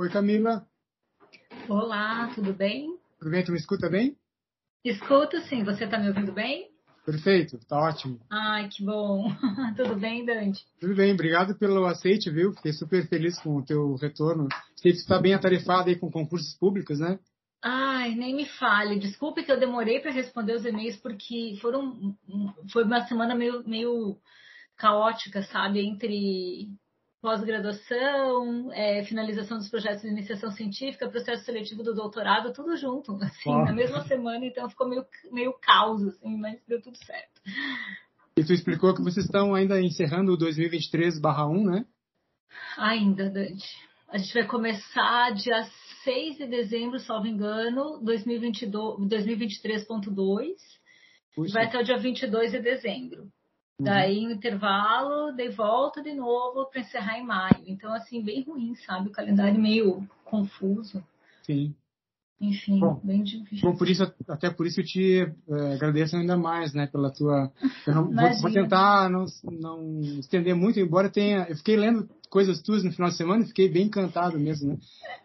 Oi, 0.00 0.08
Camila. 0.08 0.66
Olá, 1.68 2.32
tudo 2.34 2.54
bem? 2.54 2.98
Tudo 3.18 3.30
bem? 3.30 3.44
Tu 3.44 3.52
me 3.52 3.58
escuta 3.58 3.86
bem? 3.90 4.16
Escuto 4.82 5.38
sim. 5.42 5.62
Você 5.62 5.84
está 5.84 5.98
me 5.98 6.08
ouvindo 6.08 6.32
bem? 6.32 6.70
Perfeito, 7.04 7.58
tá 7.68 7.78
ótimo. 7.78 8.18
Ai, 8.30 8.66
que 8.70 8.82
bom. 8.82 9.28
tudo 9.76 9.96
bem, 9.96 10.24
Dante? 10.24 10.64
Tudo 10.80 10.94
bem, 10.94 11.12
obrigado 11.12 11.54
pelo 11.54 11.84
aceite, 11.84 12.30
viu? 12.30 12.54
Fiquei 12.54 12.72
super 12.72 13.06
feliz 13.10 13.38
com 13.40 13.56
o 13.56 13.62
teu 13.62 13.94
retorno. 13.96 14.48
Sei 14.74 14.92
que 14.92 14.96
tu 14.96 15.02
está 15.02 15.18
bem 15.18 15.34
atarefado 15.34 15.90
aí 15.90 15.96
com 15.96 16.10
concursos 16.10 16.54
públicos, 16.54 16.98
né? 16.98 17.18
Ai, 17.62 18.14
nem 18.14 18.34
me 18.34 18.46
fale. 18.46 18.98
Desculpe 18.98 19.42
que 19.42 19.52
eu 19.52 19.60
demorei 19.60 20.00
para 20.00 20.12
responder 20.12 20.54
os 20.54 20.64
e-mails 20.64 20.96
porque 20.96 21.58
foram 21.60 22.16
foi 22.72 22.84
uma 22.84 23.06
semana 23.06 23.34
meio, 23.34 23.68
meio 23.68 24.18
caótica, 24.78 25.42
sabe? 25.42 25.80
Entre 25.80 26.70
pós-graduação, 27.20 28.72
é, 28.72 29.04
finalização 29.04 29.58
dos 29.58 29.68
projetos 29.68 30.02
de 30.02 30.08
iniciação 30.08 30.50
científica, 30.50 31.08
processo 31.08 31.44
seletivo 31.44 31.82
do 31.82 31.94
doutorado, 31.94 32.52
tudo 32.52 32.76
junto, 32.76 33.12
assim, 33.22 33.50
na 33.50 33.72
mesma 33.72 34.02
semana, 34.04 34.44
então 34.44 34.68
ficou 34.68 34.88
meio, 34.88 35.04
meio 35.30 35.52
caos, 35.60 36.02
assim, 36.02 36.36
mas 36.38 36.60
deu 36.66 36.80
tudo 36.80 36.96
certo. 37.04 37.40
E 38.36 38.44
tu 38.44 38.52
explicou 38.52 38.94
que 38.94 39.02
vocês 39.02 39.26
estão 39.26 39.54
ainda 39.54 39.80
encerrando 39.80 40.32
o 40.32 40.38
2023/1, 40.38 41.64
né? 41.64 41.84
Ainda, 42.78 43.28
Dante. 43.28 43.68
A 44.08 44.18
gente 44.18 44.34
vai 44.34 44.46
começar 44.46 45.32
dia 45.34 45.62
6 46.02 46.38
de 46.38 46.46
dezembro, 46.46 46.98
salvo 46.98 47.28
engano, 47.28 48.02
2023.2, 48.02 50.56
vai 51.52 51.66
até 51.66 51.78
o 51.78 51.84
dia 51.84 51.98
22 51.98 52.52
de 52.52 52.60
dezembro. 52.60 53.30
Uhum. 53.80 53.84
Daí, 53.84 54.26
no 54.26 54.32
intervalo, 54.32 55.32
dei 55.32 55.48
volta 55.48 56.02
de 56.02 56.12
novo 56.12 56.66
para 56.66 56.80
encerrar 56.80 57.18
em 57.18 57.24
maio. 57.24 57.64
Então, 57.66 57.94
assim, 57.94 58.22
bem 58.22 58.42
ruim, 58.42 58.74
sabe? 58.74 59.08
O 59.08 59.12
calendário 59.12 59.58
meio 59.58 60.06
confuso. 60.22 61.02
Sim. 61.42 61.74
Enfim, 62.40 62.80
bom, 62.80 62.98
bem 63.04 63.22
difícil. 63.22 63.70
Bom, 63.70 63.76
por 63.76 63.86
isso, 63.86 64.02
até 64.26 64.48
por 64.48 64.66
isso 64.66 64.80
eu 64.80 64.84
te 64.84 65.30
é, 65.50 65.74
agradeço 65.74 66.16
ainda 66.16 66.38
mais, 66.38 66.72
né, 66.72 66.86
pela 66.86 67.12
tua. 67.12 67.52
Eu 67.86 67.94
não, 67.94 68.10
vou, 68.10 68.40
vou, 68.40 68.50
tentar 68.50 69.10
não, 69.10 69.26
não 69.44 70.00
estender 70.18 70.54
muito, 70.54 70.80
embora 70.80 71.10
tenha. 71.10 71.46
Eu 71.50 71.56
fiquei 71.56 71.76
lendo 71.76 72.08
coisas 72.30 72.62
tuas 72.62 72.82
no 72.82 72.92
final 72.92 73.10
de 73.10 73.16
semana 73.16 73.44
e 73.44 73.48
fiquei 73.48 73.68
bem 73.68 73.86
encantado 73.86 74.38
mesmo, 74.38 74.70
né? 74.70 74.78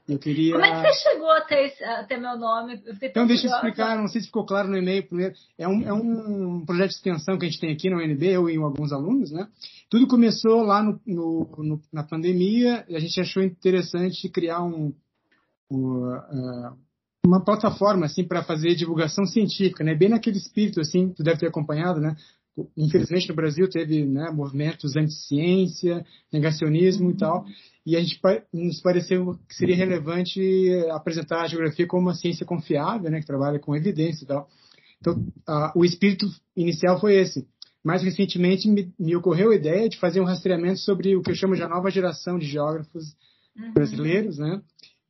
Eu 0.09 0.19
queria. 0.19 0.53
Como 0.53 0.65
é 0.65 0.71
que 0.71 0.93
você 0.93 1.09
chegou 1.09 1.31
até, 1.31 1.65
esse, 1.65 1.83
até 1.85 2.17
meu 2.17 2.37
nome? 2.37 2.83
então, 3.01 3.25
deixa 3.25 3.47
eu 3.47 3.53
explicar, 3.53 3.97
não 3.97 4.09
sei 4.09 4.19
se 4.19 4.27
ficou 4.27 4.45
claro 4.45 4.67
no 4.67 4.77
e-mail. 4.77 5.07
É 5.57 5.67
um, 5.67 5.81
é 5.83 5.93
um 5.93 6.65
projeto 6.65 6.89
de 6.89 6.95
extensão 6.95 7.37
que 7.37 7.45
a 7.45 7.49
gente 7.49 7.61
tem 7.61 7.71
aqui 7.71 7.89
no 7.89 7.97
UNB, 7.97 8.25
eu 8.27 8.49
e 8.49 8.57
alguns 8.57 8.91
alunos, 8.91 9.31
né? 9.31 9.47
Tudo 9.89 10.05
começou 10.05 10.63
lá 10.63 10.83
no, 10.83 10.99
no, 11.07 11.49
no 11.59 11.81
na 11.93 12.03
pandemia 12.03 12.85
e 12.89 12.95
a 12.95 12.99
gente 12.99 13.21
achou 13.21 13.41
interessante 13.41 14.27
criar 14.27 14.61
um. 14.63 14.93
um 15.71 16.09
uh, 16.09 16.85
uma 17.25 17.43
plataforma 17.43 18.05
assim 18.05 18.23
para 18.23 18.43
fazer 18.43 18.75
divulgação 18.75 19.25
científica, 19.25 19.83
né? 19.83 19.95
Bem 19.95 20.09
naquele 20.09 20.37
espírito 20.37 20.79
assim, 20.79 21.09
tu 21.09 21.23
deve 21.23 21.39
ter 21.39 21.47
acompanhado, 21.47 21.99
né? 21.99 22.15
Infelizmente 22.77 23.27
no 23.27 23.35
Brasil 23.35 23.69
teve 23.69 24.05
né, 24.05 24.31
movimentos 24.31 24.95
anti-ciência, 24.95 26.05
negacionismo 26.31 27.11
e 27.11 27.17
tal, 27.17 27.45
e 27.85 27.97
a 27.97 27.99
gente 27.99 28.19
nos 28.53 28.81
pareceu 28.81 29.37
que 29.47 29.55
seria 29.55 29.75
relevante 29.75 30.39
apresentar 30.91 31.41
a 31.41 31.47
geografia 31.47 31.85
como 31.85 32.03
uma 32.03 32.15
ciência 32.15 32.45
confiável, 32.45 33.11
né? 33.11 33.19
Que 33.19 33.25
trabalha 33.25 33.59
com 33.59 33.75
evidência 33.75 34.23
e 34.23 34.27
tal. 34.27 34.47
Então, 34.99 35.23
a, 35.47 35.73
o 35.75 35.83
espírito 35.83 36.25
inicial 36.55 36.99
foi 36.99 37.15
esse. 37.15 37.45
Mais 37.83 38.01
recentemente 38.01 38.67
me, 38.67 38.91
me, 38.97 39.15
ocorreu 39.15 39.51
a 39.51 39.55
ideia 39.55 39.87
de 39.87 39.99
fazer 39.99 40.19
um 40.19 40.25
rastreamento 40.25 40.79
sobre 40.79 41.15
o 41.15 41.21
que 41.21 41.29
eu 41.29 41.35
chamo 41.35 41.55
de 41.55 41.61
a 41.61 41.69
nova 41.69 41.91
geração 41.91 42.39
de 42.39 42.47
geógrafos 42.47 43.15
uhum. 43.55 43.73
brasileiros, 43.73 44.39
né? 44.39 44.61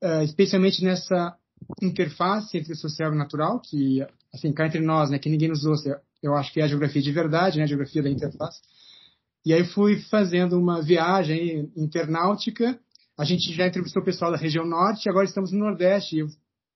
Uh, 0.03 0.23
especialmente 0.23 0.83
nessa 0.83 1.37
interface 1.81 2.57
entre 2.57 2.75
social 2.75 3.13
e 3.13 3.17
natural, 3.17 3.59
que, 3.59 4.05
assim, 4.33 4.51
cá 4.53 4.67
entre 4.67 4.81
nós, 4.81 5.09
né, 5.09 5.19
que 5.19 5.29
ninguém 5.29 5.49
nos 5.49 5.65
ouça, 5.65 6.01
eu 6.21 6.35
acho 6.35 6.51
que 6.51 6.59
é 6.59 6.63
a 6.63 6.67
geografia 6.67 7.01
de 7.01 7.11
verdade, 7.11 7.57
né, 7.57 7.63
a 7.63 7.67
geografia 7.67 8.03
da 8.03 8.09
interface. 8.09 8.61
E 9.45 9.53
aí 9.53 9.63
fui 9.63 9.99
fazendo 10.09 10.59
uma 10.59 10.81
viagem 10.81 11.71
internautica, 11.75 12.79
a 13.17 13.23
gente 13.23 13.53
já 13.53 13.67
entrevistou 13.67 14.01
o 14.01 14.05
pessoal 14.05 14.31
da 14.31 14.37
região 14.37 14.65
norte, 14.65 15.09
agora 15.09 15.25
estamos 15.25 15.51
no 15.51 15.59
nordeste, 15.59 16.17
eu, 16.17 16.27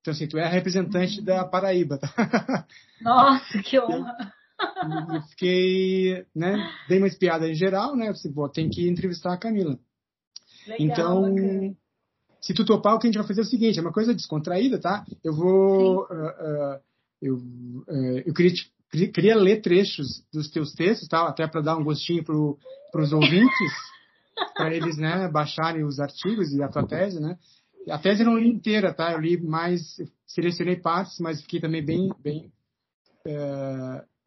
então 0.01 0.13
assim, 0.13 0.27
tu 0.27 0.37
é 0.37 0.45
a 0.45 0.49
representante 0.49 1.21
da 1.21 1.45
Paraíba, 1.45 1.97
tá? 1.97 2.65
Nossa, 3.01 3.61
que 3.61 3.79
honra! 3.79 4.15
Eu, 5.13 5.21
fiquei, 5.29 6.25
né, 6.35 6.57
dei 6.87 6.97
uma 6.97 7.07
espiada 7.07 7.47
em 7.47 7.55
geral, 7.55 7.95
né, 7.95 8.09
eu 8.09 8.13
disse, 8.13 8.31
pô, 8.31 8.47
tem 8.49 8.69
que 8.69 8.87
entrevistar 8.87 9.33
a 9.33 9.37
Camila. 9.37 9.79
Legal, 10.67 10.79
então, 10.79 11.21
bacana 11.21 11.75
se 12.41 12.53
tu 12.53 12.65
topar, 12.65 12.95
o 12.95 12.99
que 12.99 13.07
a 13.07 13.09
gente 13.09 13.17
vai 13.17 13.27
fazer 13.27 13.41
é 13.41 13.43
o 13.43 13.47
seguinte, 13.47 13.79
é 13.79 13.81
uma 13.81 13.91
coisa 13.91 14.13
descontraída, 14.13 14.79
tá? 14.79 15.05
Eu 15.23 15.33
vou... 15.33 16.03
Uh, 16.03 16.13
uh, 16.13 16.79
eu, 17.21 17.35
uh, 17.35 18.23
eu 18.25 18.33
queria, 18.33 18.53
queria 19.13 19.35
ler 19.35 19.61
trechos 19.61 20.23
dos 20.31 20.49
teus 20.49 20.73
textos, 20.73 21.07
tá? 21.07 21.27
Até 21.27 21.47
para 21.47 21.61
dar 21.61 21.77
um 21.77 21.83
gostinho 21.83 22.23
para 22.23 23.01
os 23.01 23.11
ouvintes, 23.11 23.73
para 24.55 24.73
eles, 24.73 24.97
né, 24.97 25.27
baixarem 25.27 25.83
os 25.83 25.99
artigos 25.99 26.53
e 26.53 26.63
a 26.63 26.69
tua 26.69 26.87
tese, 26.87 27.19
né? 27.19 27.37
A 27.89 27.97
tese 27.97 28.21
eu 28.21 28.27
não 28.27 28.37
li 28.37 28.49
inteira, 28.49 28.93
tá? 28.93 29.11
Eu 29.11 29.19
li 29.19 29.41
mais, 29.41 29.97
selecionei 30.25 30.75
partes, 30.75 31.17
mas 31.19 31.41
fiquei 31.41 31.59
também 31.59 31.83
bem, 31.83 32.09
bem 32.21 32.51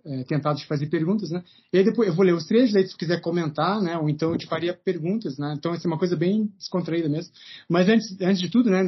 é, 0.05 0.25
tentado 0.25 0.59
de 0.59 0.67
fazer 0.67 0.87
perguntas, 0.87 1.31
né? 1.31 1.43
E 1.73 1.79
aí 1.79 1.85
depois 1.85 2.09
eu 2.09 2.15
vou 2.15 2.25
ler 2.25 2.35
os 2.35 2.47
trechos, 2.47 2.75
aí 2.75 2.87
se 2.87 2.97
quiser 2.97 3.21
comentar, 3.21 3.81
né? 3.81 3.97
Ou 3.99 4.09
então 4.09 4.33
eu 4.33 4.39
te 4.39 4.47
faria 4.47 4.75
perguntas, 4.75 5.39
né? 5.39 5.55
Então 5.57 5.73
essa 5.73 5.87
é 5.87 5.91
uma 5.91 5.99
coisa 5.99 6.17
bem 6.17 6.47
descontraída 6.59 7.09
mesmo. 7.09 7.33
Mas 7.69 7.89
antes, 7.89 8.21
antes 8.21 8.41
de 8.41 8.51
tudo, 8.51 8.71
né? 8.71 8.83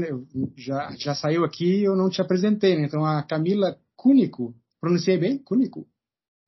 já, 0.57 0.93
já 0.99 1.15
saiu 1.15 1.45
aqui 1.45 1.85
eu 1.85 1.97
não 1.97 2.11
te 2.11 2.21
apresentei, 2.21 2.77
né? 2.77 2.87
Então 2.87 3.05
a 3.05 3.23
Camila 3.23 3.79
Cúnico, 3.97 4.55
pronunciei 4.81 5.17
bem? 5.17 5.39
Cúnico? 5.39 5.87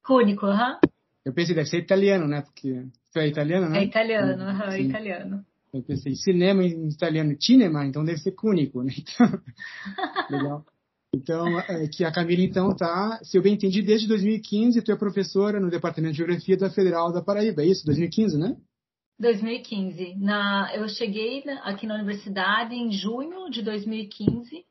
Cúnico, 0.04 0.46
aham. 0.46 0.72
Uhum. 0.72 0.90
Eu 1.24 1.32
pensei, 1.32 1.56
deve 1.56 1.68
ser 1.68 1.78
italiano, 1.78 2.28
né? 2.28 2.42
Porque 2.42 2.86
tu 3.12 3.18
é 3.18 3.26
italiano, 3.26 3.68
né? 3.68 3.80
É 3.80 3.84
italiano, 3.84 4.42
aham, 4.44 4.66
uhum, 4.66 4.72
é 4.72 4.80
italiano. 4.80 5.46
Eu 5.74 5.82
pensei, 5.82 6.14
cinema 6.14 6.62
em 6.62 6.88
italiano, 6.88 7.36
cinema, 7.40 7.84
então 7.84 8.04
deve 8.04 8.18
ser 8.18 8.32
cúnico, 8.32 8.82
né? 8.82 8.92
Então, 8.96 9.42
legal. 10.30 10.64
Então, 11.16 11.58
é, 11.60 11.88
que 11.88 12.04
a 12.04 12.12
Camila, 12.12 12.42
então, 12.42 12.76
tá, 12.76 13.18
se 13.22 13.38
eu 13.38 13.42
bem 13.42 13.54
entendi, 13.54 13.80
desde 13.80 14.06
2015, 14.06 14.82
tu 14.82 14.92
é 14.92 14.96
professora 14.96 15.58
no 15.58 15.70
Departamento 15.70 16.12
de 16.12 16.18
Geografia 16.18 16.56
da 16.56 16.70
Federal 16.70 17.10
da 17.10 17.22
Paraíba, 17.22 17.62
é 17.62 17.66
isso? 17.66 17.86
2015, 17.86 18.38
né? 18.38 18.54
2015. 19.18 20.14
Na, 20.16 20.70
eu 20.74 20.86
cheguei 20.88 21.42
aqui 21.62 21.86
na 21.86 21.94
universidade 21.94 22.74
em 22.74 22.92
junho 22.92 23.48
de 23.48 23.62
2015, 23.62 24.64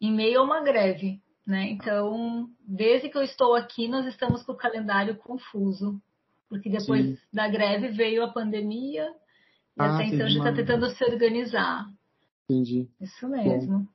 em 0.00 0.12
meio 0.12 0.40
a 0.40 0.42
uma 0.42 0.62
greve, 0.62 1.20
né? 1.46 1.68
Então, 1.70 2.48
desde 2.66 3.10
que 3.10 3.18
eu 3.18 3.22
estou 3.22 3.54
aqui, 3.54 3.86
nós 3.86 4.06
estamos 4.06 4.42
com 4.42 4.52
o 4.52 4.56
calendário 4.56 5.16
confuso, 5.16 6.00
porque 6.48 6.70
depois 6.70 7.04
Sim. 7.04 7.18
da 7.30 7.46
greve 7.46 7.88
veio 7.88 8.24
a 8.24 8.32
pandemia, 8.32 9.06
e 9.76 9.82
ah, 9.82 9.94
até 9.94 10.06
então 10.06 10.24
a 10.24 10.28
gente 10.30 10.38
está 10.38 10.52
tentando 10.52 10.88
se 10.88 11.04
organizar. 11.04 11.86
Entendi. 12.48 12.88
Isso 12.98 13.28
mesmo. 13.28 13.80
Bom. 13.80 13.93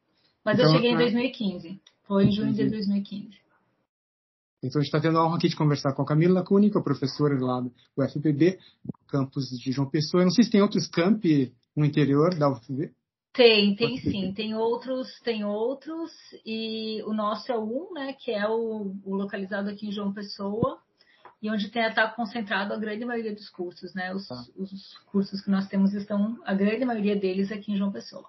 Mas 0.49 0.57
então, 0.57 0.71
eu 0.71 0.75
cheguei 0.77 0.91
em 0.93 0.97
2015. 0.97 1.81
Foi 2.07 2.25
em 2.25 2.31
junho 2.31 2.51
de 2.51 2.67
2015. 2.67 3.37
Então 4.63 4.81
a 4.81 4.83
gente 4.83 4.87
está 4.87 4.99
tendo 4.99 5.19
a 5.19 5.25
honra 5.25 5.37
aqui 5.37 5.47
de 5.47 5.55
conversar 5.55 5.93
com 5.93 6.01
a 6.01 6.05
Camila 6.05 6.43
Cúnica, 6.43 6.81
professora 6.81 7.39
lá 7.39 7.61
do 7.61 7.71
UFPB, 7.95 8.57
campus 9.07 9.47
de 9.59 9.71
João 9.71 9.87
Pessoa. 9.87 10.21
Eu 10.21 10.25
não 10.25 10.31
sei 10.31 10.43
se 10.43 10.49
tem 10.49 10.63
outros 10.63 10.87
campi 10.87 11.53
no 11.77 11.85
interior 11.85 12.33
da 12.33 12.49
UFPB. 12.49 12.91
Tem, 13.31 13.75
tem 13.75 13.99
sim. 13.99 14.33
Tem 14.33 14.55
outros, 14.55 15.19
tem 15.23 15.45
outros. 15.45 16.11
E 16.43 17.03
o 17.03 17.13
nosso 17.13 17.51
é 17.51 17.59
um, 17.59 17.93
né? 17.93 18.13
Que 18.13 18.31
é 18.31 18.49
o, 18.49 18.95
o 19.05 19.15
localizado 19.15 19.69
aqui 19.69 19.87
em 19.87 19.91
João 19.91 20.11
Pessoa. 20.11 20.79
E 21.43 21.51
onde 21.51 21.69
tem 21.69 21.83
está 21.83 22.09
concentrado 22.09 22.73
a 22.73 22.77
grande 22.77 23.05
maioria 23.05 23.35
dos 23.35 23.49
cursos, 23.49 23.93
né? 23.93 24.15
Os, 24.15 24.27
tá. 24.27 24.43
os 24.57 24.97
cursos 25.11 25.41
que 25.41 25.51
nós 25.51 25.67
temos 25.67 25.93
estão, 25.93 26.39
a 26.43 26.55
grande 26.55 26.83
maioria 26.85 27.15
deles 27.15 27.51
aqui 27.51 27.71
em 27.71 27.77
João 27.77 27.91
Pessoa. 27.91 28.27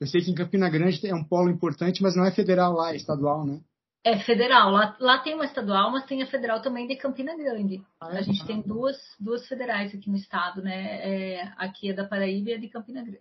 Eu 0.00 0.06
sei 0.06 0.20
que 0.20 0.30
em 0.30 0.34
Campina 0.34 0.68
Grande 0.68 1.06
é 1.06 1.14
um 1.14 1.24
polo 1.24 1.50
importante, 1.50 2.02
mas 2.02 2.16
não 2.16 2.24
é 2.24 2.30
federal 2.30 2.72
lá, 2.74 2.92
é 2.92 2.96
estadual, 2.96 3.46
né? 3.46 3.60
É 4.04 4.18
federal. 4.20 4.70
Lá, 4.70 4.96
lá 5.00 5.18
tem 5.18 5.34
uma 5.34 5.44
estadual, 5.44 5.90
mas 5.90 6.06
tem 6.06 6.22
a 6.22 6.26
federal 6.26 6.62
também 6.62 6.86
de 6.86 6.94
Campina 6.96 7.36
Grande. 7.36 7.82
Ah, 8.00 8.14
é? 8.14 8.18
A 8.18 8.22
gente 8.22 8.40
ah. 8.42 8.46
tem 8.46 8.62
duas, 8.62 8.96
duas 9.18 9.46
federais 9.48 9.92
aqui 9.92 10.08
no 10.08 10.16
estado, 10.16 10.62
né? 10.62 11.00
É, 11.02 11.52
aqui 11.56 11.90
é 11.90 11.92
da 11.92 12.06
Paraíba 12.06 12.50
e 12.50 12.54
a 12.54 12.58
de 12.58 12.68
Campina 12.68 13.02
Grande. 13.02 13.20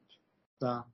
Tá. 0.60 0.86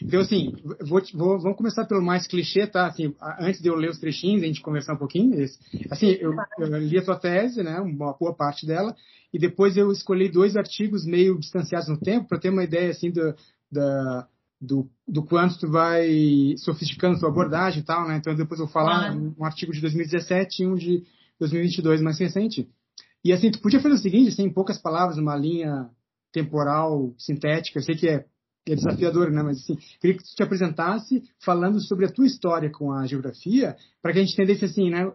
Então, 0.00 0.20
assim, 0.20 0.54
vou, 0.86 1.02
vou, 1.14 1.40
vamos 1.40 1.56
começar 1.56 1.84
pelo 1.86 2.02
mais 2.02 2.26
clichê, 2.28 2.66
tá? 2.66 2.86
Assim, 2.86 3.14
antes 3.40 3.60
de 3.60 3.68
eu 3.68 3.74
ler 3.74 3.90
os 3.90 3.98
trechinhos, 3.98 4.42
a 4.42 4.46
gente 4.46 4.62
conversar 4.62 4.94
um 4.94 4.98
pouquinho. 4.98 5.44
Assim, 5.90 6.10
eu, 6.20 6.34
eu 6.58 6.78
li 6.78 6.98
a 6.98 7.04
tua 7.04 7.18
tese, 7.18 7.64
né? 7.64 7.80
Uma 7.80 8.12
boa 8.12 8.34
parte 8.34 8.64
dela, 8.64 8.94
e 9.32 9.38
depois 9.38 9.76
eu 9.76 9.90
escolhi 9.90 10.30
dois 10.30 10.56
artigos 10.56 11.04
meio 11.04 11.38
distanciados 11.38 11.88
no 11.88 11.98
tempo 11.98 12.28
para 12.28 12.38
ter 12.38 12.50
uma 12.50 12.62
ideia, 12.62 12.90
assim, 12.90 13.10
do, 13.10 13.34
da, 13.70 14.28
do, 14.62 14.88
do 15.08 15.24
quanto 15.24 15.58
tu 15.58 15.68
vai 15.68 16.54
sofisticando 16.58 17.18
tua 17.18 17.28
abordagem 17.28 17.80
e 17.80 17.84
tal, 17.84 18.06
né? 18.06 18.16
Então 18.16 18.34
depois 18.34 18.60
eu 18.60 18.66
vou 18.66 18.72
falar 18.72 19.10
ah. 19.10 19.14
um 19.14 19.44
artigo 19.44 19.72
de 19.72 19.80
2017 19.80 20.62
e 20.62 20.66
um 20.66 20.76
de 20.76 21.02
2022 21.40 22.00
mais 22.00 22.18
recente. 22.18 22.68
E 23.24 23.32
assim, 23.32 23.50
tu 23.50 23.60
podia 23.60 23.80
fazer 23.80 23.96
o 23.96 23.98
seguinte, 23.98 24.28
assim, 24.28 24.44
em 24.44 24.52
poucas 24.52 24.78
palavras, 24.78 25.18
uma 25.18 25.34
linha 25.36 25.90
temporal 26.32 27.12
sintética. 27.18 27.80
Eu 27.80 27.82
sei 27.82 27.96
que 27.96 28.08
é 28.08 28.24
é 28.64 28.76
desafiador, 28.76 29.28
né? 29.32 29.42
Mas 29.42 29.58
assim, 29.58 29.76
queria 30.00 30.16
que 30.16 30.22
tu 30.22 30.36
te 30.36 30.42
apresentasse 30.42 31.20
falando 31.44 31.80
sobre 31.80 32.06
a 32.06 32.12
tua 32.12 32.26
história 32.26 32.70
com 32.70 32.92
a 32.92 33.04
geografia, 33.06 33.76
para 34.00 34.12
que 34.12 34.20
a 34.20 34.22
gente 34.22 34.34
entendesse 34.34 34.64
assim, 34.64 34.88
né? 34.88 35.12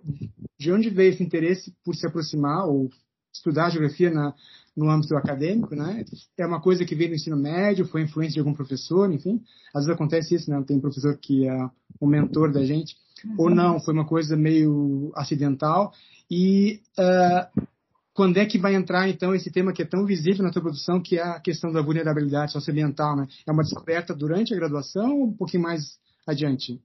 De 0.60 0.70
onde 0.70 0.90
veio 0.90 1.14
esse 1.14 1.24
interesse 1.24 1.74
por 1.82 1.96
se 1.96 2.06
aproximar 2.06 2.68
ou 2.68 2.90
estudar 3.34 3.68
a 3.68 3.70
geografia 3.70 4.12
na, 4.12 4.34
no 4.78 4.92
âmbito 4.92 5.18
acadêmico, 5.18 5.76
né? 5.76 6.06
É 6.38 6.46
uma 6.46 6.62
coisa 6.62 6.86
que 6.86 6.94
veio 6.94 7.10
do 7.10 7.16
ensino 7.16 7.36
médio, 7.36 7.88
foi 7.88 8.04
influência 8.04 8.36
de 8.36 8.40
algum 8.40 8.54
professor, 8.54 9.12
enfim. 9.12 9.42
Às 9.74 9.86
vezes 9.86 9.96
acontece 9.96 10.36
isso, 10.36 10.52
né? 10.52 10.64
Tem 10.68 10.78
um 10.78 10.82
professor 10.82 11.18
que 11.18 11.48
é 11.48 11.70
o 12.00 12.06
mentor 12.06 12.52
da 12.52 12.64
gente, 12.64 12.96
uhum. 13.26 13.36
ou 13.40 13.50
não, 13.50 13.80
foi 13.80 13.92
uma 13.96 14.06
coisa 14.06 14.38
meio 14.38 15.12
acidental. 15.16 15.92
E 16.30 16.80
uh, 17.00 17.66
quando 18.14 18.38
é 18.38 18.46
que 18.46 18.60
vai 18.60 18.76
entrar, 18.76 19.10
então, 19.10 19.34
esse 19.34 19.50
tema 19.50 19.74
que 19.74 19.82
é 19.82 19.86
tão 19.86 20.06
visível 20.06 20.44
na 20.44 20.52
tua 20.52 20.62
produção, 20.62 21.02
que 21.02 21.18
é 21.18 21.24
a 21.24 21.40
questão 21.40 21.72
da 21.72 21.82
vulnerabilidade 21.82 22.52
socioambiental, 22.52 23.16
né? 23.16 23.28
É 23.48 23.52
uma 23.52 23.64
descoberta 23.64 24.14
durante 24.14 24.54
a 24.54 24.58
graduação 24.58 25.20
ou 25.20 25.28
um 25.28 25.34
pouquinho 25.34 25.64
mais 25.64 25.98
adiante? 26.28 26.80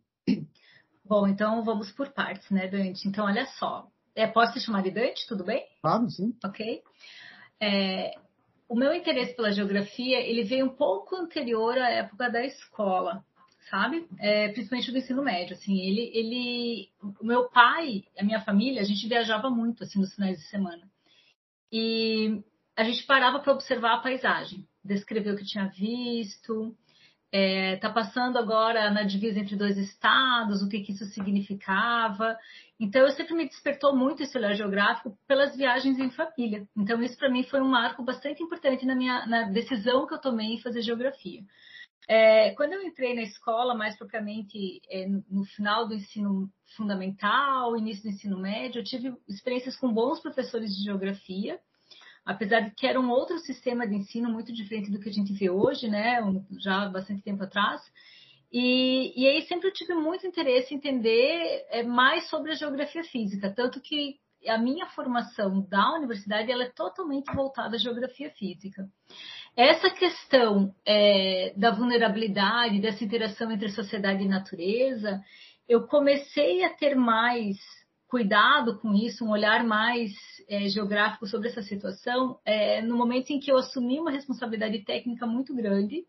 Bom, 1.04 1.28
então 1.28 1.62
vamos 1.62 1.92
por 1.92 2.08
partes, 2.08 2.48
né, 2.50 2.68
Dante? 2.68 3.06
Então, 3.06 3.26
olha 3.26 3.44
só. 3.58 3.86
É, 4.14 4.26
posso 4.26 4.54
te 4.54 4.60
chamar 4.60 4.82
de 4.82 4.90
Dante, 4.90 5.26
tudo 5.28 5.44
bem? 5.44 5.62
Claro, 5.82 6.08
sim. 6.10 6.34
Ok. 6.42 6.82
É, 7.62 8.14
o 8.68 8.74
meu 8.74 8.92
interesse 8.92 9.36
pela 9.36 9.52
geografia, 9.52 10.18
ele 10.18 10.42
veio 10.42 10.66
um 10.66 10.74
pouco 10.74 11.14
anterior 11.14 11.78
à 11.78 11.90
época 11.90 12.28
da 12.28 12.44
escola, 12.44 13.24
sabe? 13.70 14.04
É, 14.18 14.48
principalmente 14.48 14.90
do 14.90 14.98
ensino 14.98 15.22
médio, 15.22 15.54
assim. 15.54 15.78
Ele, 15.78 16.10
ele, 16.12 16.88
o 17.20 17.24
meu 17.24 17.48
pai, 17.48 18.02
a 18.18 18.24
minha 18.24 18.40
família, 18.40 18.80
a 18.80 18.84
gente 18.84 19.06
viajava 19.06 19.48
muito, 19.48 19.84
assim, 19.84 20.00
nos 20.00 20.12
finais 20.12 20.38
de 20.38 20.44
semana. 20.48 20.82
E 21.70 22.42
a 22.74 22.82
gente 22.82 23.04
parava 23.04 23.38
para 23.38 23.52
observar 23.52 23.94
a 23.94 24.00
paisagem, 24.00 24.66
descrever 24.84 25.30
o 25.30 25.36
que 25.36 25.44
tinha 25.44 25.68
visto, 25.68 26.76
está 27.32 27.38
é, 27.38 27.76
tá 27.76 27.90
passando 27.90 28.36
agora 28.36 28.90
na 28.90 29.04
divisa 29.04 29.40
entre 29.40 29.56
dois 29.56 29.78
estados, 29.78 30.62
o 30.62 30.68
que, 30.68 30.80
que, 30.80 30.92
isso 30.92 31.06
significava. 31.06 32.36
Então, 32.78 33.00
eu 33.00 33.10
sempre 33.12 33.34
me 33.34 33.48
despertou 33.48 33.96
muito 33.96 34.22
esse 34.22 34.36
olhar 34.36 34.52
geográfico 34.52 35.16
pelas 35.26 35.56
viagens 35.56 35.98
em 35.98 36.10
família. 36.10 36.68
Então, 36.76 37.02
isso 37.02 37.16
para 37.16 37.30
mim 37.30 37.42
foi 37.44 37.62
um 37.62 37.68
marco 37.68 38.04
bastante 38.04 38.42
importante 38.42 38.84
na 38.84 38.94
minha 38.94 39.26
na 39.26 39.44
decisão 39.44 40.06
que 40.06 40.12
eu 40.12 40.20
tomei 40.20 40.48
em 40.48 40.60
fazer 40.60 40.82
geografia. 40.82 41.40
É, 42.06 42.50
quando 42.54 42.74
eu 42.74 42.82
entrei 42.82 43.14
na 43.14 43.22
escola, 43.22 43.74
mais 43.74 43.96
propriamente 43.96 44.82
é, 44.90 45.06
no, 45.06 45.24
no, 45.30 45.44
final 45.44 45.86
do 45.86 45.94
ensino 45.94 46.50
fundamental, 46.76 47.76
início 47.76 48.02
do 48.02 48.10
ensino 48.10 48.38
médio, 48.38 48.80
eu 48.80 48.84
tive 48.84 49.14
experiências 49.28 49.76
com 49.76 49.92
bons 49.92 50.20
professores 50.20 50.76
de 50.76 50.84
geografia, 50.84 51.58
apesar 52.24 52.60
de 52.60 52.70
que 52.74 52.86
era 52.86 53.00
um 53.00 53.10
outro 53.10 53.38
sistema 53.38 53.86
de 53.86 53.94
ensino 53.94 54.30
muito 54.30 54.52
diferente 54.52 54.90
do 54.90 55.00
que 55.00 55.08
a 55.08 55.12
gente 55.12 55.32
vê 55.32 55.50
hoje, 55.50 55.88
né, 55.88 56.20
já 56.58 56.82
há 56.84 56.88
bastante 56.88 57.22
tempo 57.22 57.42
atrás. 57.42 57.80
E, 58.52 59.12
e 59.16 59.26
aí 59.26 59.42
sempre 59.42 59.68
eu 59.68 59.72
tive 59.72 59.94
muito 59.94 60.26
interesse 60.26 60.74
em 60.74 60.76
entender 60.76 61.64
é, 61.70 61.82
mais 61.82 62.28
sobre 62.28 62.52
a 62.52 62.54
geografia 62.54 63.02
física, 63.04 63.50
tanto 63.50 63.80
que 63.80 64.20
a 64.46 64.58
minha 64.58 64.86
formação 64.86 65.62
da 65.62 65.94
universidade 65.94 66.50
ela 66.50 66.64
é 66.64 66.70
totalmente 66.70 67.32
voltada 67.32 67.76
à 67.76 67.78
geografia 67.78 68.30
física. 68.30 68.88
Essa 69.56 69.90
questão 69.90 70.74
é, 70.84 71.52
da 71.56 71.70
vulnerabilidade, 71.70 72.80
dessa 72.80 73.04
interação 73.04 73.50
entre 73.50 73.70
sociedade 73.70 74.22
e 74.22 74.28
natureza, 74.28 75.22
eu 75.68 75.86
comecei 75.86 76.64
a 76.64 76.70
ter 76.70 76.94
mais 76.94 77.56
cuidado 78.12 78.78
com 78.78 78.92
isso, 78.92 79.24
um 79.24 79.30
olhar 79.30 79.64
mais 79.64 80.12
é, 80.46 80.68
geográfico 80.68 81.26
sobre 81.26 81.48
essa 81.48 81.62
situação, 81.62 82.38
é, 82.44 82.82
no 82.82 82.94
momento 82.94 83.30
em 83.30 83.40
que 83.40 83.50
eu 83.50 83.56
assumi 83.56 83.98
uma 83.98 84.10
responsabilidade 84.10 84.84
técnica 84.84 85.26
muito 85.26 85.56
grande, 85.56 86.04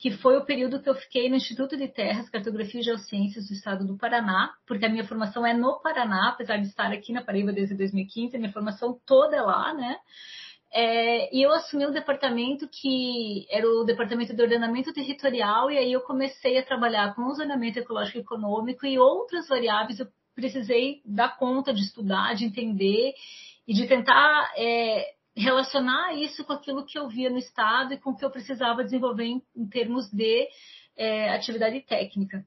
que 0.00 0.10
foi 0.10 0.36
o 0.36 0.44
período 0.44 0.82
que 0.82 0.90
eu 0.90 0.96
fiquei 0.96 1.28
no 1.28 1.36
Instituto 1.36 1.76
de 1.76 1.86
Terras, 1.86 2.28
Cartografia 2.28 2.80
e 2.80 2.82
Geociências 2.82 3.46
do 3.46 3.52
Estado 3.52 3.86
do 3.86 3.96
Paraná, 3.96 4.52
porque 4.66 4.84
a 4.84 4.88
minha 4.88 5.06
formação 5.06 5.46
é 5.46 5.54
no 5.54 5.80
Paraná, 5.80 6.30
apesar 6.30 6.56
de 6.56 6.66
estar 6.66 6.90
aqui 6.90 7.12
na 7.12 7.22
Paraíba 7.22 7.52
desde 7.52 7.76
2015, 7.76 8.34
a 8.34 8.40
minha 8.40 8.52
formação 8.52 9.00
toda 9.06 9.36
é 9.36 9.40
lá, 9.40 9.72
né? 9.72 9.96
É, 10.72 11.34
e 11.34 11.40
eu 11.40 11.52
assumi 11.52 11.86
um 11.86 11.92
departamento 11.92 12.68
que 12.68 13.46
era 13.48 13.64
o 13.64 13.84
departamento 13.84 14.34
de 14.34 14.42
ordenamento 14.42 14.92
territorial, 14.92 15.70
e 15.70 15.78
aí 15.78 15.92
eu 15.92 16.00
comecei 16.00 16.58
a 16.58 16.64
trabalhar 16.64 17.14
com 17.14 17.22
o 17.22 17.34
zoneamento 17.34 17.78
ecológico 17.78 18.18
e 18.18 18.22
econômico 18.22 18.84
e 18.84 18.98
outras 18.98 19.46
variáveis. 19.46 20.00
Eu 20.00 20.08
precisei 20.38 21.02
dar 21.04 21.36
conta 21.36 21.74
de 21.74 21.82
estudar, 21.82 22.36
de 22.36 22.44
entender 22.44 23.12
e 23.66 23.74
de 23.74 23.88
tentar 23.88 24.52
é, 24.56 25.14
relacionar 25.36 26.14
isso 26.14 26.44
com 26.44 26.52
aquilo 26.52 26.86
que 26.86 26.96
eu 26.96 27.08
via 27.08 27.28
no 27.28 27.38
Estado 27.38 27.92
e 27.92 27.98
com 27.98 28.10
o 28.10 28.16
que 28.16 28.24
eu 28.24 28.30
precisava 28.30 28.84
desenvolver 28.84 29.24
em, 29.24 29.42
em 29.56 29.66
termos 29.66 30.08
de 30.12 30.48
é, 30.96 31.34
atividade 31.34 31.80
técnica. 31.80 32.46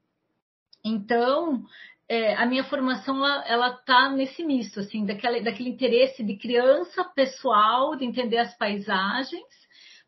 Então, 0.82 1.62
é, 2.08 2.34
a 2.34 2.46
minha 2.46 2.64
formação 2.64 3.26
ela 3.44 3.68
está 3.68 4.08
nesse 4.08 4.42
misto, 4.42 4.80
assim, 4.80 5.04
daquele, 5.04 5.42
daquele 5.42 5.68
interesse 5.68 6.24
de 6.24 6.36
criança 6.36 7.04
pessoal, 7.04 7.94
de 7.94 8.06
entender 8.06 8.38
as 8.38 8.56
paisagens. 8.56 9.44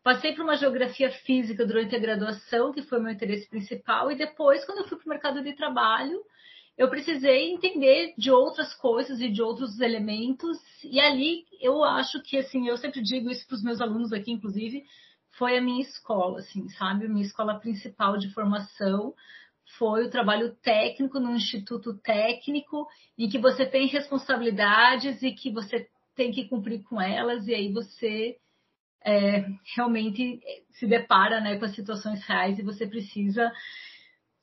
Passei 0.03 0.33
por 0.33 0.43
uma 0.43 0.57
geografia 0.57 1.11
física 1.11 1.65
durante 1.65 1.95
a 1.95 1.99
graduação, 1.99 2.71
que 2.71 2.81
foi 2.81 2.99
meu 2.99 3.11
interesse 3.11 3.47
principal, 3.47 4.11
e 4.11 4.15
depois, 4.15 4.65
quando 4.65 4.79
eu 4.79 4.87
fui 4.87 4.97
para 4.97 5.05
o 5.05 5.09
mercado 5.09 5.43
de 5.43 5.53
trabalho, 5.53 6.19
eu 6.77 6.89
precisei 6.89 7.51
entender 7.51 8.13
de 8.17 8.29
outras 8.29 8.73
coisas 8.73 9.21
e 9.21 9.29
de 9.29 9.41
outros 9.41 9.79
elementos, 9.79 10.57
e 10.83 10.99
ali 10.99 11.45
eu 11.61 11.83
acho 11.83 12.21
que, 12.21 12.37
assim, 12.37 12.67
eu 12.67 12.77
sempre 12.77 13.01
digo 13.01 13.29
isso 13.29 13.47
para 13.47 13.55
os 13.55 13.63
meus 13.63 13.79
alunos 13.79 14.11
aqui, 14.11 14.31
inclusive, 14.31 14.83
foi 15.31 15.57
a 15.57 15.61
minha 15.61 15.81
escola, 15.81 16.39
assim, 16.39 16.67
sabe? 16.69 17.07
Minha 17.07 17.25
escola 17.25 17.59
principal 17.59 18.17
de 18.17 18.29
formação, 18.33 19.13
foi 19.77 20.05
o 20.05 20.09
trabalho 20.09 20.53
técnico 20.61 21.19
no 21.19 21.35
instituto 21.35 21.97
técnico, 21.97 22.87
em 23.17 23.29
que 23.29 23.37
você 23.37 23.65
tem 23.65 23.87
responsabilidades 23.87 25.23
e 25.23 25.31
que 25.31 25.49
você 25.49 25.87
tem 26.13 26.31
que 26.31 26.47
cumprir 26.47 26.83
com 26.83 27.01
elas, 27.01 27.47
e 27.47 27.53
aí 27.53 27.71
você 27.71 28.37
é, 29.03 29.45
realmente 29.75 30.41
se 30.71 30.87
depara 30.87 31.39
né, 31.39 31.57
com 31.57 31.65
as 31.65 31.75
situações 31.75 32.23
reais 32.25 32.57
e 32.59 32.63
você 32.63 32.87
precisa 32.87 33.51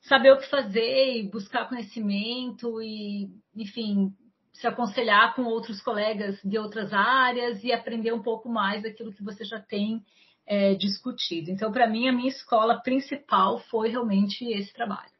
saber 0.03 0.31
o 0.31 0.37
que 0.37 0.49
fazer 0.49 1.17
e 1.17 1.29
buscar 1.29 1.67
conhecimento 1.67 2.81
e, 2.81 3.29
enfim, 3.55 4.13
se 4.53 4.67
aconselhar 4.67 5.35
com 5.35 5.43
outros 5.43 5.81
colegas 5.81 6.39
de 6.43 6.57
outras 6.57 6.93
áreas 6.93 7.63
e 7.63 7.71
aprender 7.71 8.13
um 8.13 8.21
pouco 8.21 8.49
mais 8.49 8.83
daquilo 8.83 9.13
que 9.13 9.23
você 9.23 9.43
já 9.43 9.59
tem 9.59 10.03
é, 10.45 10.75
discutido. 10.75 11.49
Então, 11.49 11.71
para 11.71 11.89
mim, 11.89 12.07
a 12.07 12.13
minha 12.13 12.29
escola 12.29 12.81
principal 12.81 13.59
foi 13.69 13.89
realmente 13.89 14.45
esse 14.45 14.73
trabalho. 14.73 15.11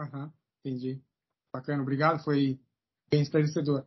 Aham, 0.00 0.32
entendi. 0.60 1.00
Bacana, 1.52 1.82
obrigado, 1.82 2.24
foi 2.24 2.58
bem 3.10 3.22
esclarecedor. 3.22 3.84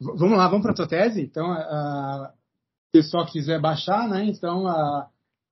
V 0.00 0.12
vamos 0.16 0.36
lá, 0.36 0.48
vamos 0.48 0.62
para 0.62 0.72
a 0.72 0.74
tua 0.74 0.88
tese? 0.88 1.20
Então, 1.20 1.52
o 1.52 2.32
pessoal 2.90 3.26
que 3.26 3.32
quiser 3.32 3.60
baixar, 3.60 4.08
né? 4.08 4.24
Então, 4.24 4.66
a 4.66 5.08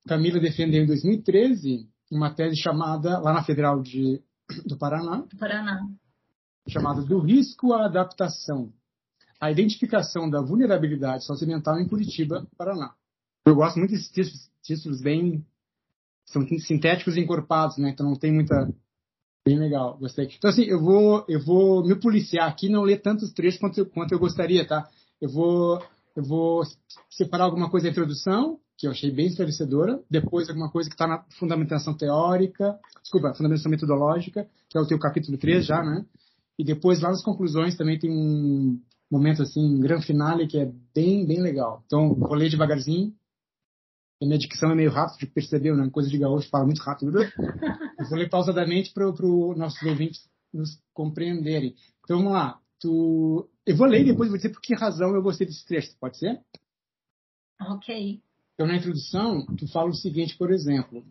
Camila 0.08 0.40
defendeu 0.40 0.82
em 0.82 0.86
2013 0.86 1.91
uma 2.12 2.30
tese 2.30 2.56
chamada, 2.56 3.18
lá 3.18 3.32
na 3.32 3.42
Federal 3.42 3.80
de, 3.80 4.22
do 4.66 4.76
Paraná, 4.76 5.22
do 5.22 5.36
Paraná, 5.36 5.88
chamada 6.68 7.02
Do 7.02 7.20
Risco 7.20 7.72
à 7.72 7.86
Adaptação, 7.86 8.72
a 9.40 9.50
identificação 9.50 10.28
da 10.28 10.42
vulnerabilidade 10.42 11.24
socioambiental 11.24 11.80
em 11.80 11.88
Curitiba, 11.88 12.46
Paraná. 12.56 12.94
Eu 13.46 13.54
gosto 13.54 13.78
muito 13.78 13.90
desses 13.92 14.10
títulos, 14.10 14.50
títulos 14.62 15.00
bem 15.00 15.44
são 16.26 16.46
sintéticos 16.60 17.16
e 17.16 17.20
encorpados, 17.20 17.78
né? 17.78 17.90
Então 17.90 18.06
não 18.06 18.16
tem 18.16 18.32
muita 18.32 18.68
Bem 19.44 19.58
legal, 19.58 19.98
gostei. 19.98 20.26
Então, 20.26 20.50
assim, 20.50 20.62
eu 20.62 20.80
vou, 20.80 21.24
eu 21.28 21.44
vou 21.44 21.84
me 21.84 21.96
policiar 21.96 22.48
aqui 22.48 22.68
não 22.68 22.82
ler 22.82 23.02
tantos 23.02 23.32
trechos 23.32 23.58
quanto 23.58 23.78
eu, 23.78 23.86
quanto 23.86 24.12
eu 24.12 24.18
gostaria, 24.18 24.64
tá? 24.64 24.88
Eu 25.20 25.28
vou, 25.28 25.82
eu 26.14 26.22
vou 26.22 26.62
separar 27.10 27.44
alguma 27.44 27.68
coisa 27.68 27.86
da 27.86 27.90
introdução, 27.90 28.60
que 28.82 28.88
eu 28.88 28.90
achei 28.90 29.12
bem 29.12 29.26
esclarecedora, 29.26 30.02
depois 30.10 30.48
alguma 30.48 30.68
coisa 30.68 30.90
que 30.90 30.94
está 30.96 31.06
na 31.06 31.22
fundamentação 31.38 31.96
teórica, 31.96 32.76
desculpa, 33.00 33.32
fundamentação 33.32 33.70
metodológica, 33.70 34.48
que 34.68 34.76
é 34.76 34.80
o 34.80 34.86
teu 34.86 34.98
capítulo 34.98 35.38
3 35.38 35.64
já, 35.64 35.84
né? 35.84 36.04
E 36.58 36.64
depois 36.64 37.00
lá 37.00 37.10
nas 37.10 37.22
conclusões 37.22 37.76
também 37.76 37.96
tem 37.96 38.10
um 38.10 38.82
momento 39.08 39.40
assim, 39.40 39.76
um 39.76 39.78
grande 39.78 40.04
finale 40.04 40.48
que 40.48 40.58
é 40.58 40.68
bem, 40.92 41.24
bem 41.24 41.40
legal. 41.40 41.84
Então, 41.86 42.12
vou 42.12 42.34
ler 42.34 42.50
devagarzinho, 42.50 43.14
a 44.20 44.26
minha 44.26 44.36
dicção 44.36 44.72
é 44.72 44.74
meio 44.74 44.90
rápida, 44.90 45.30
percebeu, 45.32 45.76
né? 45.76 45.88
Coisa 45.88 46.10
de 46.10 46.18
gaúcho, 46.18 46.48
fala 46.48 46.66
muito 46.66 46.82
rápido. 46.82 47.12
Eu 48.00 48.08
vou 48.08 48.18
ler 48.18 48.28
pausadamente 48.28 48.92
para 48.92 49.08
os 49.08 49.56
nossos 49.56 49.80
ouvintes 49.84 50.28
nos 50.52 50.82
compreenderem. 50.92 51.76
Então 52.02 52.16
vamos 52.16 52.32
lá. 52.32 52.60
Tu... 52.80 53.48
Eu 53.64 53.76
vou 53.76 53.86
ler 53.86 54.00
e 54.00 54.06
depois 54.06 54.28
vou 54.28 54.36
dizer 54.36 54.48
por 54.48 54.60
que 54.60 54.74
razão 54.74 55.14
eu 55.14 55.22
gostei 55.22 55.46
desse 55.46 55.64
trecho, 55.64 55.96
pode 56.00 56.18
ser? 56.18 56.40
Ok. 57.60 58.20
Então 58.62 58.70
na 58.72 58.78
introdução, 58.78 59.44
tu 59.56 59.66
fala 59.66 59.90
o 59.90 59.94
seguinte, 59.94 60.36
por 60.36 60.52
exemplo, 60.52 61.04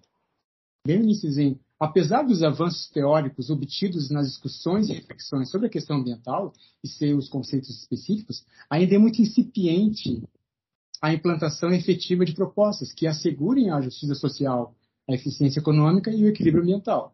bem 0.88 1.02
iníciozinho, 1.02 1.60
apesar 1.78 2.24
dos 2.24 2.42
avanços 2.44 2.90
teóricos 2.90 3.50
obtidos 3.50 4.10
nas 4.10 4.30
discussões 4.30 4.88
e 4.88 4.94
reflexões 4.94 5.52
sobre 5.52 5.68
a 5.68 5.70
questão 5.70 5.98
ambiental 5.98 6.54
e 6.82 6.88
seus 6.88 7.28
conceitos 7.28 7.70
específicos, 7.70 8.46
ainda 8.70 8.96
é 8.96 8.98
muito 8.98 9.22
incipiente 9.22 10.24
a 11.02 11.14
implantação 11.14 11.74
efetiva 11.74 12.24
de 12.24 12.32
propostas 12.34 12.94
que 12.94 13.06
assegurem 13.06 13.70
a 13.70 13.82
justiça 13.82 14.16
social, 14.16 14.74
a 15.10 15.14
eficiência 15.14 15.60
econômica 15.60 16.10
e 16.10 16.24
o 16.24 16.30
equilíbrio 16.30 16.64
ambiental. 16.64 17.14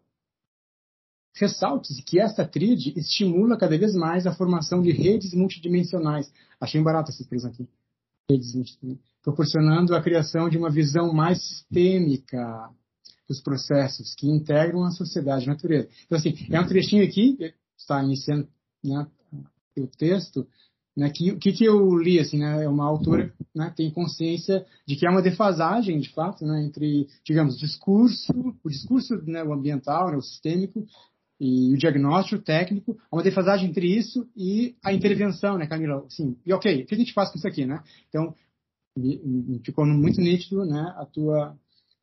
Ressalte-se 1.33 2.03
que 2.03 2.19
esta 2.19 2.47
tríade 2.47 2.93
estimula 2.95 3.57
cada 3.57 3.75
vez 3.75 3.95
mais 3.95 4.27
a 4.27 4.35
formação 4.35 4.83
de 4.83 4.91
redes 4.91 5.33
multidimensionais. 5.33 6.31
Achei 6.61 6.79
barato 6.79 7.09
essa 7.09 7.23
expressão 7.23 7.49
aqui. 7.49 7.67
Proporcionando 9.23 9.95
a 9.95 10.01
criação 10.01 10.49
de 10.49 10.57
uma 10.57 10.69
visão 10.69 11.13
mais 11.13 11.41
sistêmica 11.41 12.69
dos 13.27 13.41
processos 13.41 14.13
que 14.15 14.27
integram 14.27 14.83
a 14.83 14.91
sociedade 14.91 15.45
e 15.45 15.49
a 15.49 15.53
natureza. 15.53 15.87
Então, 16.05 16.17
assim, 16.17 16.33
é 16.49 16.59
um 16.59 16.67
trechinho 16.67 17.03
aqui, 17.05 17.37
está 17.77 18.03
iniciando 18.03 18.47
né, 18.83 19.07
o 19.77 19.87
texto, 19.87 20.47
né, 20.95 21.09
que, 21.13 21.31
o 21.31 21.37
que, 21.37 21.53
que 21.53 21.63
eu 21.63 21.95
li, 21.95 22.19
assim, 22.19 22.39
né, 22.39 22.63
é 22.63 22.67
uma 22.67 22.85
autora 22.85 23.31
né, 23.55 23.71
tem 23.75 23.91
consciência 23.91 24.65
de 24.85 24.95
que 24.95 25.05
há 25.05 25.11
uma 25.11 25.21
defasagem, 25.21 25.99
de 25.99 26.09
fato, 26.09 26.45
né, 26.45 26.63
entre, 26.63 27.07
digamos, 27.23 27.57
discurso, 27.57 28.33
o 28.63 28.69
discurso 28.69 29.21
né, 29.25 29.43
o 29.43 29.53
ambiental, 29.53 30.11
né, 30.11 30.17
o 30.17 30.21
sistêmico, 30.21 30.85
e 31.39 31.73
o 31.73 31.77
diagnóstico 31.77 32.41
técnico, 32.41 32.97
há 33.11 33.15
uma 33.15 33.23
defasagem 33.23 33.69
entre 33.69 33.87
isso 33.87 34.27
e 34.35 34.75
a 34.83 34.91
intervenção, 34.91 35.57
né, 35.57 35.67
Camila? 35.67 36.03
Assim, 36.07 36.35
e 36.45 36.51
ok, 36.51 36.83
o 36.83 36.85
que 36.85 36.95
a 36.95 36.97
gente 36.97 37.13
faz 37.13 37.29
com 37.29 37.37
isso 37.37 37.47
aqui, 37.47 37.65
né? 37.65 37.83
Então, 38.09 38.33
ficou 39.63 39.85
muito 39.85 40.19
nítido, 40.19 40.65
né, 40.65 40.93
a 40.97 41.05
tua, 41.05 41.55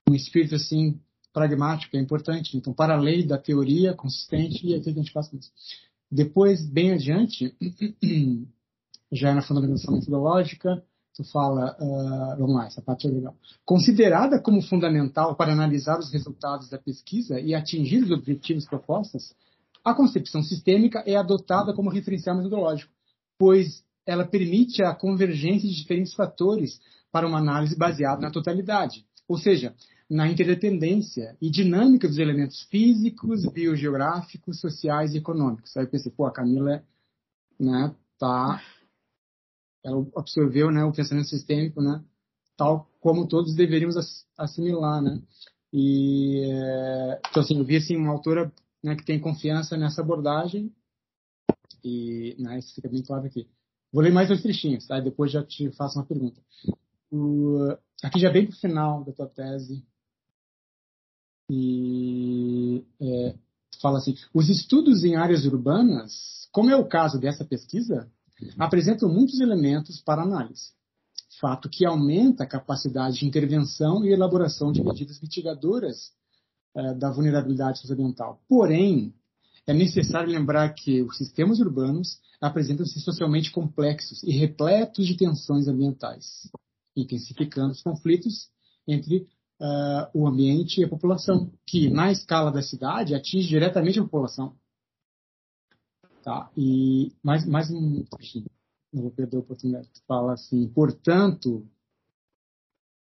um 0.08 0.14
espírito, 0.14 0.54
assim, 0.54 1.00
pragmático, 1.32 1.96
é 1.96 2.00
importante. 2.00 2.56
Então, 2.56 2.72
para 2.72 2.94
além 2.94 3.26
da 3.26 3.36
teoria 3.36 3.92
consistente, 3.94 4.66
e 4.66 4.76
o 4.76 4.82
que 4.82 4.90
a 4.90 4.92
gente 4.92 5.10
faz 5.10 5.28
com 5.28 5.36
isso? 5.36 5.50
Depois, 6.10 6.64
bem 6.64 6.92
adiante, 6.92 7.52
já 9.10 9.34
na 9.34 9.42
fundamentação 9.42 9.94
metodológica, 9.94 10.82
tu 11.14 11.22
fala, 11.24 11.76
uh, 11.80 12.38
vamos 12.38 12.56
lá, 12.56 12.66
essa 12.66 12.82
parte 12.82 13.06
é 13.06 13.10
legal. 13.10 13.34
Considerada 13.64 14.40
como 14.40 14.60
fundamental 14.60 15.36
para 15.36 15.52
analisar 15.52 15.98
os 15.98 16.12
resultados 16.12 16.68
da 16.68 16.78
pesquisa 16.78 17.38
e 17.40 17.54
atingir 17.54 18.02
os 18.02 18.10
objetivos 18.10 18.66
propostos, 18.66 19.34
a 19.84 19.94
concepção 19.94 20.42
sistêmica 20.42 21.04
é 21.06 21.14
adotada 21.14 21.72
como 21.72 21.90
referencial 21.90 22.36
metodológico, 22.36 22.92
pois 23.38 23.84
ela 24.06 24.26
permite 24.26 24.82
a 24.82 24.94
convergência 24.94 25.68
de 25.68 25.76
diferentes 25.76 26.14
fatores 26.14 26.80
para 27.12 27.26
uma 27.26 27.38
análise 27.38 27.76
baseada 27.76 28.20
na 28.20 28.30
totalidade, 28.30 29.06
ou 29.28 29.38
seja, 29.38 29.74
na 30.10 30.28
interdependência 30.28 31.36
e 31.40 31.48
dinâmica 31.48 32.08
dos 32.08 32.18
elementos 32.18 32.62
físicos, 32.62 33.46
biogeográficos, 33.46 34.60
sociais 34.60 35.14
e 35.14 35.18
econômicos. 35.18 35.76
Aí 35.76 35.84
eu 35.84 35.88
pensei, 35.88 36.10
pô, 36.10 36.26
a 36.26 36.32
Camila 36.32 36.82
né, 37.58 37.94
tá 38.18 38.60
ela 39.84 40.06
absorveu 40.16 40.70
né, 40.70 40.84
o 40.84 40.92
pensamento 40.92 41.28
sistêmico, 41.28 41.82
né, 41.82 42.02
tal 42.56 42.90
como 43.00 43.28
todos 43.28 43.54
deveríamos 43.54 43.96
assimilar, 44.36 45.02
né. 45.02 45.20
E 45.72 46.44
então 47.28 47.42
assim, 47.42 47.58
eu 47.58 47.64
vi 47.64 47.76
assim 47.76 47.96
uma 47.96 48.12
autora 48.12 48.52
né, 48.82 48.94
que 48.94 49.04
tem 49.04 49.18
confiança 49.18 49.76
nessa 49.76 50.02
abordagem 50.02 50.72
e 51.82 52.36
né, 52.38 52.58
isso 52.58 52.74
fica 52.74 52.88
bem 52.88 53.02
claro 53.02 53.26
aqui. 53.26 53.48
Vou 53.92 54.02
ler 54.02 54.12
mais 54.12 54.28
dois 54.28 54.42
trechinhos, 54.42 54.86
tá? 54.86 54.98
depois 55.00 55.30
já 55.30 55.44
te 55.44 55.70
faço 55.72 55.98
uma 55.98 56.06
pergunta. 56.06 56.40
O, 57.12 57.76
aqui 58.02 58.18
já 58.18 58.30
bem 58.30 58.46
para 58.46 58.54
o 58.54 58.58
final 58.58 59.04
da 59.04 59.12
tua 59.12 59.28
tese 59.28 59.84
e 61.50 62.84
é, 63.00 63.34
fala 63.80 63.98
assim: 63.98 64.16
os 64.32 64.48
estudos 64.48 65.04
em 65.04 65.16
áreas 65.16 65.44
urbanas, 65.44 66.48
como 66.50 66.70
é 66.70 66.76
o 66.76 66.88
caso 66.88 67.20
dessa 67.20 67.44
pesquisa, 67.44 68.10
apresentam 68.58 69.08
muitos 69.08 69.40
elementos 69.40 70.00
para 70.00 70.22
análise. 70.22 70.72
Fato 71.40 71.68
que 71.68 71.84
aumenta 71.84 72.44
a 72.44 72.48
capacidade 72.48 73.18
de 73.18 73.26
intervenção 73.26 74.04
e 74.04 74.12
elaboração 74.12 74.72
de 74.72 74.82
medidas 74.82 75.20
mitigadoras 75.20 76.12
eh, 76.76 76.94
da 76.94 77.10
vulnerabilidade 77.10 77.78
socioambiental. 77.78 78.40
Porém, 78.48 79.14
é 79.66 79.72
necessário 79.72 80.30
lembrar 80.30 80.74
que 80.74 81.02
os 81.02 81.16
sistemas 81.16 81.58
urbanos 81.58 82.18
apresentam-se 82.40 83.00
socialmente 83.00 83.50
complexos 83.50 84.22
e 84.22 84.30
repletos 84.32 85.06
de 85.06 85.16
tensões 85.16 85.66
ambientais, 85.66 86.50
intensificando 86.94 87.72
os 87.72 87.82
conflitos 87.82 88.50
entre 88.86 89.26
uh, 89.60 90.10
o 90.12 90.26
ambiente 90.26 90.80
e 90.80 90.84
a 90.84 90.88
população, 90.88 91.50
que 91.66 91.88
na 91.88 92.12
escala 92.12 92.52
da 92.52 92.60
cidade 92.60 93.14
atinge 93.14 93.48
diretamente 93.48 93.98
a 93.98 94.02
população. 94.02 94.54
Tá? 96.24 96.50
E 96.56 97.12
mais, 97.22 97.46
mais 97.46 97.70
um 97.70 98.02
não 98.90 99.02
vou 99.02 99.10
perder 99.10 99.36
a 99.36 99.40
oportunidade. 99.40 99.90
Fala 100.08 100.32
assim, 100.32 100.66
portanto, 100.68 101.66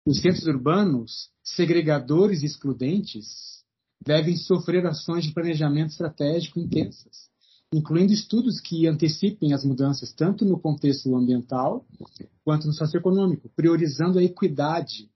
os 0.07 0.21
centros 0.21 0.47
urbanos, 0.47 1.29
segregadores 1.43 2.41
e 2.41 2.45
excludentes, 2.45 3.65
devem 4.01 4.37
sofrer 4.37 4.85
ações 4.85 5.25
de 5.25 5.33
planejamento 5.33 5.89
estratégico 5.89 6.59
intensas, 6.59 7.29
incluindo 7.73 8.13
estudos 8.13 8.61
que 8.61 8.87
antecipem 8.87 9.53
as 9.53 9.65
mudanças 9.65 10.13
tanto 10.13 10.45
no 10.45 10.57
contexto 10.57 11.13
ambiental 11.13 11.85
quanto 12.45 12.65
no 12.65 12.73
socioeconômico, 12.73 13.49
priorizando 13.49 14.19
a 14.19 14.23
equidade 14.23 15.09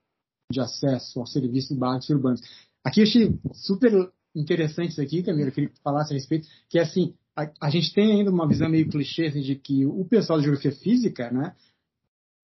de 0.51 0.59
acesso 0.59 1.21
aos 1.21 1.31
serviços 1.31 1.77
básicos 1.77 2.09
urbanos. 2.09 2.41
Aqui 2.83 2.99
eu 2.99 3.05
achei 3.05 3.39
super 3.53 4.11
interessante 4.35 4.91
isso 4.91 5.01
aqui, 5.01 5.23
Camila, 5.23 5.47
eu 5.47 5.53
queria 5.53 5.69
que 5.69 5.81
falasse 5.81 6.13
a 6.13 6.17
respeito, 6.17 6.47
que 6.69 6.77
é 6.77 6.81
assim, 6.81 7.15
a, 7.35 7.51
a, 7.61 7.69
gente 7.69 7.93
tem 7.93 8.11
ainda 8.13 8.31
uma 8.31 8.47
visão 8.47 8.69
meio 8.69 8.89
clichê 8.89 9.25
assim, 9.25 9.41
de 9.41 9.55
que 9.55 9.85
o 9.85 10.05
pessoal 10.05 10.39
de 10.39 10.45
geografia 10.45 10.71
física, 10.71 11.29
né, 11.31 11.55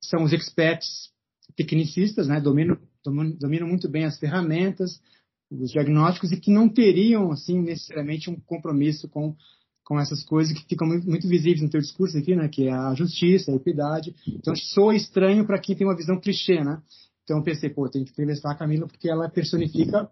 são 0.01 0.24
os 0.24 0.33
experts 0.33 1.12
tecnicistas, 1.55 2.27
né, 2.27 2.39
dominam, 2.41 2.77
dominam 3.03 3.67
muito 3.67 3.89
bem 3.89 4.05
as 4.05 4.19
ferramentas, 4.19 5.01
os 5.50 5.71
diagnósticos 5.71 6.31
e 6.31 6.39
que 6.39 6.51
não 6.51 6.69
teriam, 6.69 7.31
assim, 7.31 7.62
necessariamente 7.62 8.29
um 8.29 8.39
compromisso 8.39 9.07
com 9.10 9.36
com 9.83 10.00
essas 10.00 10.24
coisas 10.24 10.57
que 10.57 10.65
ficam 10.69 10.88
muito, 10.88 11.27
visíveis 11.27 11.62
no 11.62 11.69
teu 11.69 11.81
discurso 11.81 12.17
aqui, 12.17 12.33
né, 12.33 12.48
que 12.48 12.67
é 12.67 12.71
a 12.71 12.93
justiça, 12.93 13.51
a 13.51 13.55
equidade. 13.55 14.15
Então, 14.25 14.55
soa 14.55 14.95
estranho 14.95 15.45
para 15.45 15.60
quem 15.60 15.75
tem 15.75 15.86
uma 15.86 15.98
visão 15.98 16.17
clichê, 16.17 16.63
né? 16.63 16.81
Então, 17.24 17.39
eu 17.39 17.43
pensei, 17.43 17.69
pô, 17.69 17.89
tem 17.89 18.05
que 18.05 18.12
entrevistar 18.12 18.51
a 18.51 18.55
Camila 18.55 18.88
porque 18.88 19.10
ela 19.10 19.29
personifica 19.29 20.10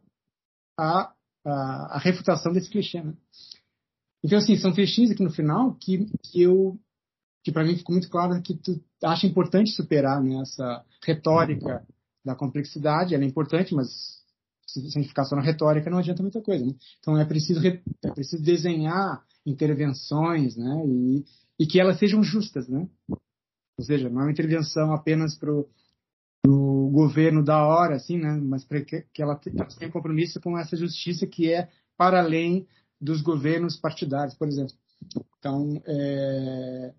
a, 0.78 1.14
a, 1.46 1.96
a 1.96 2.00
refutação 2.00 2.52
desse 2.52 2.70
clichê, 2.70 3.02
né? 3.02 3.14
Então, 4.24 4.38
assim, 4.38 4.58
são 4.58 4.74
trechinhos 4.74 5.12
aqui 5.12 5.24
no 5.24 5.32
final 5.32 5.76
que, 5.76 6.06
que 6.24 6.42
eu 6.42 6.80
que 7.44 7.52
para 7.52 7.64
mim 7.64 7.78
ficou 7.78 7.94
muito 7.94 8.10
claro 8.10 8.42
que 8.42 8.54
tu 8.54 8.82
acha 9.04 9.26
importante 9.26 9.72
superar 9.72 10.22
né, 10.22 10.42
essa 10.42 10.84
retórica 11.04 11.86
da 12.24 12.36
complexidade, 12.36 13.16
ela 13.16 13.24
é 13.24 13.28
importante, 13.28 13.74
mas 13.74 14.20
se 14.68 15.04
ficar 15.04 15.26
só 15.26 15.36
na 15.36 15.42
retórica 15.42 15.90
não 15.90 15.98
adianta 15.98 16.22
muita 16.22 16.42
coisa. 16.42 16.66
Né? 16.66 16.74
Então 17.00 17.18
é 17.18 17.26
preciso, 17.26 17.66
é 17.66 18.12
preciso 18.12 18.44
desenhar 18.44 19.24
intervenções 19.46 20.56
né, 20.58 20.84
e, 20.86 21.26
e 21.60 21.66
que 21.66 21.80
elas 21.80 21.98
sejam 21.98 22.22
justas. 22.22 22.68
Né? 22.68 22.88
Ou 23.78 23.84
seja, 23.84 24.10
não 24.10 24.22
é 24.22 24.24
uma 24.26 24.32
intervenção 24.32 24.94
apenas 24.94 25.36
para 25.36 25.52
o 25.52 26.90
governo 26.92 27.44
da 27.44 27.66
hora, 27.66 27.96
assim, 27.96 28.18
né, 28.18 28.40
mas 28.44 28.64
para 28.66 28.82
que, 28.84 29.02
que 29.14 29.22
ela 29.22 29.36
tenha 29.36 29.92
compromisso 29.92 30.40
com 30.42 30.58
essa 30.58 30.76
justiça 30.76 31.26
que 31.26 31.52
é 31.52 31.70
para 31.98 32.20
além 32.20 32.68
dos 33.00 33.22
governos 33.22 33.78
partidários, 33.78 34.36
por 34.36 34.48
exemplo. 34.48 34.76
Então, 35.38 35.82
é... 35.86 36.94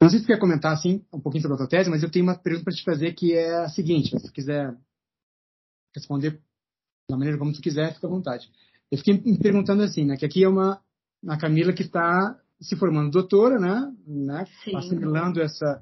não 0.00 0.08
sei 0.08 0.20
se 0.20 0.26
você 0.26 0.32
quer 0.32 0.38
comentar 0.38 0.72
assim 0.72 1.04
um 1.12 1.20
pouquinho 1.20 1.42
sobre 1.42 1.56
a 1.56 1.58
tua 1.58 1.68
tese, 1.68 1.90
mas 1.90 2.02
eu 2.02 2.10
tenho 2.10 2.24
uma 2.24 2.36
pergunta 2.36 2.64
para 2.64 2.74
te 2.74 2.84
fazer 2.84 3.12
que 3.14 3.32
é 3.32 3.56
a 3.56 3.68
seguinte: 3.68 4.18
se 4.18 4.32
quiser 4.32 4.76
responder 5.94 6.40
da 7.08 7.16
maneira 7.16 7.38
como 7.38 7.52
tu 7.52 7.60
quiser, 7.60 7.94
fica 7.94 8.06
à 8.06 8.10
vontade. 8.10 8.50
Eu 8.90 8.98
fiquei 8.98 9.20
me 9.20 9.38
perguntando 9.38 9.82
assim, 9.82 10.04
né, 10.04 10.16
que 10.16 10.24
aqui 10.24 10.44
é 10.44 10.48
uma 10.48 10.80
a 11.26 11.38
Camila 11.38 11.72
que 11.72 11.82
está 11.82 12.38
se 12.60 12.76
formando 12.76 13.10
doutora, 13.10 13.58
né, 13.58 13.92
né 14.06 14.46
assimilando 14.74 15.40
essa 15.40 15.80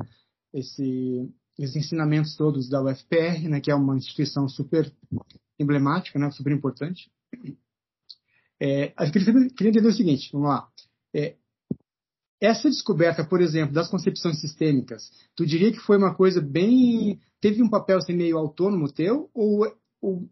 esse 0.52 1.28
esses 1.58 1.76
ensinamentos 1.76 2.34
todos 2.36 2.68
da 2.68 2.82
UFPR, 2.82 3.48
né, 3.48 3.60
que 3.60 3.70
é 3.70 3.74
uma 3.74 3.96
instituição 3.96 4.48
super 4.48 4.90
emblemática, 5.58 6.18
né, 6.18 6.30
super 6.30 6.52
importante. 6.52 7.10
É, 8.64 8.92
eu 8.96 9.10
queria, 9.10 9.50
queria, 9.50 9.70
entender 9.70 9.88
o 9.88 9.92
seguinte, 9.92 10.30
vamos 10.32 10.48
lá. 10.48 10.68
É, 11.12 11.34
essa 12.40 12.70
descoberta, 12.70 13.24
por 13.24 13.40
exemplo, 13.40 13.74
das 13.74 13.88
concepções 13.88 14.40
sistêmicas, 14.40 15.10
tu 15.34 15.44
diria 15.44 15.72
que 15.72 15.80
foi 15.80 15.96
uma 15.96 16.14
coisa 16.14 16.40
bem. 16.40 17.20
teve 17.40 17.60
um 17.60 17.68
papel 17.68 17.98
assim, 17.98 18.12
meio 18.12 18.38
autônomo 18.38 18.92
teu, 18.92 19.28
ou, 19.34 19.66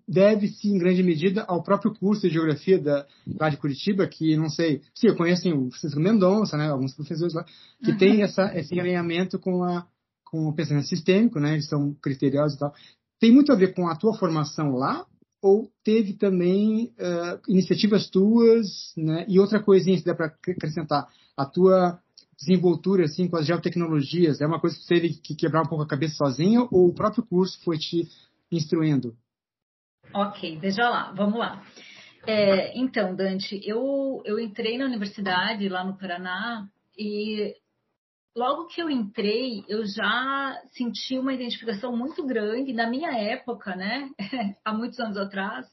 deve-se, 0.06 0.68
em 0.68 0.78
grande 0.78 1.02
medida, 1.02 1.42
ao 1.48 1.60
próprio 1.64 1.92
curso 1.92 2.22
de 2.22 2.34
geografia 2.34 2.78
da, 2.78 3.04
lá 3.26 3.48
de 3.48 3.56
Curitiba, 3.56 4.06
que 4.06 4.36
não 4.36 4.48
sei. 4.48 4.80
Sim, 4.94 5.08
eu 5.08 5.16
conheço 5.16 5.48
assim, 5.48 5.52
o 5.52 5.68
Francisco 5.70 5.98
Mendonça, 5.98 6.56
né, 6.56 6.70
alguns 6.70 6.94
professores 6.94 7.34
lá, 7.34 7.44
que 7.82 7.90
uhum. 7.90 7.98
tem 7.98 8.22
essa, 8.22 8.56
esse 8.56 8.78
alinhamento 8.78 9.40
com, 9.40 9.64
a, 9.64 9.84
com 10.24 10.46
o 10.46 10.54
pensamento 10.54 10.86
sistêmico, 10.86 11.40
né, 11.40 11.54
eles 11.54 11.68
são 11.68 11.94
criteriosos 11.94 12.54
e 12.54 12.60
tal. 12.60 12.72
Tem 13.18 13.32
muito 13.32 13.50
a 13.50 13.56
ver 13.56 13.74
com 13.74 13.88
a 13.88 13.96
tua 13.96 14.14
formação 14.14 14.76
lá, 14.76 15.04
ou 15.42 15.70
teve 15.82 16.14
também 16.14 16.92
uh, 16.98 17.40
iniciativas 17.48 18.08
tuas, 18.08 18.92
né? 18.96 19.24
E 19.28 19.38
outra 19.38 19.62
coisinha 19.62 19.96
que 19.98 20.04
dá 20.04 20.14
para 20.14 20.26
acrescentar, 20.26 21.06
a 21.36 21.46
tua 21.46 21.98
desenvoltura 22.38 23.04
assim 23.04 23.28
com 23.28 23.36
as 23.36 23.46
geotecnologias, 23.46 24.40
é 24.40 24.46
uma 24.46 24.60
coisa 24.60 24.76
que 24.76 24.82
você 24.82 24.94
teve 24.94 25.14
que 25.14 25.34
quebrar 25.34 25.62
um 25.62 25.68
pouco 25.68 25.84
a 25.84 25.88
cabeça 25.88 26.14
sozinho 26.14 26.68
ou 26.70 26.88
o 26.88 26.94
próprio 26.94 27.24
curso 27.24 27.62
foi 27.62 27.78
te 27.78 28.08
instruindo? 28.50 29.14
Ok, 30.12 30.58
veja 30.58 30.88
lá, 30.88 31.12
vamos 31.12 31.38
lá. 31.38 31.62
É, 32.26 32.78
então, 32.78 33.14
Dante, 33.14 33.60
eu, 33.64 34.22
eu 34.24 34.38
entrei 34.38 34.76
na 34.76 34.84
universidade 34.84 35.68
lá 35.68 35.84
no 35.84 35.96
Paraná 35.96 36.68
e 36.98 37.54
logo 38.34 38.66
que 38.66 38.80
eu 38.80 38.88
entrei, 38.88 39.64
eu 39.68 39.84
já 39.84 40.60
senti 40.72 41.18
uma 41.18 41.32
identificação 41.32 41.96
muito 41.96 42.24
grande. 42.26 42.72
Na 42.72 42.88
minha 42.88 43.10
época, 43.12 43.74
né, 43.74 44.10
há 44.64 44.72
muitos 44.72 44.98
anos 45.00 45.16
atrás, 45.16 45.66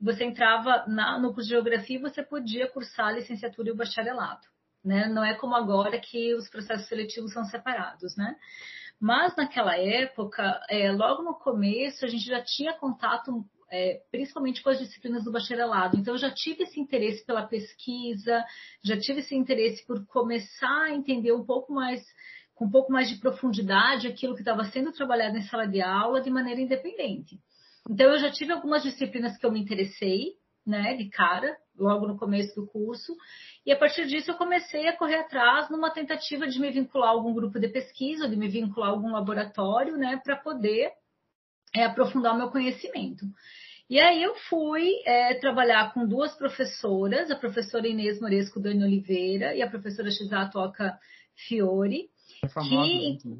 você 0.00 0.24
entrava 0.24 0.84
na, 0.88 1.18
no 1.18 1.32
curso 1.32 1.48
de 1.48 1.54
geografia 1.54 1.96
e 1.96 2.02
você 2.02 2.22
podia 2.22 2.68
cursar 2.68 3.08
a 3.08 3.12
licenciatura 3.12 3.68
e 3.68 3.72
o 3.72 3.76
bacharelado. 3.76 4.46
Né? 4.84 5.06
Não 5.06 5.24
é 5.24 5.34
como 5.34 5.54
agora 5.54 5.98
que 6.00 6.34
os 6.34 6.48
processos 6.50 6.88
seletivos 6.88 7.32
são 7.32 7.44
separados, 7.44 8.16
né? 8.16 8.34
Mas 9.00 9.34
naquela 9.36 9.76
época, 9.76 10.60
é, 10.68 10.90
logo 10.92 11.22
no 11.22 11.34
começo, 11.34 12.04
a 12.04 12.08
gente 12.08 12.24
já 12.24 12.42
tinha 12.42 12.72
contato 12.72 13.44
é, 13.72 14.02
principalmente 14.10 14.62
com 14.62 14.68
as 14.68 14.78
disciplinas 14.78 15.24
do 15.24 15.32
bacharelado. 15.32 15.96
Então, 15.96 16.12
eu 16.12 16.18
já 16.18 16.30
tive 16.30 16.64
esse 16.64 16.78
interesse 16.78 17.24
pela 17.24 17.46
pesquisa, 17.46 18.44
já 18.84 18.98
tive 19.00 19.20
esse 19.20 19.34
interesse 19.34 19.84
por 19.86 20.04
começar 20.06 20.82
a 20.82 20.94
entender 20.94 21.32
um 21.32 21.42
pouco 21.42 21.72
mais, 21.72 22.02
com 22.54 22.66
um 22.66 22.70
pouco 22.70 22.92
mais 22.92 23.08
de 23.08 23.16
profundidade, 23.16 24.06
aquilo 24.06 24.34
que 24.34 24.42
estava 24.42 24.64
sendo 24.66 24.92
trabalhado 24.92 25.38
em 25.38 25.42
sala 25.42 25.66
de 25.66 25.80
aula 25.80 26.20
de 26.20 26.28
maneira 26.28 26.60
independente. 26.60 27.38
Então, 27.88 28.12
eu 28.12 28.18
já 28.18 28.30
tive 28.30 28.52
algumas 28.52 28.82
disciplinas 28.82 29.38
que 29.38 29.46
eu 29.46 29.50
me 29.50 29.60
interessei, 29.60 30.34
né, 30.66 30.94
de 30.94 31.08
cara, 31.08 31.56
logo 31.76 32.06
no 32.06 32.18
começo 32.18 32.54
do 32.54 32.66
curso, 32.66 33.16
e 33.64 33.72
a 33.72 33.76
partir 33.76 34.06
disso 34.06 34.30
eu 34.30 34.36
comecei 34.36 34.86
a 34.86 34.96
correr 34.96 35.16
atrás 35.16 35.70
numa 35.70 35.90
tentativa 35.90 36.46
de 36.46 36.60
me 36.60 36.70
vincular 36.70 37.08
a 37.08 37.12
algum 37.12 37.32
grupo 37.32 37.58
de 37.58 37.68
pesquisa, 37.68 38.28
de 38.28 38.36
me 38.36 38.48
vincular 38.48 38.90
a 38.90 38.92
algum 38.92 39.10
laboratório, 39.10 39.96
né, 39.96 40.20
para 40.22 40.36
poder 40.36 40.92
é, 41.74 41.84
aprofundar 41.84 42.34
o 42.34 42.38
meu 42.38 42.50
conhecimento. 42.50 43.24
E 43.92 44.00
aí 44.00 44.22
eu 44.22 44.34
fui 44.48 45.02
é, 45.04 45.34
trabalhar 45.34 45.92
com 45.92 46.06
duas 46.06 46.34
professoras, 46.34 47.30
a 47.30 47.36
professora 47.36 47.86
Inês 47.86 48.18
Moresco 48.22 48.58
Dani 48.58 48.82
Oliveira 48.82 49.54
e 49.54 49.60
a 49.60 49.68
professora 49.68 50.10
Shizato 50.10 50.58
Oka 50.58 50.98
Fiore, 51.46 52.08
é 52.42 52.48
famosa, 52.48 52.88
que, 52.88 53.28
né? 53.28 53.36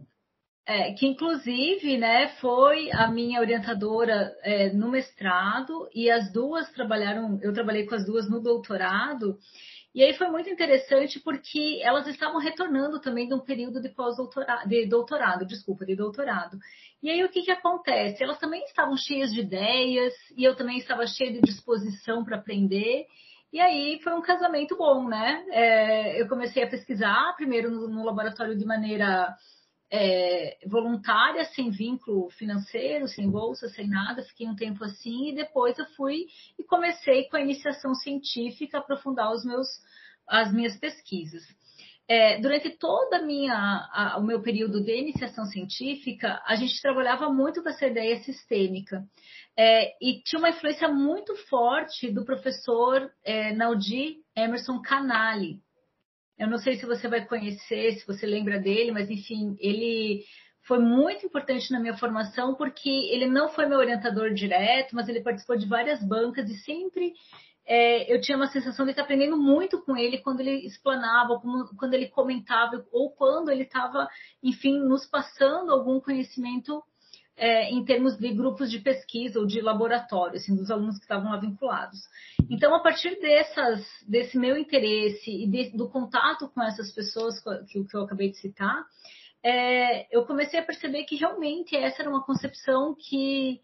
é, 0.67 0.93
que 0.93 1.07
inclusive 1.07 1.97
né, 1.97 2.37
foi 2.39 2.93
a 2.93 3.11
minha 3.11 3.41
orientadora 3.41 4.31
é, 4.43 4.71
no 4.75 4.91
mestrado 4.91 5.89
e 5.95 6.11
as 6.11 6.31
duas 6.31 6.71
trabalharam, 6.73 7.41
eu 7.41 7.55
trabalhei 7.55 7.87
com 7.87 7.95
as 7.95 8.05
duas 8.05 8.29
no 8.29 8.39
doutorado, 8.39 9.39
e 9.95 10.03
aí 10.03 10.15
foi 10.15 10.29
muito 10.29 10.49
interessante 10.49 11.21
porque 11.21 11.81
elas 11.83 12.07
estavam 12.07 12.41
retornando 12.41 13.01
também 13.01 13.29
de 13.29 13.35
um 13.35 13.41
período 13.41 13.81
de 13.81 13.91
pós-doutorado, 13.91 14.69
de 14.69 14.87
doutorado, 14.87 15.47
desculpa, 15.47 15.85
de 15.85 15.95
doutorado. 15.95 16.59
E 17.03 17.11
aí 17.11 17.23
o 17.23 17.29
que, 17.29 17.43
que 17.43 17.51
acontece? 17.51 18.23
Elas 18.23 18.39
também 18.39 18.65
estavam 18.65 18.97
cheias 18.97 19.33
de 19.33 19.41
ideias 19.41 20.15
e 20.37 20.45
eu 20.45 20.57
também 20.57 20.79
estava 20.79 21.07
cheia 21.07 21.33
de 21.33 21.41
disposição 21.41 22.25
para 22.25 22.39
aprender. 22.39 23.07
E 23.53 23.61
aí 23.61 24.01
foi 24.03 24.15
um 24.15 24.23
casamento 24.23 24.77
bom, 24.79 25.07
né? 25.07 25.45
É, 25.51 26.23
eu 26.23 26.27
comecei 26.27 26.63
a 26.63 26.71
pesquisar 26.71 27.35
primeiro 27.37 27.71
no, 27.71 27.87
no 27.87 28.05
laboratório 28.05 28.57
de 28.57 28.65
maneira 28.65 29.37
é, 29.95 30.57
voluntária, 30.67 31.45
sem 31.45 31.71
vínculo 31.71 32.31
financeiro, 32.31 33.07
sem 33.07 33.31
bolsa, 33.31 33.69
sem 33.69 33.87
nada, 33.87 34.23
fiquei 34.23 34.49
um 34.49 34.57
tempo 34.57 34.83
assim, 34.83 35.29
e 35.29 35.35
depois 35.35 35.79
eu 35.79 35.85
fui 35.95 36.29
e 36.59 36.65
comecei 36.65 37.25
com 37.25 37.37
a 37.37 37.43
iniciação 37.43 37.95
científica, 37.95 38.79
aprofundar 38.79 39.31
os 39.31 39.45
meus, 39.45 39.69
as 40.27 40.51
minhas 40.51 40.79
pesquisas. 40.79 41.43
É, 42.09 42.41
durante 42.41 42.69
a, 43.93 44.17
o 44.19 44.23
meu 44.23 44.41
período 44.41 44.83
de 44.83 44.97
iniciação 44.97 45.45
científica, 45.45 46.43
a 46.47 46.57
gente 46.57 46.81
trabalhava 46.81 47.29
muito 47.31 47.63
com 47.63 47.69
essa 47.69 47.87
ideia 47.87 48.17
sistêmica. 48.23 49.05
É, 49.57 49.95
e 50.01 50.23
tinha 50.23 50.39
uma 50.39 50.49
influência 50.49 50.89
muito 50.89 51.37
forte 51.49 52.11
do 52.11 52.25
professor 52.25 53.11
é, 53.23 53.53
Naudi 53.55 54.17
Emerson 54.35 54.81
Canali, 54.81 55.61
eu 56.43 56.49
não 56.49 56.59
sei 56.59 56.77
se 56.77 56.85
você 56.85 57.07
vai 57.07 57.25
conhecer, 57.25 57.93
se 57.93 58.05
você 58.05 58.27
lembra 58.27 58.59
dele, 58.59 58.91
mas 58.91 59.09
enfim, 59.09 59.57
ele 59.61 60.25
foi 60.67 60.81
muito 60.81 61.25
importante 61.25 61.71
na 61.71 61.79
minha 61.79 61.97
formação 61.97 62.57
porque 62.57 62.91
ele 62.91 63.27
não 63.27 63.49
foi 63.49 63.65
meu 63.67 63.79
orientador 63.79 64.35
direto, 64.35 64.97
mas 64.97 65.09
ele 65.09 65.23
participou 65.23 65.57
de 65.57 65.69
várias 65.69 66.03
bancas 66.05 66.51
e 66.51 66.57
sempre 66.65 67.13
é, 67.65 68.13
eu 68.13 68.21
tinha 68.21 68.37
uma 68.37 68.49
sensação 68.49 68.85
de 68.85 68.91
estar 68.91 69.05
aprendendo 69.05 69.37
muito 69.37 69.81
com 69.83 69.97
ele 69.97 70.19
quando 70.19 70.41
ele 70.41 70.67
explanava, 70.67 71.41
quando 71.79 71.95
ele 71.95 72.09
comentava 72.09 72.85
ou 72.91 73.13
quando 73.13 73.49
ele 73.49 73.63
estava, 73.63 74.09
enfim, 74.43 74.81
nos 74.81 75.07
passando 75.07 75.71
algum 75.71 76.01
conhecimento 76.01 76.83
é, 77.37 77.71
em 77.71 77.85
termos 77.85 78.17
de 78.19 78.33
grupos 78.33 78.71
de 78.71 78.79
pesquisa 78.79 79.39
ou 79.39 79.47
de 79.47 79.61
laboratório, 79.61 80.37
assim, 80.37 80.55
dos 80.55 80.71
alunos 80.71 80.97
que 80.97 81.05
estavam 81.05 81.31
lá 81.31 81.39
vinculados. 81.39 81.99
Então, 82.51 82.75
a 82.75 82.81
partir 82.81 83.19
dessas, 83.21 83.85
desse 84.07 84.39
meu 84.39 84.57
interesse 84.57 85.31
e 85.31 85.47
de, 85.47 85.71
do 85.77 85.89
contato 85.89 86.49
com 86.49 86.63
essas 86.63 86.93
pessoas 86.93 87.43
que, 87.69 87.85
que 87.85 87.97
eu 87.97 88.03
acabei 88.03 88.31
de 88.31 88.37
citar, 88.37 88.85
é, 89.43 90.07
eu 90.17 90.25
comecei 90.25 90.61
a 90.61 90.65
perceber 90.65 91.05
que 91.05 91.17
realmente 91.17 91.77
essa 91.77 92.03
era 92.03 92.11
uma 92.11 92.25
concepção 92.25 92.95
que 92.95 93.61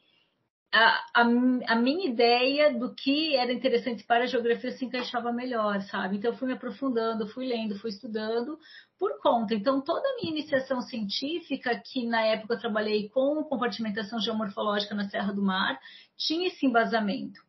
a, 0.72 1.04
a, 1.14 1.22
a, 1.22 1.76
minha 1.76 2.08
ideia 2.08 2.78
do 2.78 2.94
que 2.94 3.34
era 3.36 3.52
interessante 3.52 4.04
para 4.04 4.24
a 4.24 4.26
geografia 4.26 4.70
se 4.72 4.84
encaixava 4.84 5.32
melhor, 5.32 5.80
sabe? 5.82 6.16
Então, 6.16 6.30
eu 6.30 6.36
fui 6.36 6.46
me 6.46 6.54
aprofundando, 6.54 7.28
fui 7.28 7.46
lendo, 7.46 7.78
fui 7.78 7.90
estudando 7.90 8.58
por 8.98 9.18
conta. 9.20 9.54
Então, 9.54 9.80
toda 9.80 10.06
a 10.06 10.16
minha 10.16 10.32
iniciação 10.32 10.82
científica, 10.82 11.80
que 11.80 12.06
na 12.06 12.22
época 12.22 12.54
eu 12.54 12.58
trabalhei 12.58 13.08
com 13.08 13.42
compartimentação 13.44 14.20
geomorfológica 14.20 14.94
na 14.94 15.08
Serra 15.08 15.32
do 15.32 15.42
Mar, 15.42 15.78
tinha 16.16 16.48
esse 16.48 16.66
embasamento 16.66 17.47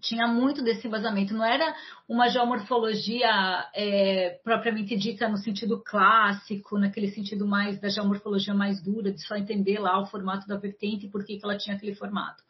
tinha 0.00 0.26
muito 0.26 0.62
desse 0.62 0.86
embasamento. 0.86 1.34
Não 1.34 1.44
era 1.44 1.74
uma 2.08 2.28
geomorfologia 2.28 3.28
é, 3.74 4.40
propriamente 4.42 4.96
dita 4.96 5.28
no 5.28 5.36
sentido 5.36 5.82
clássico, 5.82 6.78
naquele 6.78 7.08
sentido 7.10 7.46
mais 7.46 7.80
da 7.80 7.88
geomorfologia 7.88 8.54
mais 8.54 8.82
dura, 8.82 9.12
de 9.12 9.20
só 9.26 9.36
entender 9.36 9.78
lá 9.78 10.00
o 10.00 10.06
formato 10.06 10.46
da 10.46 10.56
vertente 10.56 11.06
e 11.06 11.10
por 11.10 11.24
que, 11.24 11.38
que 11.38 11.44
ela 11.44 11.56
tinha 11.56 11.76
aquele 11.76 11.94
formato. 11.94 12.42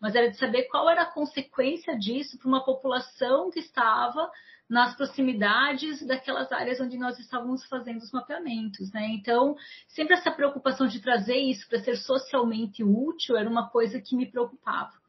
Mas 0.00 0.14
era 0.14 0.30
de 0.30 0.36
saber 0.36 0.64
qual 0.64 0.88
era 0.90 1.02
a 1.02 1.12
consequência 1.12 1.96
disso 1.96 2.38
para 2.38 2.48
uma 2.48 2.64
população 2.64 3.50
que 3.50 3.60
estava 3.60 4.30
nas 4.68 4.96
proximidades 4.96 6.04
daquelas 6.06 6.50
áreas 6.50 6.80
onde 6.80 6.96
nós 6.96 7.18
estávamos 7.18 7.64
fazendo 7.66 7.98
os 7.98 8.10
mapeamentos, 8.12 8.90
né? 8.92 9.08
Então, 9.08 9.54
sempre 9.88 10.14
essa 10.14 10.30
preocupação 10.30 10.86
de 10.86 11.00
trazer 11.00 11.36
isso 11.36 11.68
para 11.68 11.80
ser 11.80 11.96
socialmente 11.96 12.82
útil 12.82 13.36
era 13.36 13.48
uma 13.48 13.68
coisa 13.68 14.00
que 14.00 14.16
me 14.16 14.26
preocupava. 14.26 15.03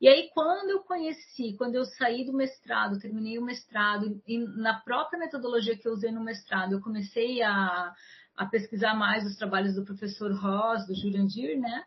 E 0.00 0.08
aí, 0.08 0.28
quando 0.34 0.70
eu 0.70 0.80
conheci, 0.80 1.54
quando 1.56 1.76
eu 1.76 1.84
saí 1.84 2.24
do 2.24 2.32
mestrado, 2.32 2.98
terminei 2.98 3.38
o 3.38 3.44
mestrado, 3.44 4.20
e 4.26 4.38
na 4.38 4.80
própria 4.80 5.18
metodologia 5.18 5.78
que 5.78 5.86
eu 5.86 5.92
usei 5.92 6.10
no 6.10 6.22
mestrado, 6.22 6.72
eu 6.72 6.80
comecei 6.80 7.42
a, 7.42 7.94
a 8.36 8.46
pesquisar 8.46 8.94
mais 8.94 9.24
os 9.24 9.36
trabalhos 9.36 9.74
do 9.74 9.84
professor 9.84 10.32
Ross, 10.32 10.86
do 10.86 10.94
Jurandir, 10.94 11.58
né? 11.58 11.84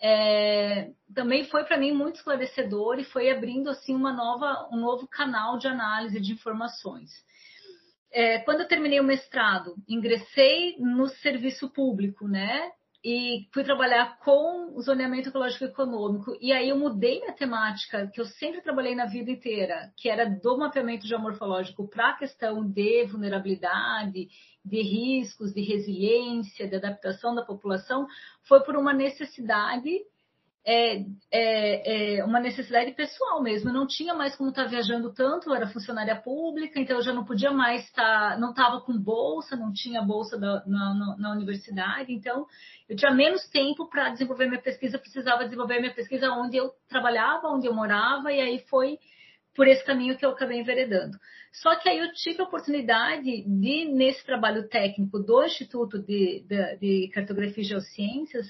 É, 0.00 0.90
também 1.14 1.44
foi 1.44 1.64
para 1.64 1.78
mim 1.78 1.92
muito 1.92 2.16
esclarecedor 2.16 2.98
e 2.98 3.04
foi 3.04 3.30
abrindo 3.30 3.70
assim 3.70 3.94
uma 3.94 4.12
nova, 4.12 4.68
um 4.72 4.76
novo 4.76 5.06
canal 5.06 5.56
de 5.56 5.68
análise 5.68 6.20
de 6.20 6.32
informações. 6.32 7.10
É, 8.12 8.40
quando 8.40 8.60
eu 8.60 8.68
terminei 8.68 9.00
o 9.00 9.04
mestrado, 9.04 9.74
ingressei 9.88 10.76
no 10.78 11.08
serviço 11.08 11.70
público, 11.70 12.28
né? 12.28 12.70
E 13.04 13.46
fui 13.52 13.62
trabalhar 13.62 14.18
com 14.20 14.80
zoneamento 14.80 15.28
ecológico 15.28 15.66
econômico. 15.66 16.34
E 16.40 16.52
aí 16.52 16.70
eu 16.70 16.78
mudei 16.78 17.20
minha 17.20 17.34
temática, 17.34 18.06
que 18.06 18.18
eu 18.18 18.24
sempre 18.24 18.62
trabalhei 18.62 18.94
na 18.94 19.04
vida 19.04 19.30
inteira, 19.30 19.92
que 19.94 20.08
era 20.08 20.24
do 20.24 20.56
mapeamento 20.56 21.06
geomorfológico 21.06 21.86
para 21.86 22.10
a 22.10 22.16
questão 22.16 22.66
de 22.66 23.04
vulnerabilidade, 23.04 24.28
de 24.64 24.82
riscos, 24.82 25.52
de 25.52 25.60
resiliência, 25.60 26.66
de 26.66 26.76
adaptação 26.76 27.34
da 27.34 27.44
população, 27.44 28.06
foi 28.44 28.60
por 28.60 28.74
uma 28.74 28.94
necessidade 28.94 29.90
é, 30.66 31.04
é, 31.30 32.16
é, 32.16 32.24
uma 32.24 32.40
necessidade 32.40 32.92
pessoal 32.92 33.42
mesmo. 33.42 33.68
Eu 33.68 33.74
não 33.74 33.86
tinha 33.86 34.14
mais 34.14 34.34
como 34.34 34.48
estar 34.48 34.64
viajando 34.64 35.12
tanto, 35.12 35.50
eu 35.50 35.54
era 35.54 35.68
funcionária 35.68 36.16
pública, 36.16 36.80
então 36.80 36.96
eu 36.96 37.02
já 37.02 37.12
não 37.12 37.24
podia 37.24 37.50
mais 37.50 37.84
estar, 37.84 38.38
não 38.40 38.50
estava 38.50 38.80
com 38.80 38.96
bolsa, 38.98 39.56
não 39.56 39.72
tinha 39.72 40.00
bolsa 40.00 40.38
da, 40.38 40.64
na, 40.66 40.94
na, 40.94 41.16
na, 41.18 41.32
universidade, 41.32 42.12
então 42.12 42.46
eu 42.88 42.96
tinha 42.96 43.12
menos 43.12 43.46
tempo 43.50 43.88
para 43.90 44.08
desenvolver 44.08 44.46
minha 44.46 44.60
pesquisa, 44.60 44.98
precisava 44.98 45.44
desenvolver 45.44 45.80
minha 45.80 45.94
pesquisa 45.94 46.30
onde 46.30 46.56
eu 46.56 46.70
trabalhava, 46.88 47.48
onde 47.48 47.66
eu 47.66 47.74
morava, 47.74 48.32
e 48.32 48.40
aí 48.40 48.58
foi 48.70 48.98
por 49.54 49.68
esse 49.68 49.84
caminho 49.84 50.16
que 50.16 50.24
eu 50.24 50.30
acabei 50.30 50.58
enveredando. 50.58 51.16
Só 51.52 51.76
que 51.76 51.88
aí 51.88 51.98
eu 51.98 52.12
tive 52.12 52.40
a 52.40 52.44
oportunidade 52.44 53.22
de, 53.22 53.84
nesse 53.92 54.24
trabalho 54.24 54.68
técnico 54.68 55.20
do 55.20 55.44
Instituto 55.44 56.00
de, 56.00 56.44
de, 56.48 56.76
de 56.78 57.10
Cartografia 57.12 57.62
e 57.62 57.66
Geociências, 57.66 58.48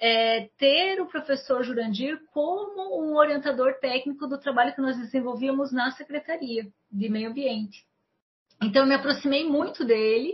é, 0.00 0.48
ter 0.56 1.00
o 1.00 1.06
professor 1.06 1.64
Jurandir 1.64 2.18
como 2.32 3.02
um 3.02 3.16
orientador 3.16 3.74
técnico 3.80 4.26
do 4.26 4.38
trabalho 4.38 4.74
que 4.74 4.80
nós 4.80 4.96
desenvolvíamos 4.96 5.72
na 5.72 5.90
Secretaria 5.92 6.66
de 6.90 7.08
Meio 7.08 7.30
Ambiente. 7.30 7.84
Então, 8.62 8.82
eu 8.82 8.88
me 8.88 8.94
aproximei 8.94 9.44
muito 9.44 9.84
dele 9.84 10.32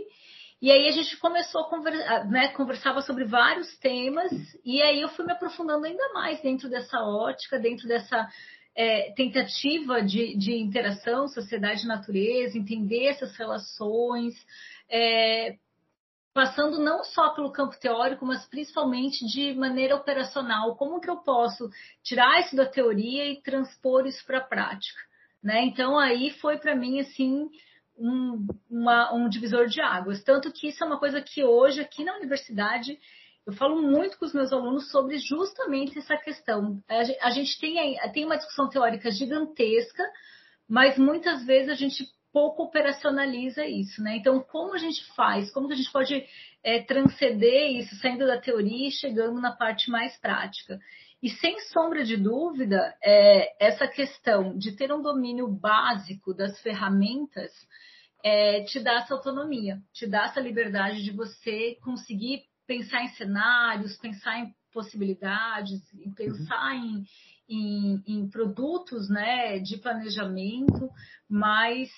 E 0.61 0.71
aí 0.71 0.87
a 0.87 0.91
gente 0.91 1.17
começou 1.17 1.61
a 1.61 1.69
conversar, 1.69 2.25
né, 2.29 2.47
conversava 2.49 3.01
sobre 3.01 3.25
vários 3.25 3.77
temas, 3.77 4.31
e 4.63 4.81
aí 4.81 5.01
eu 5.01 5.09
fui 5.09 5.25
me 5.25 5.33
aprofundando 5.33 5.85
ainda 5.85 6.13
mais 6.13 6.41
dentro 6.41 6.69
dessa 6.69 7.03
ótica, 7.03 7.59
dentro 7.59 7.87
dessa 7.87 8.27
é, 8.73 9.11
tentativa 9.11 10.01
de, 10.01 10.35
de 10.37 10.53
interação, 10.53 11.27
sociedade 11.27 11.83
e 11.83 11.87
natureza, 11.87 12.57
entender 12.57 13.05
essas 13.05 13.35
relações, 13.35 14.33
é, 14.89 15.57
passando 16.35 16.77
não 16.79 17.01
só 17.01 17.29
pelo 17.29 17.49
campo 17.49 17.79
teórico, 17.79 18.25
mas 18.25 18.45
principalmente 18.45 19.25
de 19.25 19.53
maneira 19.53 19.95
operacional. 19.95 20.75
Como 20.75 20.99
que 20.99 21.09
eu 21.09 21.15
posso 21.15 21.69
tirar 22.03 22.41
isso 22.41 22.57
da 22.57 22.65
teoria 22.65 23.25
e 23.25 23.41
transpor 23.41 24.05
isso 24.05 24.23
para 24.25 24.39
a 24.39 24.43
prática? 24.43 24.99
Né? 25.41 25.63
Então 25.63 25.97
aí 25.97 26.31
foi 26.31 26.57
para 26.57 26.75
mim 26.75 26.99
assim 26.99 27.49
um, 27.97 28.45
uma, 28.69 29.13
um 29.13 29.29
divisor 29.29 29.67
de 29.67 29.79
águas. 29.79 30.25
Tanto 30.25 30.51
que 30.51 30.67
isso 30.67 30.83
é 30.83 30.87
uma 30.87 30.99
coisa 30.99 31.21
que 31.21 31.41
hoje 31.45 31.79
aqui 31.79 32.03
na 32.03 32.17
universidade 32.17 32.99
eu 33.47 33.53
falo 33.53 33.81
muito 33.81 34.19
com 34.19 34.25
os 34.25 34.33
meus 34.33 34.51
alunos 34.51 34.91
sobre 34.91 35.17
justamente 35.17 35.97
essa 35.97 36.17
questão. 36.17 36.83
A 37.21 37.29
gente 37.29 37.57
tem, 37.61 37.97
tem 38.11 38.25
uma 38.25 38.35
discussão 38.35 38.67
teórica 38.67 39.09
gigantesca, 39.09 40.03
mas 40.67 40.97
muitas 40.97 41.45
vezes 41.45 41.69
a 41.69 41.75
gente 41.75 42.03
pouco 42.35 42.63
operacionaliza 42.63 43.65
isso, 43.65 44.03
né? 44.03 44.17
Então, 44.17 44.41
como 44.41 44.73
a 44.73 44.77
gente 44.77 45.05
faz? 45.15 45.49
Como 45.53 45.69
que 45.69 45.73
a 45.73 45.77
gente 45.77 45.89
pode 45.89 46.21
é, 46.61 46.81
transcender 46.81 47.71
isso, 47.77 47.95
saindo 47.95 48.27
da 48.27 48.37
teoria 48.37 48.89
e 48.89 48.91
chegando 48.91 49.39
na 49.39 49.53
parte 49.53 49.89
mais 49.89 50.17
prática? 50.19 50.77
E 51.23 51.29
sem 51.29 51.57
sombra 51.71 52.03
de 52.03 52.17
dúvida, 52.17 52.93
é, 53.01 53.55
essa 53.65 53.87
questão 53.87 54.57
de 54.57 54.73
ter 54.73 54.91
um 54.91 55.01
domínio 55.01 55.47
básico 55.47 56.33
das 56.33 56.61
ferramentas 56.61 57.53
é, 58.21 58.65
te 58.65 58.81
dá 58.81 58.95
essa 58.95 59.13
autonomia, 59.13 59.79
te 59.93 60.05
dá 60.05 60.25
essa 60.25 60.41
liberdade 60.41 61.05
de 61.05 61.11
você 61.11 61.77
conseguir 61.81 62.43
pensar 62.67 63.01
em 63.01 63.13
cenários, 63.13 63.95
pensar 63.95 64.39
em 64.39 64.53
possibilidades, 64.73 65.81
em 65.93 66.11
pensar 66.11 66.75
uhum. 66.75 67.05
em, 67.47 68.03
em, 68.03 68.03
em, 68.05 68.29
produtos 68.29 69.09
né, 69.09 69.57
de 69.59 69.77
planejamento 69.77 70.89
mais 71.29 71.89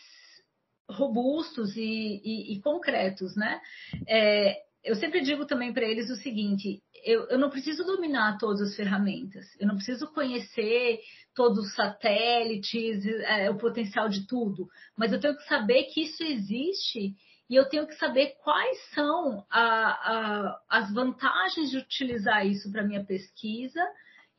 robustos 0.89 1.76
e, 1.76 2.21
e, 2.23 2.54
e 2.54 2.62
concretos, 2.62 3.36
né? 3.36 3.60
É, 4.08 4.56
eu 4.84 4.95
sempre 4.95 5.21
digo 5.21 5.45
também 5.45 5.73
para 5.73 5.86
eles 5.86 6.10
o 6.10 6.15
seguinte: 6.15 6.82
eu, 7.04 7.28
eu, 7.28 7.38
não 7.38 7.50
preciso 7.50 7.84
dominar 7.84 8.38
todas 8.38 8.62
as 8.62 8.76
ferramentas, 8.76 9.45
eu 9.60 9.67
não 9.67 9.76
preciso 9.76 10.08
conhecer 10.13 11.00
todos 11.36 11.65
os 11.65 11.76
satélites, 11.76 13.06
é, 13.06 13.50
o 13.50 13.58
potencial 13.58 14.10
de 14.10 14.26
tudo, 14.26 14.67
mas 14.97 15.12
eu 15.12 15.19
tenho 15.19 15.36
que 15.36 15.47
saber 15.47 15.84
que 15.86 16.02
isso 16.02 16.23
existe 16.23 17.15
e 17.50 17.56
eu 17.56 17.67
tenho 17.69 17.88
que 17.88 17.95
saber 17.95 18.36
quais 18.43 18.78
são 18.93 19.45
a, 19.50 19.62
a, 19.62 20.62
as 20.69 20.93
vantagens 20.93 21.69
de 21.69 21.78
utilizar 21.78 22.45
isso 22.45 22.71
para 22.71 22.84
minha 22.84 23.04
pesquisa 23.04 23.82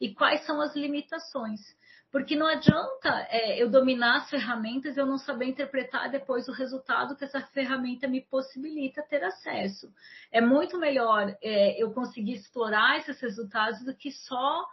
e 0.01 0.15
quais 0.15 0.45
são 0.45 0.61
as 0.61 0.75
limitações. 0.77 1.61
Porque 2.11 2.35
não 2.35 2.47
adianta 2.47 3.27
é, 3.29 3.63
eu 3.63 3.71
dominar 3.71 4.17
as 4.17 4.31
ferramentas 4.31 4.97
e 4.97 5.01
eu 5.01 5.05
não 5.05 5.19
saber 5.19 5.47
interpretar 5.47 6.11
depois 6.11 6.49
o 6.49 6.53
resultado 6.53 7.15
que 7.15 7.25
essa 7.25 7.41
ferramenta 7.49 8.09
me 8.09 8.23
possibilita 8.23 9.03
ter 9.03 9.23
acesso. 9.23 9.93
É 10.33 10.41
muito 10.41 10.79
melhor 10.79 11.37
é, 11.43 11.83
eu 11.83 11.93
conseguir 11.93 12.33
explorar 12.33 12.99
esses 12.99 13.21
resultados 13.21 13.85
do 13.85 13.95
que 13.95 14.11
só 14.11 14.65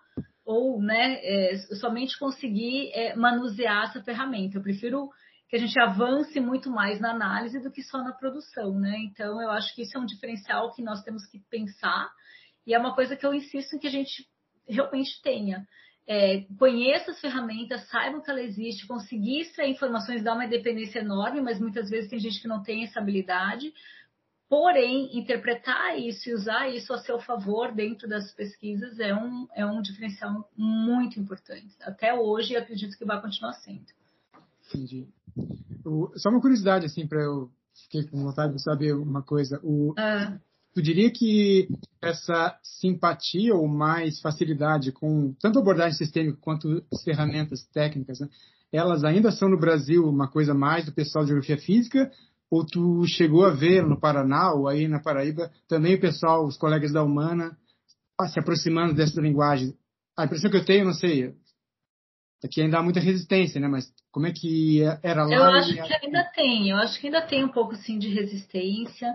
ou 0.45 0.81
né, 0.81 1.19
é, 1.23 1.57
somente 1.79 2.17
conseguir 2.17 2.91
é, 2.93 3.15
manusear 3.15 3.89
essa 3.89 4.01
ferramenta. 4.01 4.57
Eu 4.57 4.63
prefiro 4.63 5.09
que 5.49 5.57
a 5.57 5.59
gente 5.59 5.79
avance 5.79 6.39
muito 6.39 6.69
mais 6.69 6.99
na 6.99 7.11
análise 7.11 7.59
do 7.59 7.71
que 7.71 7.83
só 7.83 7.97
na 7.97 8.13
produção, 8.13 8.79
né? 8.79 8.97
Então, 8.99 9.41
eu 9.41 9.51
acho 9.51 9.75
que 9.75 9.81
isso 9.81 9.97
é 9.97 9.99
um 9.99 10.05
diferencial 10.05 10.71
que 10.73 10.83
nós 10.83 11.03
temos 11.03 11.25
que 11.27 11.39
pensar 11.49 12.09
e 12.65 12.73
é 12.73 12.79
uma 12.79 12.95
coisa 12.95 13.15
que 13.15 13.25
eu 13.25 13.33
insisto 13.33 13.75
em 13.75 13.79
que 13.79 13.87
a 13.87 13.91
gente 13.91 14.27
realmente 14.67 15.21
tenha 15.21 15.67
é, 16.07 16.45
conheça 16.57 17.11
as 17.11 17.19
ferramentas, 17.19 17.87
saibam 17.89 18.21
que 18.21 18.29
ela 18.29 18.41
existe, 18.41 18.87
conseguir 18.87 19.41
extrair 19.41 19.71
informações 19.71 20.23
dá 20.23 20.33
uma 20.33 20.47
dependência 20.47 20.99
enorme, 20.99 21.41
mas 21.41 21.59
muitas 21.59 21.89
vezes 21.89 22.09
tem 22.09 22.19
gente 22.19 22.41
que 22.41 22.47
não 22.47 22.61
tem 22.61 22.83
essa 22.83 22.99
habilidade. 22.99 23.73
Porém, 24.47 25.17
interpretar 25.17 25.99
isso 25.99 26.29
e 26.29 26.33
usar 26.33 26.69
isso 26.69 26.93
a 26.93 26.99
seu 26.99 27.19
favor 27.19 27.73
dentro 27.73 28.07
das 28.07 28.31
pesquisas 28.31 28.99
é 28.99 29.13
um, 29.15 29.47
é 29.55 29.65
um 29.65 29.81
diferencial 29.81 30.47
muito 30.55 31.19
importante. 31.19 31.75
Até 31.81 32.13
hoje, 32.13 32.53
e 32.53 32.57
acredito 32.57 32.95
que 32.95 33.05
vai 33.05 33.19
continuar 33.19 33.53
sendo. 33.53 33.87
Entendi. 34.67 35.07
O, 35.83 36.11
só 36.15 36.29
uma 36.29 36.41
curiosidade, 36.41 36.85
assim, 36.85 37.07
para 37.07 37.21
eu 37.21 37.49
fiquei 37.83 38.07
com 38.07 38.23
vontade 38.23 38.53
de 38.53 38.61
saber 38.61 38.93
uma 38.93 39.23
coisa. 39.23 39.59
O, 39.63 39.95
ah. 39.97 40.37
Tu 40.75 40.81
diria 40.81 41.09
que 41.09 41.69
essa 42.01 42.59
simpatia 42.61 43.55
ou 43.55 43.65
mais 43.65 44.19
facilidade 44.19 44.91
com 44.91 45.33
tanto 45.39 45.57
abordagem 45.57 45.97
sistêmica 45.97 46.37
quanto 46.41 46.83
as 46.93 47.01
ferramentas 47.01 47.65
técnicas, 47.73 48.19
né, 48.19 48.27
elas 48.73 49.05
ainda 49.05 49.31
são 49.31 49.47
no 49.47 49.57
Brasil 49.57 50.03
uma 50.03 50.29
coisa 50.29 50.53
mais 50.53 50.85
do 50.85 50.91
pessoal 50.91 51.23
de 51.23 51.29
geografia 51.29 51.57
física? 51.57 52.11
Ou 52.51 52.65
tu 52.65 53.05
chegou 53.07 53.45
a 53.45 53.51
ver 53.51 53.87
no 53.87 53.97
Paraná 53.97 54.51
ou 54.53 54.67
aí 54.67 54.85
na 54.85 54.99
Paraíba 54.99 55.49
também 55.65 55.95
o 55.95 56.01
pessoal, 56.01 56.45
os 56.45 56.57
colegas 56.57 56.91
da 56.91 57.01
Humana, 57.01 57.57
se 58.27 58.37
aproximando 58.37 58.93
dessa 58.93 59.21
linguagem? 59.21 59.73
A 60.17 60.25
impressão 60.25 60.51
que 60.51 60.57
eu 60.57 60.65
tenho, 60.65 60.83
não 60.83 60.93
sei, 60.93 61.33
é 62.43 62.47
que 62.51 62.61
ainda 62.61 62.79
há 62.79 62.83
muita 62.83 62.99
resistência, 62.99 63.61
né? 63.61 63.69
Mas 63.69 63.89
como 64.11 64.27
é 64.27 64.33
que 64.33 64.81
era 65.01 65.23
lá? 65.23 65.33
Eu 65.33 65.43
acho 65.43 65.73
que 65.73 66.05
ainda 66.05 66.23
tem, 66.35 66.69
eu 66.69 66.77
acho 66.77 66.99
que 66.99 67.07
ainda 67.07 67.21
tem 67.21 67.45
um 67.45 67.51
pouco 67.51 67.75
sim 67.77 67.97
de 67.97 68.09
resistência. 68.09 69.09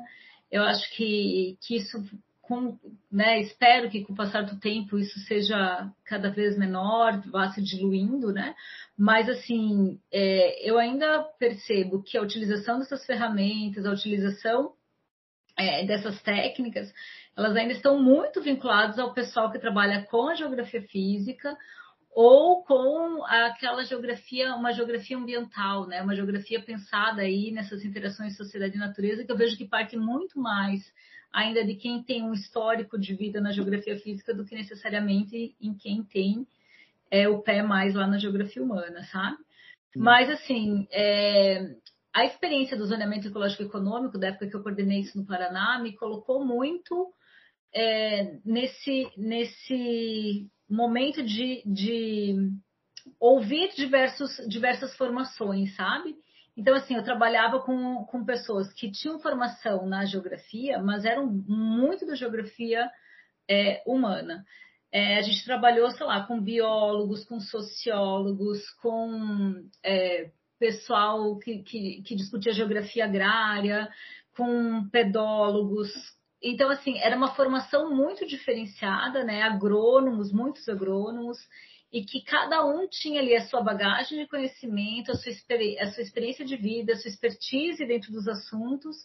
Eu 0.51 0.63
acho 0.65 0.91
que, 0.97 1.57
que 1.61 1.77
isso, 1.77 2.03
com, 2.41 2.79
né, 3.11 3.41
espero 3.41 3.89
que 3.89 4.05
com 4.05 4.13
o 4.13 4.17
passar 4.17 4.43
do 4.43 4.59
tempo 4.59 4.99
isso 4.99 5.19
seja 5.21 5.91
cada 6.05 6.31
vez 6.31 6.59
menor, 6.59 7.21
vá 7.31 7.51
se 7.51 7.63
diluindo, 7.63 8.33
né? 8.33 8.55
Mas, 8.99 9.29
assim, 9.29 10.01
é, 10.13 10.69
eu 10.69 10.79
ainda 10.79 11.23
percebo 11.39 12.03
que 12.03 12.19
a 12.19 12.23
utilização 12.23 12.79
dessas 12.79 13.07
ferramentas, 13.07 13.87
a 13.87 13.93
utilização 13.93 14.73
é, 15.57 15.85
dessas 15.85 16.21
técnicas, 16.23 16.93
elas 17.37 17.55
ainda 17.57 17.73
estão 17.73 18.03
muito 18.03 18.43
vinculadas 18.43 18.99
ao 18.99 19.15
pessoal 19.15 19.51
que 19.51 19.59
trabalha 19.59 20.03
com 20.11 20.29
a 20.29 20.35
geografia 20.35 20.83
física 20.83 21.57
ou 22.13 22.65
com 22.65 23.25
aquela 23.25 23.85
geografia, 23.85 24.55
uma 24.55 24.73
geografia 24.73 25.17
ambiental, 25.17 25.87
né? 25.87 26.03
Uma 26.03 26.15
geografia 26.15 26.61
pensada 26.61 27.23
aí 27.23 27.53
nessas 27.53 27.85
interações 27.85 28.37
sociedade 28.37 28.77
e 28.77 28.81
natureza, 28.81 29.25
que 29.25 29.31
eu 29.31 29.37
vejo 29.37 29.57
que 29.57 29.69
parte 29.69 29.97
muito 29.97 30.39
mais 30.39 30.93
ainda 31.33 31.65
de 31.65 31.77
quem 31.77 32.03
tem 32.03 32.25
um 32.25 32.33
histórico 32.33 32.99
de 32.99 33.15
vida 33.15 33.41
na 33.41 33.53
geografia 33.53 33.97
física 33.99 34.35
do 34.35 34.45
que 34.45 34.55
necessariamente 34.55 35.55
em 35.61 35.73
quem 35.75 36.03
tem 36.03 36.47
é, 37.11 37.29
o 37.29 37.41
pé 37.41 37.63
mais 37.63 37.95
lá 37.95 38.07
na 38.07 38.19
geografia 38.19 38.63
humana, 38.63 39.05
sabe? 39.05 39.39
Mas, 39.97 40.31
assim, 40.31 40.87
é, 40.91 41.77
a 42.13 42.25
experiência 42.25 42.77
do 42.77 42.87
zoneamento 42.87 43.29
ecológico 43.29 43.63
econômico, 43.63 44.19
da 44.19 44.29
época 44.29 44.49
que 44.49 44.55
eu 44.55 44.63
coordenei 44.63 45.01
isso 45.01 45.19
no 45.19 45.27
Paraná, 45.27 45.79
me 45.81 45.97
colocou 45.97 46.45
muito 46.45 47.13
é, 47.73 48.39
nesse, 48.45 49.09
nesse 49.17 50.49
momento 50.71 51.23
de, 51.23 51.63
de 51.67 52.53
ouvir 53.19 53.75
diversos, 53.75 54.37
diversas 54.49 54.95
formações, 54.97 55.75
sabe? 55.75 56.17
Então, 56.57 56.75
assim, 56.75 56.95
eu 56.95 57.03
trabalhava 57.03 57.61
com, 57.61 58.05
com 58.05 58.25
pessoas 58.25 58.73
que 58.73 58.91
tinham 58.91 59.21
formação 59.21 59.87
na 59.87 60.05
geografia, 60.05 60.79
mas 60.79 61.05
eram 61.05 61.27
muito 61.27 62.07
da 62.07 62.15
geografia 62.15 62.91
é, 63.49 63.83
humana. 63.87 64.45
É, 64.93 65.19
a 65.19 65.23
gente 65.23 65.45
trabalhou, 65.45 65.91
sei 65.91 66.05
lá, 66.05 66.27
com 66.27 66.41
biólogos, 66.41 67.25
com 67.25 67.41
sociólogos, 67.41 68.69
com 68.83 69.65
é, 69.85 70.31
pessoal 70.59 71.39
que, 71.39 71.63
que, 71.63 72.03
que 72.03 72.15
discutia 72.15 72.53
geografia 72.53 73.05
agrária, 73.05 73.89
com 74.37 74.89
pedólogos, 74.91 75.91
então, 76.43 76.71
assim, 76.71 76.99
era 76.99 77.17
uma 77.17 77.35
formação 77.35 77.95
muito 77.95 78.27
diferenciada, 78.27 79.23
né? 79.25 79.43
Agrônomos, 79.43 80.33
muitos 80.33 80.69
agrônomos, 80.69 81.39
e 81.93 82.03
que 82.05 82.23
cada 82.23 82.65
um 82.65 82.87
tinha 82.89 83.21
ali 83.21 83.35
a 83.35 83.47
sua 83.47 83.63
bagagem 83.63 84.21
de 84.21 84.29
conhecimento, 84.29 85.11
a 85.11 85.15
sua, 85.15 85.33
a 85.81 85.87
sua 85.91 86.03
experiência 86.03 86.45
de 86.45 86.57
vida, 86.57 86.93
a 86.93 86.97
sua 86.97 87.11
expertise 87.11 87.85
dentro 87.85 88.13
dos 88.13 88.29
assuntos. 88.29 88.97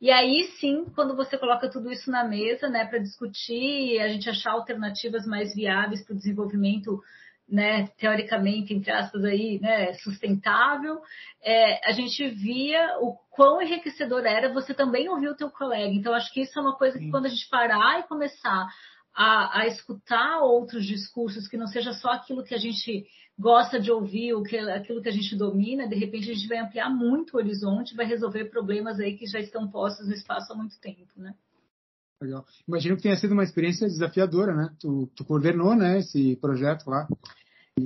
E 0.00 0.10
aí 0.10 0.48
sim, 0.58 0.86
quando 0.94 1.14
você 1.14 1.36
coloca 1.36 1.70
tudo 1.70 1.92
isso 1.92 2.10
na 2.10 2.24
mesa, 2.24 2.68
né, 2.68 2.86
para 2.86 2.98
discutir, 2.98 4.00
a 4.00 4.08
gente 4.08 4.30
achar 4.30 4.52
alternativas 4.52 5.26
mais 5.26 5.54
viáveis 5.54 6.02
para 6.02 6.14
o 6.14 6.16
desenvolvimento 6.16 7.02
né, 7.50 7.88
teoricamente, 7.98 8.72
entre 8.72 8.90
aspas, 8.90 9.24
aí, 9.24 9.58
né, 9.60 9.92
sustentável, 9.94 11.00
é, 11.42 11.88
a 11.88 11.92
gente 11.92 12.28
via 12.28 12.98
o 13.00 13.16
quão 13.30 13.60
enriquecedor 13.60 14.24
era 14.24 14.52
você 14.52 14.72
também 14.72 15.08
ouvir 15.08 15.28
o 15.28 15.36
teu 15.36 15.50
colega. 15.50 15.92
Então, 15.92 16.14
acho 16.14 16.32
que 16.32 16.42
isso 16.42 16.58
é 16.58 16.62
uma 16.62 16.76
coisa 16.76 16.98
que 16.98 17.10
quando 17.10 17.26
a 17.26 17.28
gente 17.28 17.48
parar 17.48 18.00
e 18.00 18.08
começar 18.08 18.68
a, 19.14 19.60
a, 19.60 19.66
escutar 19.66 20.40
outros 20.40 20.86
discursos, 20.86 21.48
que 21.48 21.56
não 21.56 21.66
seja 21.66 21.92
só 21.92 22.10
aquilo 22.10 22.44
que 22.44 22.54
a 22.54 22.58
gente 22.58 23.06
gosta 23.38 23.80
de 23.80 23.90
ouvir, 23.90 24.34
que, 24.42 24.56
aquilo 24.58 25.02
que 25.02 25.08
a 25.08 25.12
gente 25.12 25.34
domina, 25.34 25.88
de 25.88 25.96
repente 25.96 26.30
a 26.30 26.34
gente 26.34 26.46
vai 26.46 26.58
ampliar 26.58 26.90
muito 26.90 27.34
o 27.34 27.36
horizonte, 27.38 27.96
vai 27.96 28.06
resolver 28.06 28.44
problemas 28.46 29.00
aí 29.00 29.16
que 29.16 29.26
já 29.26 29.40
estão 29.40 29.68
postos 29.68 30.06
no 30.06 30.14
espaço 30.14 30.52
há 30.52 30.56
muito 30.56 30.78
tempo, 30.78 31.08
né? 31.16 31.34
Legal. 32.22 32.44
Imagino 32.68 32.96
que 32.96 33.02
tenha 33.02 33.16
sido 33.16 33.32
uma 33.32 33.42
experiência 33.42 33.88
desafiadora, 33.88 34.54
né? 34.54 34.70
Tu, 34.78 35.10
tu 35.16 35.24
coordenou, 35.24 35.74
né, 35.74 36.00
esse 36.00 36.36
projeto 36.36 36.90
lá. 36.90 37.08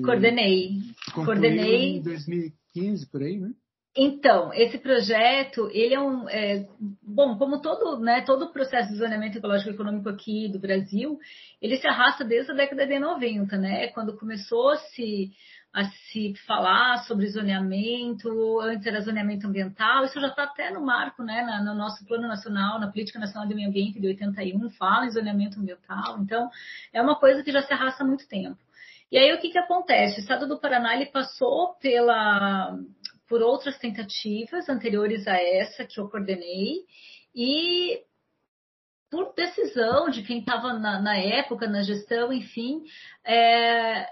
Coordenei. 0.02 0.78
Coordenei. 1.12 1.98
Em 1.98 2.02
2015, 2.02 3.10
por 3.10 3.22
aí, 3.22 3.38
né? 3.38 3.50
Então, 3.96 4.52
esse 4.52 4.76
projeto, 4.78 5.70
ele 5.72 5.94
é 5.94 6.00
um, 6.00 6.28
é, 6.28 6.66
bom, 7.00 7.38
como 7.38 7.62
todo, 7.62 8.00
né, 8.00 8.22
todo 8.22 8.46
o 8.46 8.52
processo 8.52 8.90
de 8.90 8.98
zoneamento 8.98 9.38
ecológico 9.38 9.70
e 9.70 9.74
econômico 9.74 10.08
aqui 10.08 10.48
do 10.48 10.58
Brasil, 10.58 11.16
ele 11.62 11.76
se 11.76 11.86
arrasta 11.86 12.24
desde 12.24 12.50
a 12.50 12.56
década 12.56 12.84
de 12.84 12.98
90, 12.98 13.56
né, 13.56 13.86
quando 13.88 14.16
começou 14.18 14.70
a 14.70 14.76
se, 14.78 15.30
a 15.72 15.84
se 15.84 16.34
falar 16.44 17.04
sobre 17.04 17.28
zoneamento, 17.28 18.60
antes 18.62 18.84
era 18.84 19.00
zoneamento 19.00 19.46
ambiental, 19.46 20.04
isso 20.04 20.20
já 20.20 20.26
está 20.26 20.42
até 20.42 20.72
no 20.72 20.84
marco, 20.84 21.22
né, 21.22 21.62
no 21.64 21.72
nosso 21.76 22.04
Plano 22.04 22.26
Nacional, 22.26 22.80
na 22.80 22.90
Política 22.90 23.20
Nacional 23.20 23.46
de 23.46 23.54
Meio 23.54 23.68
Ambiente 23.68 24.00
de 24.00 24.08
81, 24.08 24.70
fala 24.70 25.06
em 25.06 25.10
zoneamento 25.10 25.60
ambiental, 25.60 26.18
então 26.18 26.50
é 26.92 27.00
uma 27.00 27.14
coisa 27.14 27.44
que 27.44 27.52
já 27.52 27.62
se 27.62 27.72
arrasta 27.72 28.02
há 28.02 28.06
muito 28.06 28.26
tempo. 28.26 28.58
E 29.10 29.18
aí 29.18 29.32
o 29.32 29.40
que, 29.40 29.50
que 29.50 29.58
acontece? 29.58 30.18
O 30.18 30.20
estado 30.20 30.48
do 30.48 30.58
Paraná 30.58 30.94
ele 30.94 31.06
passou 31.06 31.74
pela 31.74 32.78
por 33.28 33.42
outras 33.42 33.78
tentativas 33.78 34.68
anteriores 34.68 35.26
a 35.26 35.36
essa 35.40 35.84
que 35.84 35.98
eu 35.98 36.08
coordenei 36.08 36.84
e 37.34 38.02
por 39.10 39.32
decisão 39.34 40.10
de 40.10 40.22
quem 40.22 40.40
estava 40.40 40.72
na, 40.72 41.00
na, 41.00 41.16
época, 41.16 41.68
na 41.68 41.82
gestão, 41.82 42.32
enfim, 42.32 42.82
é, 43.24 44.08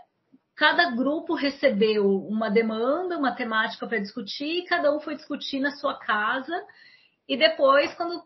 cada 0.55 0.93
grupo 0.93 1.35
recebeu 1.35 2.07
uma 2.25 2.49
demanda, 2.49 3.19
uma 3.19 3.35
temática 3.35 3.87
para 3.87 3.99
discutir, 3.99 4.61
e 4.61 4.65
cada 4.65 4.95
um 4.95 5.01
foi 5.01 5.17
discutir 5.17 5.59
na 5.59 5.73
sua 5.73 5.99
casa, 5.99 6.55
e 7.29 7.37
depois, 7.37 7.93
quando 7.95 8.23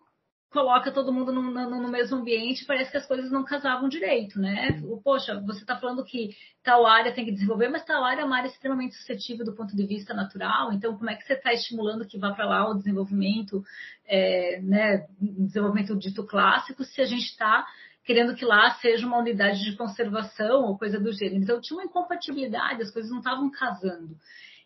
coloca 0.56 0.90
todo 0.90 1.12
mundo 1.12 1.30
no, 1.30 1.42
no, 1.42 1.82
no, 1.82 1.88
mesmo 1.90 2.16
ambiente, 2.16 2.64
parece 2.64 2.90
que 2.90 2.96
as 2.96 3.04
coisas 3.04 3.30
não 3.30 3.44
casavam 3.44 3.90
direito, 3.90 4.40
né? 4.40 4.80
Poxa, 5.04 5.38
você 5.44 5.60
está 5.60 5.76
falando 5.76 6.02
que 6.02 6.30
tal 6.64 6.86
área 6.86 7.12
tem 7.12 7.26
que 7.26 7.30
desenvolver, 7.30 7.68
mas 7.68 7.84
tal 7.84 8.02
área 8.02 8.22
é 8.22 8.24
uma 8.24 8.38
área 8.38 8.48
extremamente 8.48 8.94
suscetível 8.94 9.44
do 9.44 9.54
ponto 9.54 9.76
de 9.76 9.86
vista 9.86 10.14
natural, 10.14 10.72
então 10.72 10.96
como 10.96 11.10
é 11.10 11.14
que 11.14 11.26
você 11.26 11.34
está 11.34 11.52
estimulando 11.52 12.06
que 12.06 12.18
vá 12.18 12.32
para 12.32 12.46
lá 12.46 12.70
o 12.70 12.74
desenvolvimento, 12.74 13.62
é, 14.06 14.58
né, 14.62 15.06
desenvolvimento 15.20 15.94
dito 15.94 16.24
clássico, 16.24 16.84
se 16.84 17.02
a 17.02 17.04
gente 17.04 17.26
está 17.26 17.66
querendo 18.02 18.34
que 18.34 18.46
lá 18.46 18.70
seja 18.76 19.06
uma 19.06 19.18
unidade 19.18 19.62
de 19.62 19.76
conservação 19.76 20.64
ou 20.64 20.78
coisa 20.78 20.98
do 20.98 21.12
gênero. 21.12 21.42
Então 21.42 21.60
tinha 21.60 21.76
uma 21.76 21.84
incompatibilidade, 21.84 22.80
as 22.80 22.90
coisas 22.90 23.10
não 23.10 23.18
estavam 23.18 23.50
casando. 23.50 24.16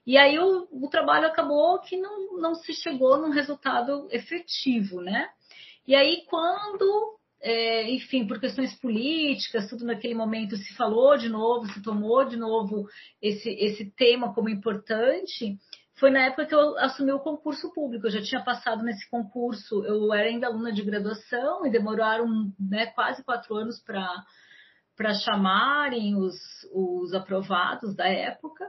E 0.07 0.17
aí 0.17 0.39
o, 0.39 0.69
o 0.71 0.89
trabalho 0.89 1.27
acabou 1.27 1.81
que 1.81 1.97
não, 1.97 2.39
não 2.39 2.55
se 2.55 2.73
chegou 2.75 3.19
num 3.19 3.31
resultado 3.31 4.07
efetivo, 4.13 5.01
né? 5.01 5.31
E 5.87 5.95
aí, 5.95 6.25
quando, 6.29 7.19
é, 7.41 7.91
enfim, 7.91 8.27
por 8.27 8.39
questões 8.39 8.79
políticas, 8.79 9.69
tudo 9.69 9.85
naquele 9.85 10.15
momento 10.15 10.57
se 10.57 10.75
falou 10.77 11.17
de 11.17 11.29
novo, 11.29 11.67
se 11.67 11.83
tomou 11.83 12.25
de 12.25 12.37
novo 12.37 12.87
esse, 13.21 13.49
esse 13.51 13.91
tema 13.93 14.35
como 14.35 14.49
importante, 14.49 15.59
foi 16.01 16.11
na 16.11 16.21
época 16.27 16.47
que 16.47 16.55
eu 16.55 16.79
assumi 16.79 17.13
o 17.13 17.21
concurso 17.21 17.71
público. 17.75 18.07
Eu 18.07 18.11
já 18.11 18.23
tinha 18.23 18.43
passado 18.43 18.83
nesse 18.83 19.09
concurso, 19.11 19.85
eu 19.85 20.13
era 20.15 20.29
ainda 20.29 20.47
aluna 20.47 20.73
de 20.73 20.83
graduação 20.83 21.67
e 21.67 21.71
demoraram 21.71 22.51
né, 22.59 22.87
quase 22.87 23.23
quatro 23.23 23.55
anos 23.55 23.83
para 23.83 25.15
chamarem 25.15 26.17
os, 26.17 26.37
os 26.73 27.13
aprovados 27.13 27.95
da 27.95 28.09
época. 28.09 28.67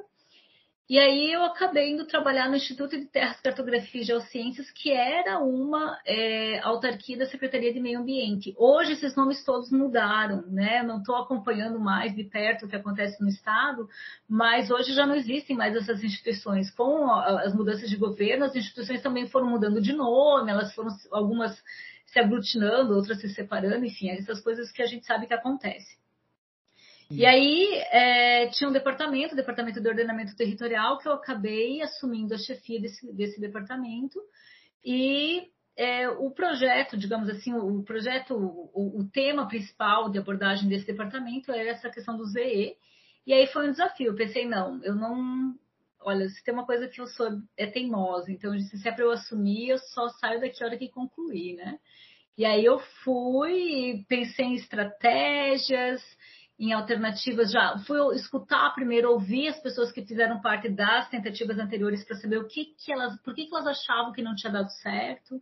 E 0.89 0.99
aí 0.99 1.31
eu 1.31 1.43
acabei 1.43 1.91
indo 1.91 2.05
trabalhar 2.05 2.49
no 2.49 2.55
Instituto 2.57 2.99
de 2.99 3.05
Terras, 3.05 3.39
Cartografia 3.39 4.01
e 4.01 4.03
Geociências, 4.03 4.69
que 4.71 4.91
era 4.91 5.39
uma 5.39 5.97
é, 6.05 6.59
autarquia 6.59 7.17
da 7.17 7.25
Secretaria 7.25 7.73
de 7.73 7.79
Meio 7.79 7.99
Ambiente. 7.99 8.53
Hoje 8.57 8.93
esses 8.93 9.15
nomes 9.15 9.43
todos 9.45 9.71
mudaram, 9.71 10.45
né? 10.47 10.83
Não 10.83 10.97
estou 10.97 11.15
acompanhando 11.15 11.79
mais 11.79 12.13
de 12.13 12.25
perto 12.25 12.65
o 12.65 12.67
que 12.67 12.75
acontece 12.75 13.21
no 13.21 13.29
Estado, 13.29 13.87
mas 14.27 14.69
hoje 14.69 14.93
já 14.93 15.07
não 15.07 15.15
existem 15.15 15.55
mais 15.55 15.73
essas 15.75 16.03
instituições. 16.03 16.69
Com 16.71 17.09
as 17.09 17.55
mudanças 17.55 17.89
de 17.89 17.95
governo, 17.95 18.43
as 18.43 18.55
instituições 18.55 19.01
também 19.01 19.29
foram 19.29 19.47
mudando 19.47 19.81
de 19.81 19.93
nome, 19.93 20.51
elas 20.51 20.75
foram 20.75 20.89
algumas 21.11 21.57
se 22.05 22.19
aglutinando, 22.19 22.93
outras 22.93 23.21
se 23.21 23.29
separando, 23.29 23.85
enfim, 23.85 24.09
essas 24.09 24.41
coisas 24.41 24.69
que 24.71 24.81
a 24.81 24.85
gente 24.85 25.05
sabe 25.05 25.25
que 25.25 25.33
acontecem. 25.33 26.01
E 27.11 27.25
aí 27.25 27.73
é, 27.91 28.47
tinha 28.47 28.69
um 28.69 28.73
departamento, 28.73 29.33
o 29.33 29.37
departamento 29.37 29.81
de 29.81 29.87
ordenamento 29.87 30.35
territorial, 30.35 30.97
que 30.97 31.07
eu 31.07 31.13
acabei 31.13 31.81
assumindo 31.81 32.33
a 32.33 32.37
chefia 32.37 32.79
desse, 32.79 33.11
desse 33.13 33.39
departamento. 33.39 34.19
E 34.83 35.47
é, 35.75 36.09
o 36.09 36.31
projeto, 36.31 36.97
digamos 36.97 37.29
assim, 37.29 37.53
o 37.53 37.83
projeto, 37.83 38.35
o, 38.35 38.99
o, 38.99 39.09
tema 39.09 39.47
principal 39.47 40.09
de 40.09 40.19
abordagem 40.19 40.69
desse 40.69 40.85
departamento 40.85 41.51
era 41.51 41.69
essa 41.69 41.89
questão 41.89 42.17
do 42.17 42.25
ZE. 42.25 42.75
E 43.25 43.33
aí 43.33 43.47
foi 43.47 43.67
um 43.67 43.71
desafio. 43.71 44.07
Eu 44.07 44.15
pensei, 44.15 44.45
não, 44.45 44.83
eu 44.83 44.95
não. 44.95 45.55
Olha, 45.99 46.27
se 46.29 46.43
tem 46.43 46.53
uma 46.53 46.65
coisa 46.65 46.87
que 46.87 46.99
eu 46.99 47.05
sou 47.07 47.29
é 47.55 47.67
teimosa, 47.67 48.31
então 48.31 48.53
eu 48.53 48.57
disse, 48.57 48.77
se 48.77 48.87
é 48.87 48.91
para 48.91 49.03
eu 49.03 49.11
assumir, 49.11 49.69
eu 49.69 49.77
só 49.77 50.09
saio 50.09 50.41
daqui 50.41 50.63
a 50.63 50.67
hora 50.67 50.77
que 50.77 50.89
concluir, 50.89 51.55
né? 51.55 51.79
E 52.37 52.45
aí 52.45 52.65
eu 52.65 52.79
fui, 53.03 54.03
pensei 54.07 54.45
em 54.45 54.55
estratégias, 54.55 56.01
em 56.61 56.73
alternativas, 56.73 57.51
já 57.51 57.75
fui 57.87 57.97
escutar 58.15 58.69
primeiro, 58.75 59.09
ouvir 59.09 59.47
as 59.47 59.59
pessoas 59.59 59.91
que 59.91 60.05
fizeram 60.05 60.39
parte 60.41 60.69
das 60.69 61.09
tentativas 61.09 61.57
anteriores 61.57 62.03
para 62.03 62.15
saber 62.17 62.37
o 62.37 62.47
que, 62.47 62.65
que 62.77 62.93
elas, 62.93 63.19
por 63.21 63.33
que, 63.33 63.47
que 63.47 63.55
elas 63.55 63.65
achavam 63.65 64.13
que 64.13 64.21
não 64.21 64.35
tinha 64.35 64.53
dado 64.53 64.69
certo. 64.69 65.41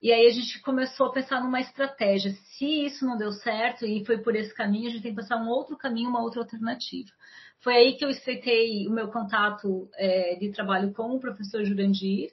E 0.00 0.12
aí 0.12 0.28
a 0.28 0.30
gente 0.30 0.60
começou 0.60 1.08
a 1.08 1.12
pensar 1.12 1.42
numa 1.42 1.60
estratégia. 1.60 2.30
Se 2.30 2.84
isso 2.84 3.04
não 3.04 3.18
deu 3.18 3.32
certo 3.32 3.84
e 3.84 4.04
foi 4.06 4.18
por 4.18 4.36
esse 4.36 4.54
caminho, 4.54 4.86
a 4.86 4.92
gente 4.92 5.02
tem 5.02 5.10
que 5.10 5.20
pensar 5.20 5.38
um 5.38 5.48
outro 5.48 5.76
caminho, 5.76 6.08
uma 6.08 6.22
outra 6.22 6.40
alternativa. 6.40 7.10
Foi 7.58 7.74
aí 7.74 7.96
que 7.96 8.04
eu 8.04 8.08
estreitei 8.08 8.86
o 8.86 8.92
meu 8.92 9.08
contato 9.08 9.90
é, 9.96 10.36
de 10.36 10.52
trabalho 10.52 10.92
com 10.92 11.16
o 11.16 11.18
professor 11.18 11.64
Jurandir, 11.64 12.30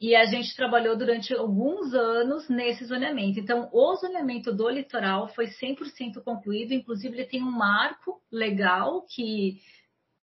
e 0.00 0.14
a 0.14 0.24
gente 0.24 0.54
trabalhou 0.56 0.96
durante 0.96 1.32
alguns 1.32 1.94
anos 1.94 2.48
nesse 2.48 2.84
zoneamento. 2.84 3.38
Então, 3.38 3.68
o 3.72 3.96
zoneamento 3.96 4.52
do 4.52 4.68
litoral 4.68 5.28
foi 5.28 5.46
100% 5.46 6.22
concluído, 6.24 6.72
inclusive 6.72 7.14
ele 7.14 7.26
tem 7.26 7.42
um 7.42 7.50
marco 7.50 8.20
legal 8.30 9.02
que 9.02 9.60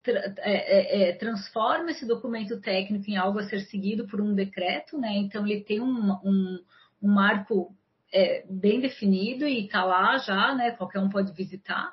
é, 0.08 0.38
é, 0.38 1.10
é, 1.10 1.13
transforma 1.13 1.89
esse 1.89 2.06
documento 2.06 2.62
técnico 2.62 3.10
em 3.10 3.17
algo 3.17 3.39
a 3.39 3.43
ser 3.43 3.62
seguido 3.62 4.08
por 4.08 4.21
um 4.21 4.36
decreto, 4.36 4.99
né? 4.99 5.13
Então, 5.15 5.45
ele 5.47 5.62
tem 5.62 5.82
um, 5.82 6.12
um, 6.23 6.60
um 7.01 7.08
marco 7.08 7.75
é, 8.13 8.45
bem 8.47 8.80
definido 8.80 9.47
e 9.47 9.65
está 9.65 9.84
lá 9.84 10.17
já, 10.19 10.54
né? 10.54 10.71
Qualquer 10.71 10.99
um 10.99 11.10
pode 11.10 11.34
visitar. 11.34 11.91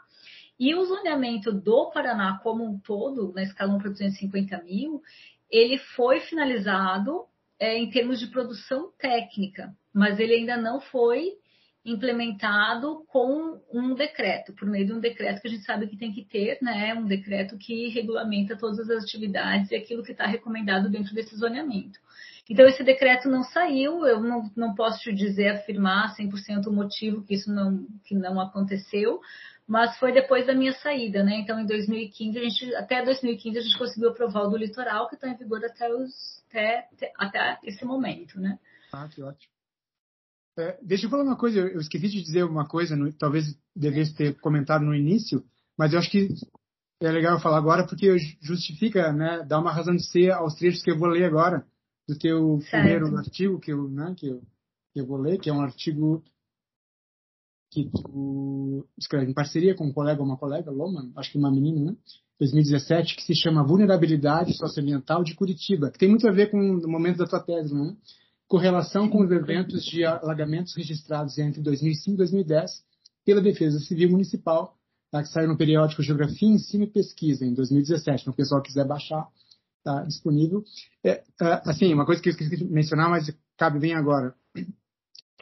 E 0.60 0.74
o 0.74 0.84
zoneamento 0.84 1.50
do 1.50 1.90
Paraná 1.90 2.38
como 2.42 2.64
um 2.64 2.78
todo, 2.78 3.32
na 3.32 3.42
escala 3.42 3.74
1 3.74 3.78
para 3.78 3.90
250 3.90 4.62
mil, 4.62 5.02
ele 5.50 5.78
foi 5.78 6.20
finalizado 6.20 7.24
é, 7.62 7.78
em 7.78 7.88
termos 7.88 8.18
de 8.18 8.26
produção 8.26 8.90
técnica, 8.98 9.72
mas 9.94 10.18
ele 10.18 10.34
ainda 10.34 10.56
não 10.56 10.80
foi 10.80 11.28
implementado 11.84 13.04
com 13.06 13.60
um 13.72 13.94
decreto, 13.94 14.52
por 14.52 14.68
meio 14.68 14.84
de 14.84 14.92
um 14.92 14.98
decreto 14.98 15.40
que 15.40 15.46
a 15.46 15.50
gente 15.50 15.64
sabe 15.64 15.86
que 15.86 15.96
tem 15.96 16.12
que 16.12 16.24
ter, 16.24 16.58
né? 16.60 16.92
Um 16.92 17.06
decreto 17.06 17.56
que 17.56 17.88
regulamenta 17.90 18.56
todas 18.56 18.90
as 18.90 19.04
atividades 19.04 19.70
e 19.70 19.76
aquilo 19.76 20.02
que 20.02 20.10
está 20.10 20.26
recomendado 20.26 20.90
dentro 20.90 21.14
desse 21.14 21.36
zoneamento. 21.36 22.00
Então, 22.50 22.66
esse 22.66 22.82
decreto 22.82 23.28
não 23.28 23.44
saiu, 23.44 24.04
eu 24.06 24.20
não, 24.20 24.50
não 24.56 24.74
posso 24.74 24.98
te 24.98 25.12
dizer, 25.12 25.50
afirmar 25.50 26.16
100% 26.16 26.66
o 26.66 26.72
motivo 26.72 27.22
que 27.22 27.34
isso 27.34 27.52
não, 27.52 27.86
que 28.04 28.16
não 28.16 28.40
aconteceu, 28.40 29.20
mas 29.66 29.96
foi 29.98 30.12
depois 30.12 30.46
da 30.46 30.54
minha 30.54 30.72
saída, 30.74 31.22
né? 31.22 31.38
Então, 31.38 31.58
em 31.60 31.66
2015, 31.66 32.38
a 32.38 32.42
gente, 32.42 32.74
até 32.74 33.04
2015, 33.04 33.58
a 33.58 33.62
gente 33.62 33.78
conseguiu 33.78 34.10
aprovar 34.10 34.44
o 34.44 34.50
do 34.50 34.56
litoral, 34.56 35.08
que 35.08 35.14
está 35.14 35.28
em 35.28 35.36
vigor 35.36 35.64
até 35.64 35.92
os 35.92 36.42
até, 36.52 36.88
até 37.16 37.58
esse 37.64 37.84
momento, 37.84 38.38
né? 38.38 38.58
Ah, 38.92 39.08
que 39.08 39.22
ótimo. 39.22 39.50
É, 40.58 40.78
deixa 40.82 41.06
eu 41.06 41.10
falar 41.10 41.22
uma 41.22 41.36
coisa, 41.36 41.60
eu 41.60 41.80
esqueci 41.80 42.08
de 42.08 42.22
dizer 42.22 42.44
uma 42.44 42.68
coisa, 42.68 42.94
talvez 43.18 43.58
devesse 43.74 44.14
ter 44.14 44.38
comentado 44.38 44.84
no 44.84 44.94
início, 44.94 45.42
mas 45.78 45.92
eu 45.92 45.98
acho 45.98 46.10
que 46.10 46.28
é 47.00 47.10
legal 47.10 47.40
falar 47.40 47.56
agora 47.56 47.86
porque 47.86 48.14
justifica, 48.42 49.12
né, 49.12 49.42
dar 49.46 49.60
uma 49.60 49.72
razão 49.72 49.96
de 49.96 50.06
ser 50.06 50.30
aos 50.30 50.54
trechos 50.54 50.82
que 50.82 50.90
eu 50.90 50.98
vou 50.98 51.08
ler 51.08 51.24
agora, 51.24 51.64
do 52.06 52.18
teu 52.18 52.60
certo. 52.60 52.70
primeiro 52.70 53.16
artigo 53.16 53.58
que 53.58 53.72
eu, 53.72 53.88
né, 53.88 54.14
que 54.16 54.28
eu, 54.28 54.42
que 54.92 55.00
eu 55.00 55.06
vou 55.06 55.16
ler, 55.16 55.38
que 55.38 55.48
é 55.48 55.52
um 55.52 55.62
artigo 55.62 56.22
que 57.72 57.88
tu 57.90 58.86
escreve 58.98 59.30
em 59.30 59.34
parceria 59.34 59.74
com 59.74 59.86
um 59.86 59.92
colega 59.92 60.20
ou 60.20 60.26
uma 60.26 60.36
colega, 60.36 60.70
Loma, 60.70 61.10
acho 61.16 61.32
que 61.32 61.38
uma 61.38 61.50
menina, 61.50 61.92
né? 61.92 61.96
2017, 62.38 63.16
que 63.16 63.22
se 63.22 63.34
chama 63.34 63.66
Vulnerabilidade 63.66 64.54
Socioambiental 64.56 65.24
de 65.24 65.34
Curitiba, 65.34 65.90
que 65.90 65.98
tem 65.98 66.08
muito 66.08 66.28
a 66.28 66.32
ver 66.32 66.50
com 66.50 66.58
o 66.58 66.88
momento 66.88 67.18
da 67.18 67.26
tua 67.26 67.40
tese, 67.40 67.74
né? 67.74 67.96
Correlação 68.46 69.08
com 69.08 69.22
os 69.22 69.30
eventos 69.30 69.84
de 69.84 70.04
alagamentos 70.04 70.76
registrados 70.76 71.38
entre 71.38 71.62
2005 71.62 72.14
e 72.14 72.18
2010 72.18 72.84
pela 73.24 73.40
Defesa 73.40 73.78
Civil 73.80 74.10
Municipal, 74.10 74.76
tá? 75.10 75.22
que 75.22 75.28
saiu 75.28 75.48
no 75.48 75.56
periódico 75.56 76.02
Geografia, 76.02 76.48
Ensino 76.48 76.84
e 76.84 76.88
Pesquisa, 76.88 77.46
em 77.46 77.54
2017. 77.54 78.22
Então, 78.22 78.32
o 78.34 78.36
pessoal 78.36 78.60
quiser 78.60 78.86
baixar, 78.86 79.26
está 79.78 80.04
disponível. 80.04 80.62
É, 81.02 81.22
é, 81.40 81.62
assim, 81.64 81.94
uma 81.94 82.04
coisa 82.04 82.20
que 82.20 82.28
eu 82.28 82.32
esqueci 82.32 82.56
de 82.56 82.64
mencionar, 82.64 83.08
mas 83.08 83.34
cabe 83.56 83.78
bem 83.78 83.94
agora, 83.94 84.34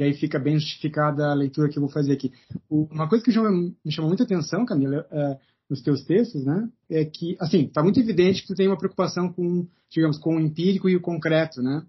que 0.01 0.05
aí 0.05 0.15
fica 0.15 0.39
bem 0.39 0.59
justificada 0.59 1.27
a 1.27 1.35
leitura 1.35 1.69
que 1.69 1.77
eu 1.77 1.83
vou 1.83 1.91
fazer 1.91 2.15
aqui. 2.15 2.33
uma 2.71 3.07
coisa 3.07 3.23
que 3.23 3.31
me 3.31 3.93
chamou 3.93 4.09
muita 4.09 4.23
atenção, 4.23 4.65
Camila, 4.65 5.07
é, 5.11 5.39
nos 5.69 5.83
teus 5.83 6.03
textos, 6.05 6.43
né, 6.43 6.71
é 6.89 7.05
que, 7.05 7.37
assim, 7.39 7.67
está 7.67 7.83
muito 7.83 8.01
evidente 8.01 8.41
que 8.41 8.49
tu 8.49 8.55
tem 8.55 8.67
uma 8.67 8.79
preocupação 8.79 9.31
com, 9.31 9.69
digamos, 9.91 10.17
com 10.17 10.37
o 10.37 10.41
empírico 10.41 10.89
e 10.89 10.97
o 10.97 11.03
concreto, 11.03 11.61
né? 11.61 11.85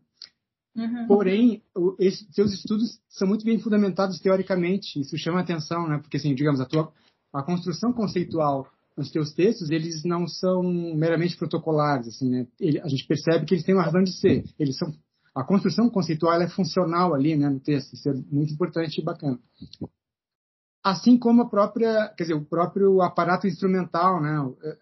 Uhum. 0.75 1.07
Porém, 1.07 1.63
esses 1.99 2.27
seus 2.35 2.51
estudos 2.53 2.99
são 3.07 3.25
muito 3.25 3.45
bem 3.45 3.57
fundamentados 3.59 4.19
teoricamente. 4.19 4.99
Isso 4.99 5.17
chama 5.17 5.39
atenção, 5.39 5.87
né? 5.87 5.97
Porque, 5.97 6.17
assim, 6.17 6.35
digamos, 6.35 6.59
a 6.59 6.65
tua 6.65 6.91
a 7.33 7.41
construção 7.41 7.93
conceitual 7.93 8.67
nos 8.97 9.09
teus 9.09 9.33
textos, 9.33 9.69
eles 9.69 10.03
não 10.03 10.27
são 10.27 10.61
meramente 10.63 11.37
protocolares, 11.37 12.09
assim, 12.09 12.29
né? 12.29 12.47
Ele, 12.59 12.77
a 12.81 12.89
gente 12.89 13.07
percebe 13.07 13.45
que 13.45 13.53
eles 13.53 13.63
têm 13.63 13.73
uma 13.73 13.85
razão 13.85 14.03
de 14.03 14.11
ser. 14.11 14.43
Eles 14.59 14.77
são 14.77 14.93
a 15.35 15.43
construção 15.43 15.89
conceitual 15.89 16.41
é 16.41 16.49
funcional 16.49 17.13
ali, 17.13 17.35
né, 17.35 17.49
no 17.49 17.59
texto. 17.59 17.93
Isso 17.93 18.09
é 18.09 18.13
muito 18.13 18.53
importante 18.53 18.99
e 18.99 19.03
bacana. 19.03 19.39
Assim 20.83 21.17
como 21.17 21.43
a 21.43 21.49
própria, 21.49 22.09
quer 22.17 22.23
dizer, 22.23 22.33
o 22.33 22.43
próprio 22.43 23.01
aparato 23.01 23.47
instrumental, 23.47 24.19
né? 24.21 24.37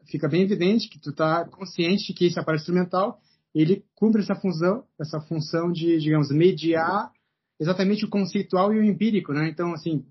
Fica 0.06 0.30
bem 0.30 0.44
evidente 0.44 0.90
que 0.90 0.98
tu 0.98 1.10
está 1.10 1.46
consciente 1.46 2.14
que 2.14 2.26
esse 2.26 2.40
aparato 2.40 2.62
instrumental 2.62 3.20
ele 3.54 3.84
cumpre 3.96 4.22
essa 4.22 4.36
função, 4.36 4.86
essa 5.00 5.20
função 5.20 5.72
de, 5.72 5.98
digamos, 5.98 6.32
mediar 6.32 7.12
exatamente 7.60 8.06
o 8.06 8.10
conceitual 8.10 8.74
e 8.74 8.80
o 8.80 8.84
empírico, 8.84 9.34
né? 9.34 9.50
Então, 9.50 9.74
assim, 9.74 10.06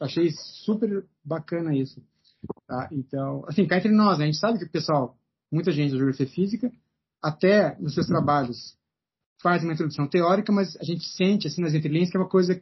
achei 0.00 0.30
super 0.64 1.06
bacana 1.24 1.76
isso. 1.76 2.02
Tá? 2.66 2.88
Então, 2.90 3.44
assim, 3.46 3.66
cá 3.66 3.76
entre 3.76 3.92
nós, 3.92 4.18
né? 4.18 4.24
a 4.24 4.26
gente 4.26 4.38
sabe 4.38 4.58
que 4.58 4.64
o 4.64 4.70
pessoal, 4.70 5.16
muita 5.50 5.70
gente 5.70 5.92
da 5.92 5.98
geografia 5.98 6.26
física, 6.26 6.72
até 7.22 7.78
nos 7.78 7.94
seus 7.94 8.06
trabalhos, 8.06 8.76
faz 9.42 9.62
uma 9.62 9.72
introdução 9.72 10.06
teórica, 10.06 10.52
mas 10.52 10.76
a 10.76 10.84
gente 10.84 11.04
sente, 11.04 11.46
assim, 11.46 11.60
nas 11.60 11.74
entrelinhas, 11.74 12.10
que 12.10 12.16
é 12.16 12.20
uma 12.20 12.28
coisa 12.28 12.60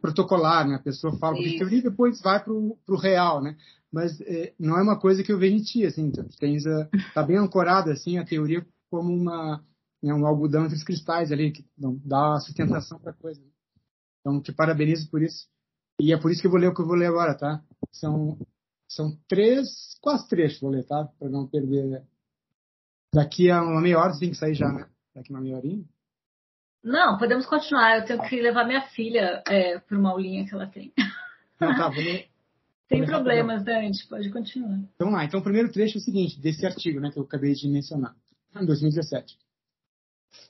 protocolar, 0.00 0.68
né? 0.68 0.76
A 0.76 0.82
pessoa 0.82 1.18
fala 1.18 1.36
de 1.36 1.58
teoria 1.58 1.78
e 1.78 1.82
depois 1.82 2.20
vai 2.20 2.42
para 2.42 2.52
o 2.52 2.96
real, 2.96 3.42
né? 3.42 3.56
Mas 3.90 4.20
é, 4.20 4.54
não 4.58 4.78
é 4.78 4.82
uma 4.82 4.98
coisa 4.98 5.24
que 5.24 5.32
eu 5.32 5.38
vejo 5.38 5.56
em 5.56 5.62
ti, 5.62 5.84
assim, 5.84 6.12
tens 6.38 6.66
a, 6.66 6.88
tá 7.14 7.22
bem 7.22 7.38
ancorada, 7.38 7.92
assim, 7.92 8.18
a 8.18 8.24
teoria 8.24 8.64
como 8.90 9.12
uma, 9.12 9.64
né, 10.02 10.12
um 10.12 10.26
algodão 10.26 10.64
entre 10.64 10.76
os 10.76 10.84
cristais 10.84 11.32
ali, 11.32 11.52
que 11.52 11.64
não, 11.76 11.98
dá 12.04 12.38
sustentação 12.40 12.98
para 12.98 13.10
a 13.10 13.14
coisa. 13.14 13.42
Então, 14.20 14.40
te 14.40 14.52
parabenizo 14.52 15.10
por 15.10 15.22
isso. 15.22 15.48
E 16.00 16.12
é 16.12 16.18
por 16.18 16.30
isso 16.30 16.40
que 16.40 16.46
eu 16.46 16.50
vou 16.50 16.60
ler 16.60 16.68
o 16.68 16.74
que 16.74 16.80
eu 16.80 16.86
vou 16.86 16.94
ler 16.94 17.06
agora, 17.06 17.34
tá? 17.34 17.62
São, 17.90 18.38
são 18.88 19.18
três, 19.26 19.96
quase 20.00 20.28
três 20.28 20.60
vou 20.60 20.70
ler, 20.70 20.84
tá? 20.84 21.08
Para 21.18 21.28
não 21.28 21.46
perder. 21.46 22.04
Daqui 23.12 23.50
a 23.50 23.62
uma 23.62 23.80
meia 23.80 23.98
hora 23.98 24.12
você 24.12 24.20
tem 24.20 24.30
que 24.30 24.36
sair 24.36 24.54
já, 24.54 24.70
né? 24.70 24.88
Daqui 25.18 25.32
a 25.32 25.36
uma 25.36 25.42
meia 25.42 25.56
horinha. 25.56 25.84
Não, 26.82 27.18
podemos 27.18 27.44
continuar. 27.44 27.98
Eu 27.98 28.04
tenho 28.04 28.22
que 28.28 28.40
levar 28.40 28.64
minha 28.64 28.82
filha 28.82 29.42
é, 29.48 29.80
para 29.80 29.98
uma 29.98 30.10
aulinha 30.10 30.46
que 30.46 30.54
ela 30.54 30.68
tem. 30.68 30.92
Não, 31.60 31.74
tá, 31.74 31.88
ler. 31.90 32.28
Sem 32.88 33.04
problemas, 33.04 33.64
Dante, 33.64 34.06
pode 34.06 34.30
continuar. 34.30 34.78
Então 34.94 35.10
lá, 35.10 35.24
então 35.24 35.40
o 35.40 35.42
primeiro 35.42 35.70
trecho 35.70 35.98
é 35.98 36.00
o 36.00 36.02
seguinte, 36.02 36.40
desse 36.40 36.64
artigo 36.64 37.00
né, 37.00 37.10
que 37.10 37.18
eu 37.18 37.24
acabei 37.24 37.52
de 37.52 37.68
mencionar 37.68 38.14
em 38.58 38.64
2017. 38.64 39.36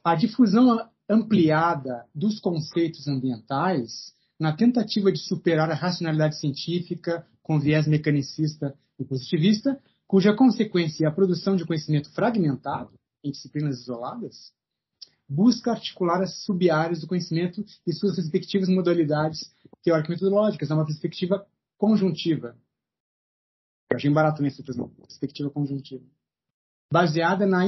A 0.05 0.15
difusão 0.15 0.89
ampliada 1.09 2.05
dos 2.15 2.39
conceitos 2.39 3.09
ambientais, 3.09 4.15
na 4.39 4.55
tentativa 4.55 5.11
de 5.11 5.19
superar 5.19 5.71
a 5.71 5.75
racionalidade 5.75 6.39
científica 6.39 7.27
com 7.43 7.59
viés 7.59 7.89
mecanicista 7.89 8.73
e 9.01 9.05
positivista, 9.05 9.81
cuja 10.07 10.37
consequência 10.37 11.07
é 11.07 11.09
a 11.09 11.13
produção 11.13 11.57
de 11.57 11.65
conhecimento 11.65 12.13
fragmentado 12.13 12.93
em 13.25 13.33
disciplinas 13.33 13.81
isoladas, 13.81 14.53
busca 15.29 15.73
articular 15.73 16.23
as 16.23 16.43
sub-áreas 16.45 17.01
do 17.01 17.07
conhecimento 17.07 17.65
e 17.87 17.93
suas 17.93 18.17
respectivas 18.17 18.69
modalidades 18.69 19.55
teórico-metodológicas, 19.83 20.71
numa 20.71 20.87
perspectiva 20.87 21.47
conjuntiva. 21.77 22.57
Eu 23.91 23.97
achei 23.97 24.11
barato 24.11 24.43
nessa 24.43 24.63
perspectiva 24.63 25.51
conjuntiva 25.51 26.05
baseada 26.91 27.47
na, 27.47 27.61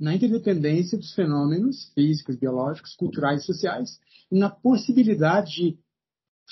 na 0.00 0.14
interdependência 0.14 0.98
dos 0.98 1.14
fenômenos 1.14 1.92
físicos, 1.94 2.36
biológicos, 2.36 2.96
culturais 2.96 3.42
e 3.42 3.46
sociais 3.46 4.00
e 4.30 4.38
na 4.38 4.50
possibilidade 4.50 5.52
de 5.52 5.78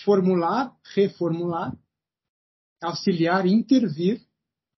formular, 0.04 0.76
reformular, 0.94 1.76
auxiliar 2.82 3.46
e 3.46 3.52
intervir 3.52 4.20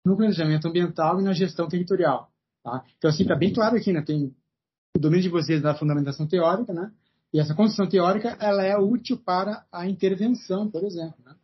no 0.04 0.16
planejamento 0.16 0.68
ambiental 0.68 1.20
e 1.20 1.24
na 1.24 1.32
gestão 1.32 1.68
territorial. 1.68 2.30
Tá? 2.62 2.84
Então, 2.96 3.10
assim, 3.10 3.22
está 3.22 3.34
bem 3.34 3.52
claro 3.52 3.76
aqui, 3.76 3.92
né? 3.92 4.02
Tem 4.02 4.34
o 4.96 4.98
domínio 4.98 5.24
de 5.24 5.28
vocês 5.28 5.60
da 5.60 5.74
fundamentação 5.74 6.26
teórica, 6.26 6.72
né? 6.72 6.92
E 7.32 7.40
essa 7.40 7.54
construção 7.54 7.88
teórica, 7.88 8.36
ela 8.40 8.62
é 8.62 8.78
útil 8.78 9.16
para 9.18 9.66
a 9.72 9.88
intervenção, 9.88 10.70
por 10.70 10.84
exemplo. 10.84 11.16
Né? 11.24 11.34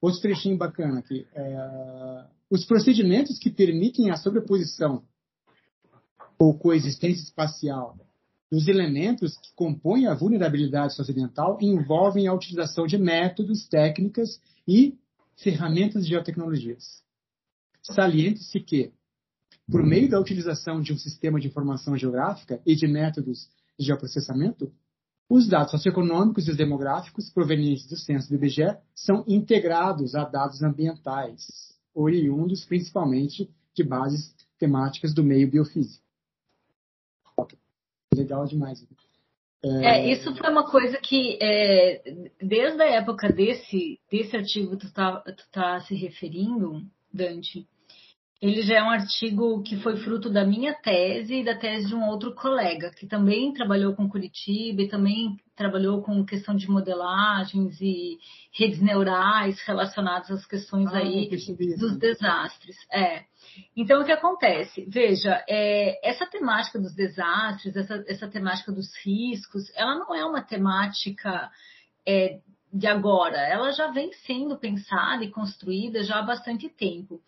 Outro 0.00 0.22
trechinho 0.22 0.56
bacana 0.56 1.00
aqui. 1.00 1.26
É, 1.34 2.24
os 2.50 2.64
procedimentos 2.64 3.38
que 3.38 3.50
permitem 3.50 4.10
a 4.10 4.16
sobreposição 4.16 5.02
ou 6.38 6.58
coexistência 6.58 7.22
espacial 7.22 7.96
dos 8.50 8.68
elementos 8.68 9.36
que 9.36 9.54
compõem 9.54 10.06
a 10.06 10.14
vulnerabilidade 10.14 10.94
socioambiental 10.94 11.58
envolvem 11.60 12.26
a 12.26 12.34
utilização 12.34 12.86
de 12.86 12.96
métodos, 12.98 13.68
técnicas 13.68 14.40
e 14.66 14.98
ferramentas 15.36 16.04
de 16.04 16.10
geotecnologias. 16.10 17.02
Saliente-se 17.82 18.60
que, 18.60 18.92
por 19.72 19.82
meio 19.82 20.08
da 20.08 20.20
utilização 20.20 20.82
de 20.82 20.92
um 20.92 20.98
sistema 20.98 21.40
de 21.40 21.48
informação 21.48 21.96
geográfica 21.96 22.60
e 22.66 22.76
de 22.76 22.86
métodos 22.86 23.48
de 23.78 23.86
geoprocessamento, 23.86 24.70
os 25.30 25.48
dados 25.48 25.70
socioeconômicos 25.70 26.46
e 26.46 26.50
os 26.50 26.56
demográficos 26.58 27.30
provenientes 27.30 27.88
do 27.88 27.96
censo 27.96 28.28
do 28.28 28.34
IBGE 28.34 28.76
são 28.94 29.24
integrados 29.26 30.14
a 30.14 30.24
dados 30.24 30.62
ambientais, 30.62 31.74
oriundos 31.94 32.66
principalmente 32.66 33.48
de 33.74 33.82
bases 33.82 34.34
temáticas 34.58 35.14
do 35.14 35.24
meio 35.24 35.50
biofísico. 35.50 36.04
Legal 38.14 38.44
demais. 38.44 38.86
É, 39.64 39.86
é 39.86 40.12
isso 40.12 40.34
foi 40.36 40.50
uma 40.50 40.70
coisa 40.70 40.98
que, 40.98 41.38
é, 41.40 42.02
desde 42.42 42.82
a 42.82 42.90
época 42.90 43.32
desse, 43.32 43.98
desse 44.10 44.36
artigo 44.36 44.72
que 44.72 44.76
tu 44.76 44.86
está 44.86 45.24
tá 45.50 45.80
se 45.80 45.94
referindo, 45.94 46.84
Dante, 47.10 47.66
ele 48.42 48.60
já 48.62 48.78
é 48.78 48.82
um 48.82 48.90
artigo 48.90 49.62
que 49.62 49.76
foi 49.76 49.98
fruto 49.98 50.28
da 50.28 50.44
minha 50.44 50.74
tese 50.74 51.36
e 51.36 51.44
da 51.44 51.54
tese 51.54 51.86
de 51.86 51.94
um 51.94 52.08
outro 52.08 52.34
colega, 52.34 52.90
que 52.90 53.06
também 53.06 53.52
trabalhou 53.52 53.94
com 53.94 54.08
Curitiba 54.08 54.82
e 54.82 54.88
também 54.88 55.36
trabalhou 55.54 56.02
com 56.02 56.26
questão 56.26 56.56
de 56.56 56.68
modelagens 56.68 57.80
e 57.80 58.18
redes 58.52 58.80
neurais 58.80 59.62
relacionadas 59.62 60.28
às 60.28 60.44
questões 60.44 60.92
ah, 60.92 60.98
aí 60.98 61.30
dos 61.78 61.96
desastres. 61.96 62.76
É. 62.92 63.22
Então, 63.76 64.02
o 64.02 64.04
que 64.04 64.10
acontece? 64.10 64.84
Veja, 64.88 65.44
é, 65.48 66.00
essa 66.04 66.26
temática 66.26 66.80
dos 66.80 66.96
desastres, 66.96 67.76
essa, 67.76 68.04
essa 68.08 68.26
temática 68.26 68.72
dos 68.72 68.88
riscos, 69.04 69.70
ela 69.76 69.94
não 69.94 70.12
é 70.12 70.24
uma 70.24 70.42
temática 70.42 71.48
é, 72.04 72.40
de 72.72 72.88
agora, 72.88 73.38
ela 73.38 73.70
já 73.70 73.88
vem 73.92 74.10
sendo 74.26 74.58
pensada 74.58 75.22
e 75.22 75.30
construída 75.30 76.02
já 76.02 76.18
há 76.18 76.22
bastante 76.22 76.68
tempo. 76.68 77.20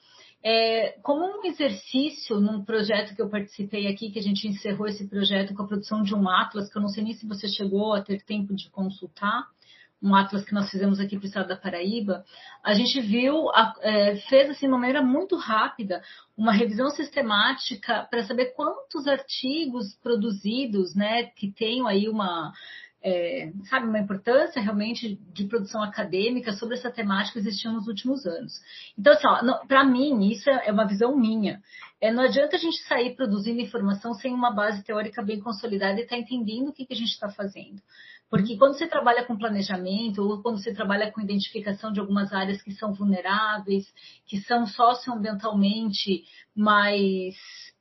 É, 0.47 0.99
como 1.03 1.25
um 1.25 1.45
exercício 1.47 2.39
num 2.39 2.63
projeto 2.63 3.15
que 3.15 3.23
eu 3.23 3.31
participei 3.31 3.87
aqui, 3.87 4.11
que 4.11 4.19
a 4.19 4.23
gente 4.23 4.47
encerrou 4.47 4.87
esse 4.87 5.09
projeto 5.09 5.55
com 5.55 5.63
a 5.63 5.67
produção 5.67 6.03
de 6.03 6.15
um 6.15 6.29
atlas, 6.29 6.71
que 6.71 6.77
eu 6.77 6.83
não 6.83 6.91
sei 6.91 7.03
nem 7.03 7.15
se 7.15 7.27
você 7.27 7.49
chegou 7.49 7.95
a 7.95 8.03
ter 8.03 8.23
tempo 8.23 8.55
de 8.55 8.69
consultar, 8.69 9.47
um 10.03 10.15
atlas 10.15 10.45
que 10.45 10.53
nós 10.53 10.71
fizemos 10.71 11.01
aqui 11.01 11.17
para 11.17 11.25
o 11.25 11.29
estado 11.29 11.49
da 11.49 11.57
Paraíba, 11.57 12.23
a 12.63 12.75
gente 12.75 13.01
viu, 13.01 13.47
é, 13.81 14.17
fez 14.29 14.51
assim 14.51 14.67
de 14.67 14.73
uma 14.73 14.79
maneira 14.79 15.01
muito 15.01 15.35
rápida 15.35 16.03
uma 16.37 16.53
revisão 16.53 16.91
sistemática 16.91 18.07
para 18.11 18.25
saber 18.25 18.53
quantos 18.55 19.07
artigos 19.07 19.95
produzidos, 20.03 20.95
né, 20.95 21.25
que 21.25 21.51
tenham 21.51 21.87
aí 21.87 22.07
uma 22.07 22.53
é, 23.05 23.53
sabe, 23.69 23.87
uma 23.87 23.99
importância 23.99 24.63
realmente 24.63 25.21
de 25.35 25.45
produção 25.45 25.83
acadêmica 25.83 26.55
sobre 26.55 26.77
essa 26.77 26.91
temática 26.91 27.35
que 27.35 27.47
existiu 27.47 27.71
nos 27.71 27.87
últimos 27.87 28.25
anos. 28.25 28.59
Então, 28.99 29.13
assim, 29.13 29.67
para 29.69 29.85
mim, 29.85 30.31
isso 30.31 30.49
é 30.49 30.73
uma 30.73 30.87
visão 30.87 31.15
minha. 31.15 31.61
É, 32.01 32.11
não 32.11 32.23
adianta 32.23 32.57
a 32.57 32.59
gente 32.59 32.83
sair 32.85 33.15
produzindo 33.15 33.61
informação 33.61 34.15
sem 34.15 34.33
uma 34.33 34.51
base 34.51 34.83
teórica 34.83 35.23
bem 35.23 35.39
consolidada 35.39 36.01
e 36.01 36.05
estar 36.05 36.17
tá 36.17 36.23
entendendo 36.23 36.69
o 36.69 36.73
que, 36.73 36.87
que 36.87 36.95
a 36.95 36.97
gente 36.97 37.11
está 37.11 37.29
fazendo. 37.29 37.83
Porque 38.31 38.57
quando 38.57 38.77
você 38.77 38.87
trabalha 38.87 39.25
com 39.25 39.37
planejamento 39.37 40.23
ou 40.23 40.43
quando 40.43 40.59
você 40.59 40.73
trabalha 40.73 41.13
com 41.13 41.21
identificação 41.21 41.93
de 41.93 42.01
algumas 42.01 42.33
áreas 42.33 42.63
que 42.63 42.73
são 42.73 42.95
vulneráveis, 42.95 43.87
que 44.27 44.41
são 44.41 44.67
socioambientalmente 44.67 46.25
mais 46.57 47.35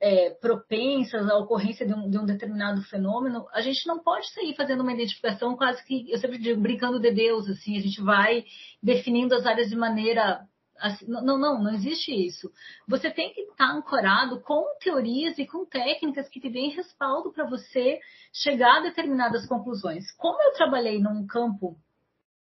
é, 0.04 0.32
propensas 0.32 1.30
à 1.30 1.38
ocorrência 1.38 1.86
de 1.86 1.94
um, 1.94 2.10
de 2.10 2.18
um, 2.18 2.26
determinado 2.26 2.82
fenômeno, 2.84 3.48
a 3.54 3.62
gente 3.62 3.88
não 3.88 4.00
pode 4.00 4.30
sair 4.34 4.54
fazendo 4.54 4.82
uma 4.82 4.92
identificação 4.92 5.56
quase 5.56 5.82
que, 5.86 6.12
eu 6.12 6.18
sempre 6.18 6.38
digo, 6.38 6.60
brincando 6.60 7.00
de 7.00 7.10
Deus, 7.10 7.50
assim, 7.50 7.78
a 7.78 7.80
gente 7.80 8.02
vai 8.02 8.44
definindo 8.82 9.34
as 9.34 9.46
áreas 9.46 9.70
de 9.70 9.78
maneira 9.78 10.46
Assim, 10.80 11.06
não, 11.08 11.38
não, 11.38 11.64
não 11.64 11.74
existe 11.74 12.12
isso. 12.12 12.52
Você 12.88 13.10
tem 13.10 13.32
que 13.32 13.40
estar 13.42 13.72
ancorado 13.72 14.42
com 14.42 14.66
teorias 14.82 15.38
e 15.38 15.46
com 15.46 15.66
técnicas 15.66 16.28
que 16.28 16.42
te 16.42 16.50
deem 16.50 16.72
respaldo 16.72 17.32
para 17.32 17.48
você 17.48 18.00
chegar 18.34 18.80
a 18.80 18.82
determinadas 18.82 19.46
conclusões. 19.46 20.12
Como 20.18 20.42
eu 20.42 20.52
trabalhei 20.54 21.00
num 21.00 21.26
campo 21.26 21.78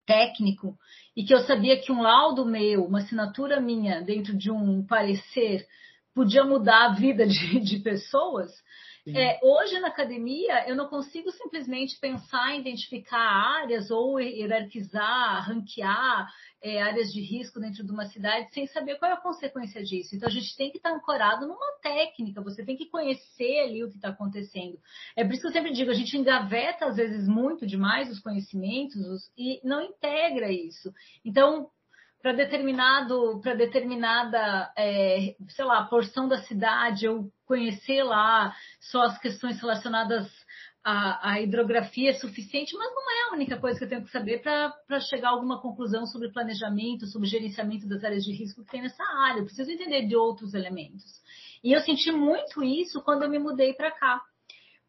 técnico 0.07 0.75
e 1.15 1.23
que 1.23 1.35
eu 1.35 1.39
sabia 1.41 1.79
que 1.79 1.91
um 1.91 2.01
laudo 2.01 2.45
meu, 2.45 2.85
uma 2.85 2.99
assinatura 2.99 3.59
minha 3.59 4.01
dentro 4.01 4.35
de 4.35 4.49
um 4.49 4.83
parecer 4.83 5.67
podia 6.15 6.43
mudar 6.43 6.85
a 6.85 6.93
vida 6.93 7.27
de, 7.27 7.59
de 7.61 7.79
pessoas, 7.79 8.51
é, 9.07 9.39
hoje 9.43 9.79
na 9.79 9.89
academia 9.89 10.67
eu 10.67 10.75
não 10.75 10.87
consigo 10.87 11.31
simplesmente 11.31 11.99
pensar 11.99 12.55
em 12.55 12.61
identificar 12.61 13.19
áreas 13.19 13.91
ou 13.91 14.19
hierarquizar, 14.19 15.47
ranquear 15.47 16.27
é, 16.59 16.81
áreas 16.81 17.13
de 17.13 17.21
risco 17.21 17.59
dentro 17.59 17.85
de 17.85 17.91
uma 17.91 18.07
cidade 18.07 18.51
sem 18.51 18.65
saber 18.65 18.97
qual 18.97 19.11
é 19.11 19.13
a 19.13 19.21
consequência 19.21 19.83
disso. 19.83 20.15
Então 20.15 20.27
a 20.27 20.31
gente 20.31 20.55
tem 20.57 20.71
que 20.71 20.77
estar 20.77 20.91
ancorado 20.91 21.45
numa 21.45 21.77
técnica, 21.83 22.41
você 22.41 22.65
tem 22.65 22.75
que 22.75 22.87
conhecer 22.87 23.59
ali 23.59 23.83
o 23.83 23.91
que 23.91 23.97
está 23.97 24.09
acontecendo. 24.09 24.79
É 25.15 25.23
por 25.23 25.33
isso 25.33 25.41
que 25.41 25.47
eu 25.49 25.53
sempre 25.53 25.71
digo, 25.71 25.91
a 25.91 25.95
gente 25.95 26.17
engaveta 26.17 26.87
às 26.87 26.95
vezes 26.95 27.27
muito 27.27 27.67
demais 27.67 28.09
os 28.09 28.19
conhecimentos 28.19 28.95
os, 28.95 29.31
e 29.37 29.61
não 29.63 29.83
integra 29.83 30.51
isso. 30.51 30.91
Então, 31.23 31.69
para 32.25 32.33
determinado, 32.33 33.39
para 33.39 33.53
determinada, 33.53 34.73
é, 34.75 35.35
sei 35.49 35.63
lá, 35.63 35.83
porção 35.83 36.27
da 36.27 36.41
cidade, 36.41 37.05
eu 37.05 37.31
conhecer 37.45 38.01
lá 38.01 38.51
só 38.79 39.03
as 39.03 39.19
questões 39.19 39.61
relacionadas 39.61 40.27
à, 40.83 41.33
à, 41.33 41.39
hidrografia 41.39 42.09
é 42.09 42.13
suficiente, 42.13 42.75
mas 42.75 42.89
não 42.95 43.11
é 43.11 43.29
a 43.29 43.33
única 43.35 43.59
coisa 43.59 43.77
que 43.77 43.85
eu 43.85 43.89
tenho 43.89 44.03
que 44.03 44.09
saber 44.09 44.41
para 44.41 44.99
chegar 45.01 45.27
a 45.27 45.31
alguma 45.33 45.61
conclusão 45.61 46.07
sobre 46.07 46.31
planejamento, 46.31 47.05
sobre 47.05 47.27
gerenciamento 47.27 47.87
das 47.87 48.03
áreas 48.03 48.23
de 48.23 48.33
risco 48.33 48.65
que 48.65 48.71
tem 48.71 48.81
nessa 48.81 49.03
área. 49.03 49.41
Eu 49.41 49.45
preciso 49.45 49.69
entender 49.69 50.07
de 50.07 50.15
outros 50.15 50.55
elementos. 50.55 51.03
E 51.63 51.73
eu 51.73 51.79
senti 51.81 52.11
muito 52.11 52.63
isso 52.63 53.03
quando 53.03 53.21
eu 53.21 53.29
me 53.29 53.37
mudei 53.37 53.75
para 53.75 53.91
cá 53.91 54.19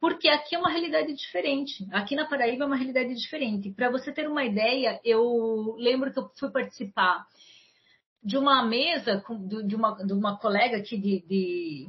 porque 0.00 0.28
aqui 0.28 0.54
é 0.54 0.58
uma 0.58 0.70
realidade 0.70 1.12
diferente. 1.14 1.86
Aqui 1.90 2.14
na 2.14 2.26
Paraíba 2.26 2.64
é 2.64 2.66
uma 2.66 2.76
realidade 2.76 3.14
diferente. 3.14 3.70
Para 3.70 3.90
você 3.90 4.12
ter 4.12 4.28
uma 4.28 4.44
ideia, 4.44 5.00
eu 5.04 5.74
lembro 5.78 6.12
que 6.12 6.18
eu 6.18 6.30
fui 6.38 6.50
participar 6.50 7.26
de 8.22 8.36
uma 8.36 8.64
mesa 8.64 9.22
de 9.66 9.76
uma, 9.76 9.92
de 10.04 10.12
uma 10.12 10.38
colega 10.38 10.76
aqui 10.78 10.96
de, 10.96 11.24
de 11.26 11.88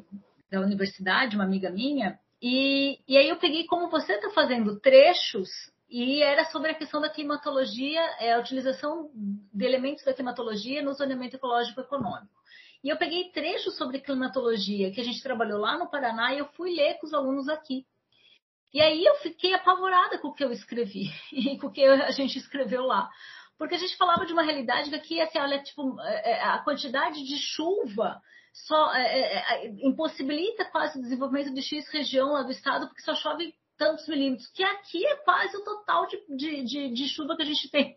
da 0.50 0.62
universidade, 0.62 1.36
uma 1.36 1.44
amiga 1.44 1.70
minha, 1.70 2.18
e, 2.42 3.00
e 3.08 3.18
aí 3.18 3.30
eu 3.30 3.38
peguei 3.38 3.66
como 3.66 3.90
você 3.90 4.14
está 4.14 4.30
fazendo 4.30 4.80
trechos 4.80 5.50
e 5.90 6.22
era 6.22 6.46
sobre 6.46 6.72
a 6.72 6.76
questão 6.76 7.02
da 7.02 7.10
climatologia, 7.10 8.02
é, 8.20 8.34
a 8.34 8.40
utilização 8.40 9.10
de 9.16 9.66
elementos 9.66 10.04
da 10.04 10.14
climatologia 10.14 10.84
no 10.84 10.94
zoneamento 10.94 11.36
ecológico 11.36 11.82
econômico. 11.82 12.38
E 12.84 12.90
eu 12.90 12.98
peguei 12.98 13.32
trechos 13.32 13.76
sobre 13.76 14.00
climatologia 14.00 14.92
que 14.92 15.02
a 15.02 15.04
gente 15.04 15.24
trabalhou 15.24 15.60
lá 15.60 15.78
no 15.78 15.90
Paraná 15.90 16.34
e 16.34 16.40
eu 16.40 16.46
fui 16.54 16.76
ler 16.76 17.00
com 17.00 17.08
os 17.08 17.14
alunos 17.14 17.50
aqui. 17.50 17.86
E 18.74 18.82
aí 18.82 19.04
eu 19.04 19.16
fiquei 19.16 19.54
apavorada 19.54 20.18
com 20.20 20.30
o 20.30 20.34
que 20.34 20.44
eu 20.44 20.52
escrevi 20.52 21.10
e 21.32 21.58
com 21.58 21.68
o 21.68 21.72
que 21.72 21.84
a 21.84 22.12
gente 22.12 22.38
escreveu 22.38 22.84
lá. 22.84 23.10
Porque 23.58 23.76
a 23.76 23.80
gente 23.80 23.98
falava 23.98 24.26
de 24.26 24.34
uma 24.34 24.44
realidade 24.44 24.90
que 24.90 24.96
aqui, 24.96 25.22
assim, 25.22 25.40
olha, 25.40 25.62
tipo, 25.64 26.00
é, 26.02 26.32
é, 26.32 26.44
a 26.44 26.60
quantidade 26.60 27.24
de 27.24 27.38
chuva 27.38 28.22
só 28.54 28.94
é, 28.94 29.66
é, 29.66 29.68
impossibilita 29.82 30.66
quase 30.66 30.98
o 30.98 31.02
desenvolvimento 31.02 31.54
de 31.54 31.62
X 31.62 31.88
região 31.90 32.34
lá 32.34 32.44
do 32.44 32.52
estado, 32.52 32.88
porque 32.88 33.02
só 33.02 33.16
chove 33.16 33.54
tantos 33.78 34.08
milímetros, 34.08 34.48
que 34.48 34.64
aqui 34.64 35.06
é 35.06 35.16
quase 35.18 35.56
o 35.56 35.64
total 35.64 36.08
de, 36.08 36.18
de, 36.36 36.64
de, 36.64 36.94
de, 36.94 37.08
chuva 37.08 37.36
que 37.36 37.44
a 37.44 37.46
gente 37.46 37.70
tem 37.70 37.94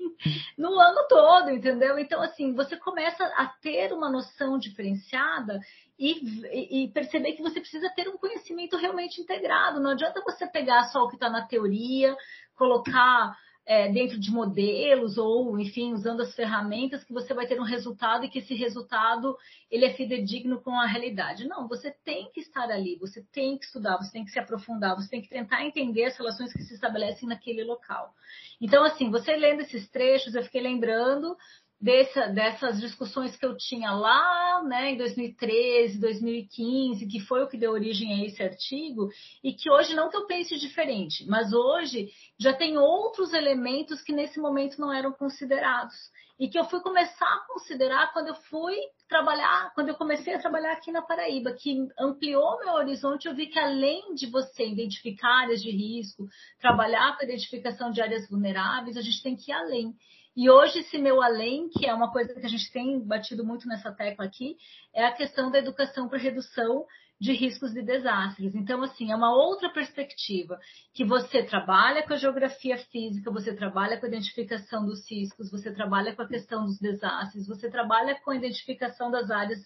no 0.56 0.78
ano 0.78 1.06
todo, 1.08 1.50
entendeu? 1.50 1.98
Então, 1.98 2.20
assim, 2.22 2.54
você 2.54 2.76
começa 2.76 3.24
a 3.24 3.46
ter 3.46 3.92
uma 3.92 4.10
noção 4.10 4.58
diferenciada 4.58 5.58
e, 6.00 6.84
e, 6.84 6.88
perceber 6.88 7.32
que 7.32 7.42
você 7.42 7.60
precisa 7.60 7.90
ter 7.90 8.08
um 8.08 8.16
conhecimento 8.16 8.74
realmente 8.78 9.20
integrado. 9.20 9.80
Não 9.80 9.90
adianta 9.90 10.22
você 10.22 10.46
pegar 10.46 10.84
só 10.84 11.04
o 11.04 11.08
que 11.08 11.16
está 11.16 11.28
na 11.28 11.46
teoria, 11.46 12.16
colocar 12.56 13.36
é, 13.66 13.92
dentro 13.92 14.18
de 14.18 14.30
modelos 14.30 15.18
ou, 15.18 15.60
enfim, 15.60 15.92
usando 15.92 16.22
as 16.22 16.34
ferramentas 16.34 17.04
que 17.04 17.12
você 17.12 17.34
vai 17.34 17.46
ter 17.46 17.60
um 17.60 17.64
resultado 17.64 18.24
e 18.24 18.30
que 18.30 18.38
esse 18.38 18.54
resultado 18.54 19.36
ele 19.70 19.84
é 19.84 19.92
fidedigno 19.92 20.62
com 20.62 20.72
a 20.72 20.86
realidade. 20.86 21.46
Não, 21.46 21.68
você 21.68 21.90
tem 22.02 22.30
que 22.32 22.40
estar 22.40 22.70
ali, 22.70 22.96
você 22.98 23.22
tem 23.30 23.58
que 23.58 23.66
estudar, 23.66 23.98
você 23.98 24.10
tem 24.10 24.24
que 24.24 24.30
se 24.30 24.38
aprofundar, 24.38 24.96
você 24.96 25.08
tem 25.10 25.20
que 25.20 25.28
tentar 25.28 25.66
entender 25.66 26.04
as 26.04 26.16
relações 26.16 26.50
que 26.50 26.62
se 26.62 26.72
estabelecem 26.72 27.28
naquele 27.28 27.62
local. 27.62 28.14
Então, 28.58 28.82
assim, 28.84 29.10
você 29.10 29.36
lendo 29.36 29.60
esses 29.60 29.86
trechos, 29.90 30.34
eu 30.34 30.42
fiquei 30.42 30.62
lembrando 30.62 31.36
dessa, 31.80 32.26
dessas 32.26 32.78
discussões 32.78 33.34
que 33.36 33.46
eu 33.46 33.56
tinha 33.56 33.90
lá 33.92 34.62
né, 34.62 34.90
em 34.90 34.98
2013, 34.98 35.98
2015, 35.98 37.06
que 37.06 37.20
foi 37.20 37.42
o 37.42 37.48
que 37.48 37.56
deu 37.56 37.72
origem 37.72 38.12
a 38.12 38.26
esse 38.26 38.42
artigo, 38.42 39.08
e 39.42 39.54
que 39.54 39.70
hoje 39.70 39.94
não 39.94 40.10
que 40.10 40.16
eu 40.16 40.26
pense 40.26 40.58
diferente, 40.58 41.24
mas 41.26 41.52
hoje 41.52 42.10
já 42.38 42.52
tem 42.52 42.76
outros 42.76 43.32
elementos 43.32 44.02
que 44.02 44.12
nesse 44.12 44.38
momento 44.38 44.78
não 44.78 44.92
eram 44.92 45.12
considerados. 45.12 45.94
E 46.38 46.48
que 46.48 46.58
eu 46.58 46.64
fui 46.64 46.80
começar 46.80 47.26
a 47.26 47.46
considerar 47.52 48.14
quando 48.14 48.28
eu 48.28 48.34
fui 48.34 48.74
trabalhar, 49.06 49.72
quando 49.74 49.90
eu 49.90 49.94
comecei 49.94 50.34
a 50.34 50.38
trabalhar 50.38 50.72
aqui 50.72 50.90
na 50.90 51.02
Paraíba, 51.02 51.52
que 51.52 51.86
ampliou 51.98 52.58
meu 52.60 52.72
horizonte, 52.72 53.28
eu 53.28 53.34
vi 53.34 53.46
que 53.46 53.58
além 53.58 54.14
de 54.14 54.26
você 54.26 54.66
identificar 54.66 55.42
áreas 55.42 55.60
de 55.60 55.70
risco, 55.70 56.26
trabalhar 56.58 57.14
com 57.14 57.22
a 57.22 57.26
identificação 57.26 57.90
de 57.90 58.00
áreas 58.00 58.26
vulneráveis, 58.26 58.96
a 58.96 59.02
gente 59.02 59.22
tem 59.22 59.36
que 59.36 59.50
ir 59.50 59.54
além. 59.54 59.94
E 60.36 60.48
hoje, 60.48 60.80
esse 60.80 60.96
meu 60.96 61.20
além, 61.20 61.68
que 61.68 61.86
é 61.86 61.92
uma 61.92 62.12
coisa 62.12 62.32
que 62.32 62.46
a 62.46 62.48
gente 62.48 62.70
tem 62.72 63.00
batido 63.00 63.44
muito 63.44 63.66
nessa 63.66 63.92
tecla 63.92 64.24
aqui, 64.24 64.56
é 64.94 65.04
a 65.04 65.12
questão 65.12 65.50
da 65.50 65.58
educação 65.58 66.08
para 66.08 66.18
redução 66.18 66.86
de 67.20 67.32
riscos 67.32 67.74
de 67.74 67.82
desastres. 67.82 68.54
Então, 68.54 68.82
assim, 68.82 69.12
é 69.12 69.16
uma 69.16 69.34
outra 69.34 69.68
perspectiva 69.68 70.58
que 70.94 71.04
você 71.04 71.42
trabalha 71.42 72.02
com 72.02 72.14
a 72.14 72.16
geografia 72.16 72.78
física, 72.78 73.30
você 73.30 73.54
trabalha 73.54 73.98
com 73.98 74.06
a 74.06 74.08
identificação 74.08 74.86
dos 74.86 75.08
riscos, 75.10 75.50
você 75.50 75.70
trabalha 75.70 76.16
com 76.16 76.22
a 76.22 76.28
questão 76.28 76.64
dos 76.64 76.78
desastres, 76.78 77.46
você 77.46 77.68
trabalha 77.70 78.18
com 78.20 78.30
a 78.30 78.36
identificação 78.36 79.10
das 79.10 79.30
áreas 79.30 79.60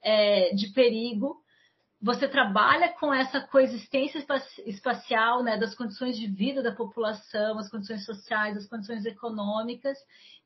é, 0.00 0.54
de 0.54 0.72
perigo 0.72 1.41
você 2.02 2.26
trabalha 2.26 2.88
com 2.88 3.14
essa 3.14 3.40
coexistência 3.40 4.24
espacial, 4.66 5.42
né, 5.44 5.56
das 5.56 5.72
condições 5.72 6.18
de 6.18 6.26
vida 6.26 6.60
da 6.60 6.72
população, 6.72 7.58
as 7.58 7.70
condições 7.70 8.04
sociais, 8.04 8.56
as 8.56 8.66
condições 8.66 9.06
econômicas, 9.06 9.96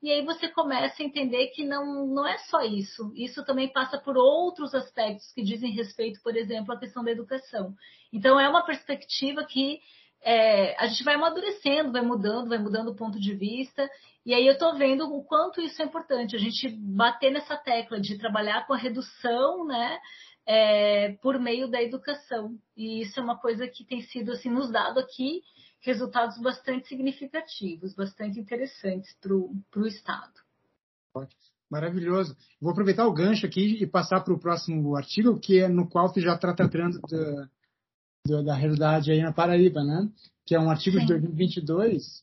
e 0.02 0.10
aí 0.10 0.22
você 0.22 0.48
começa 0.48 1.02
a 1.02 1.06
entender 1.06 1.46
que 1.48 1.64
não, 1.64 2.06
não 2.06 2.26
é 2.26 2.36
só 2.38 2.60
isso. 2.60 3.10
Isso 3.16 3.42
também 3.46 3.72
passa 3.72 3.96
por 3.96 4.18
outros 4.18 4.74
aspectos 4.74 5.32
que 5.32 5.42
dizem 5.42 5.72
respeito, 5.72 6.20
por 6.22 6.36
exemplo, 6.36 6.74
à 6.74 6.78
questão 6.78 7.02
da 7.02 7.10
educação. 7.10 7.74
Então, 8.12 8.38
é 8.38 8.46
uma 8.46 8.64
perspectiva 8.64 9.42
que 9.42 9.80
é, 10.22 10.76
a 10.78 10.86
gente 10.88 11.04
vai 11.04 11.14
amadurecendo, 11.14 11.90
vai 11.90 12.02
mudando, 12.02 12.50
vai 12.50 12.58
mudando 12.58 12.88
o 12.88 12.96
ponto 12.96 13.18
de 13.18 13.32
vista, 13.32 13.88
e 14.26 14.34
aí 14.34 14.46
eu 14.46 14.54
estou 14.54 14.76
vendo 14.76 15.10
o 15.10 15.24
quanto 15.24 15.62
isso 15.62 15.80
é 15.80 15.86
importante, 15.86 16.36
a 16.36 16.38
gente 16.38 16.68
bater 16.68 17.30
nessa 17.30 17.56
tecla 17.56 17.98
de 17.98 18.18
trabalhar 18.18 18.66
com 18.66 18.74
a 18.74 18.78
redução, 18.78 19.64
né? 19.64 19.98
É, 20.46 21.12
por 21.20 21.38
meio 21.38 21.68
da 21.68 21.82
educação. 21.82 22.56
E 22.76 23.02
isso 23.02 23.18
é 23.18 23.22
uma 23.22 23.38
coisa 23.38 23.66
que 23.66 23.84
tem 23.84 24.02
sido 24.02 24.32
assim, 24.32 24.48
nos 24.48 24.70
dado 24.70 25.00
aqui 25.00 25.42
resultados 25.80 26.38
bastante 26.38 26.88
significativos, 26.88 27.94
bastante 27.94 28.40
interessantes 28.40 29.14
para 29.20 29.34
o 29.34 29.86
Estado. 29.86 30.32
Maravilhoso. 31.70 32.36
Vou 32.60 32.70
aproveitar 32.70 33.06
o 33.06 33.12
gancho 33.12 33.44
aqui 33.44 33.82
e 33.82 33.86
passar 33.86 34.20
para 34.20 34.32
o 34.32 34.38
próximo 34.38 34.94
artigo, 34.96 35.38
que 35.38 35.60
é 35.60 35.68
no 35.68 35.88
qual 35.88 36.12
tu 36.12 36.20
já 36.20 36.34
está 36.34 36.52
tratando 36.54 37.00
da, 37.00 37.48
da, 38.26 38.42
da, 38.42 38.54
realidade 38.54 39.10
aí 39.10 39.20
na 39.20 39.32
Paraíba, 39.32 39.82
né? 39.82 40.08
Que 40.44 40.54
é 40.54 40.60
um 40.60 40.70
artigo 40.70 40.98
Sim. 40.98 41.06
de 41.06 41.12
2022, 41.14 42.22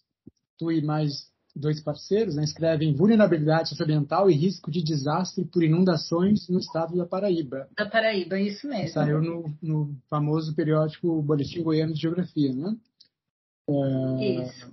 tu 0.58 0.72
e 0.72 0.82
mais 0.82 1.33
dois 1.56 1.82
parceiros, 1.82 2.36
né, 2.36 2.44
escrevem 2.44 2.96
vulnerabilidade 2.96 3.70
socioambiental 3.70 4.30
e 4.30 4.34
risco 4.34 4.72
de 4.72 4.84
desastre 4.84 5.46
por 5.46 5.64
inundações 5.64 6.50
no 6.50 6.60
estado 6.60 6.98
da 6.98 7.06
Paraíba. 7.06 7.68
Da 7.78 7.88
Paraíba, 7.88 8.40
isso 8.40 8.68
mesmo. 8.68 8.94
Saiu 8.94 9.22
no, 9.22 9.54
no 9.62 9.96
famoso 10.10 10.56
periódico 10.56 11.22
Boletim 11.22 11.62
Goiano 11.62 11.94
de 11.94 12.02
Geografia, 12.02 12.54
né? 12.54 12.76
É, 13.70 14.44
isso. 14.44 14.72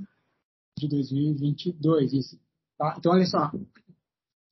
De 0.78 0.88
2022, 0.88 2.12
isso. 2.12 2.40
Tá? 2.78 2.96
Então, 2.98 3.12
olha 3.12 3.26
só. 3.26 3.52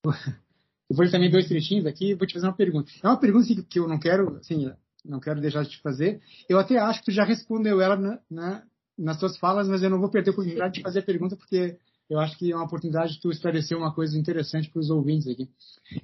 Eu 0.04 0.96
vou 0.96 1.04
ler 1.04 1.10
também 1.10 1.30
dois 1.30 1.48
trechinhos 1.48 1.86
aqui 1.86 2.14
vou 2.14 2.26
te 2.26 2.34
fazer 2.34 2.46
uma 2.46 2.56
pergunta. 2.56 2.90
É 3.02 3.08
uma 3.08 3.18
pergunta 3.18 3.46
que 3.68 3.78
eu 3.78 3.88
não 3.88 3.98
quero, 3.98 4.36
assim, 4.36 4.70
não 5.04 5.20
quero 5.20 5.40
deixar 5.40 5.62
de 5.62 5.70
te 5.70 5.80
fazer. 5.80 6.20
Eu 6.48 6.58
até 6.58 6.78
acho 6.78 7.00
que 7.00 7.06
tu 7.06 7.12
já 7.12 7.24
respondeu 7.24 7.80
ela 7.80 7.96
na, 7.96 8.18
na, 8.30 8.62
nas 8.96 9.18
tuas 9.18 9.36
falas, 9.38 9.68
mas 9.68 9.82
eu 9.82 9.90
não 9.90 10.00
vou 10.00 10.10
perder 10.10 10.30
a 10.30 10.32
oportunidade 10.32 10.74
de 10.74 10.82
fazer 10.82 11.00
a 11.00 11.04
pergunta 11.04 11.36
porque 11.36 11.78
eu 12.08 12.18
acho 12.18 12.38
que 12.38 12.50
é 12.50 12.56
uma 12.56 12.64
oportunidade 12.64 13.14
de 13.14 13.20
tu 13.20 13.30
esclarecer 13.30 13.76
uma 13.76 13.92
coisa 13.94 14.18
interessante 14.18 14.70
para 14.70 14.80
os 14.80 14.88
ouvintes 14.88 15.28
aqui. 15.28 15.48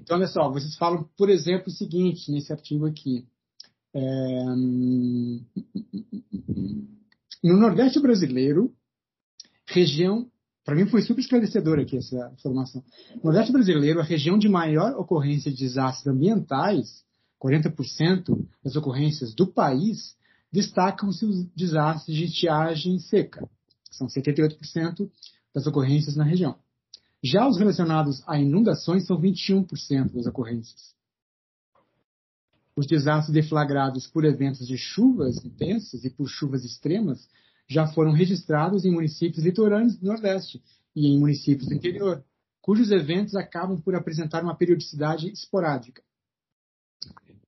Então, 0.01 0.19
olha 0.19 0.27
só, 0.27 0.51
vocês 0.51 0.77
falam, 0.77 1.09
por 1.17 1.31
exemplo, 1.31 1.69
o 1.69 1.75
seguinte 1.75 2.31
nesse 2.31 2.53
artigo 2.53 2.87
aqui. 2.87 3.27
É, 3.95 4.45
no 7.43 7.57
Nordeste 7.57 8.01
brasileiro, 8.01 8.75
região, 9.67 10.31
para 10.65 10.75
mim 10.75 10.87
foi 10.87 11.01
super 11.03 11.21
esclarecedor 11.21 11.79
aqui 11.79 11.97
essa 11.97 12.31
informação. 12.35 12.85
No 13.17 13.25
Nordeste 13.25 13.53
brasileiro, 13.53 14.01
a 14.01 14.05
região 14.05 14.37
de 14.39 14.49
maior 14.49 14.93
ocorrência 14.99 15.51
de 15.51 15.59
desastres 15.59 16.07
ambientais, 16.07 17.03
40% 17.43 18.47
das 18.63 18.77
ocorrências 18.77 19.35
do 19.35 19.47
país, 19.47 20.17
destacam-se 20.53 21.25
os 21.25 21.45
desastres 21.55 22.17
de 22.17 22.25
estiagem 22.25 22.99
seca, 22.99 23.49
são 23.91 24.07
78% 24.07 25.09
das 25.55 25.67
ocorrências 25.67 26.17
na 26.17 26.25
região. 26.25 26.59
Já 27.23 27.49
os 27.49 27.59
relacionados 27.59 28.23
a 28.27 28.39
inundações 28.39 29.07
são 29.07 29.19
21% 29.21 30.13
das 30.13 30.27
ocorrências. 30.27 30.95
Os 32.77 32.87
desastres 32.87 33.33
deflagrados 33.33 34.07
por 34.07 34.25
eventos 34.25 34.67
de 34.67 34.77
chuvas 34.77 35.43
intensas 35.45 36.05
e 36.05 36.11
por 36.11 36.29
chuvas 36.29 36.65
extremas 36.65 37.29
já 37.69 37.87
foram 37.87 38.13
registrados 38.13 38.85
em 38.85 38.91
municípios 38.91 39.45
litorâneos 39.45 39.97
do 39.97 40.07
Nordeste 40.07 40.63
e 40.95 41.07
em 41.07 41.19
municípios 41.19 41.69
do 41.69 41.75
interior, 41.75 42.23
cujos 42.61 42.91
eventos 42.91 43.35
acabam 43.37 43.81
por 43.81 43.95
apresentar 43.95 44.43
uma 44.43 44.57
periodicidade 44.57 45.31
esporádica. 45.31 46.03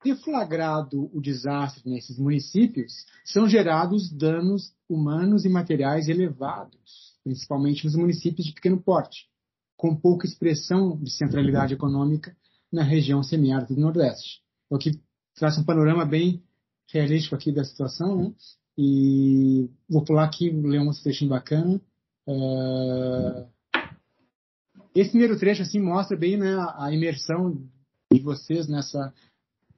Deflagrado 0.04 1.10
o 1.12 1.20
desastre 1.20 1.90
nesses 1.90 2.18
municípios, 2.18 2.92
são 3.24 3.48
gerados 3.48 4.10
danos 4.10 4.72
humanos 4.88 5.44
e 5.44 5.48
materiais 5.48 6.08
elevados, 6.08 7.05
principalmente 7.26 7.84
nos 7.84 7.96
municípios 7.96 8.46
de 8.46 8.52
pequeno 8.52 8.80
porte, 8.80 9.26
com 9.76 9.96
pouca 9.96 10.28
expressão 10.28 10.96
de 10.96 11.10
centralidade 11.10 11.74
econômica 11.74 12.36
na 12.72 12.84
região 12.84 13.20
semiárida 13.20 13.74
do 13.74 13.80
Nordeste. 13.80 14.42
O 14.70 14.78
que 14.78 15.00
traz 15.34 15.58
um 15.58 15.64
panorama 15.64 16.04
bem 16.04 16.40
realístico 16.86 17.34
aqui 17.34 17.50
da 17.50 17.64
situação, 17.64 18.16
né? 18.16 18.32
E 18.78 19.68
vou 19.88 20.04
pular 20.04 20.24
aqui, 20.24 20.50
ler 20.50 20.80
um 20.80 20.90
trechinho 20.92 21.30
bacana. 21.30 21.80
Uh... 22.28 23.44
Esse 24.94 25.10
primeiro 25.10 25.36
trecho 25.36 25.62
assim 25.62 25.80
mostra 25.80 26.16
bem 26.16 26.36
né, 26.36 26.56
a 26.78 26.92
imersão 26.92 27.60
de 28.12 28.20
vocês 28.20 28.68
nessa, 28.68 29.12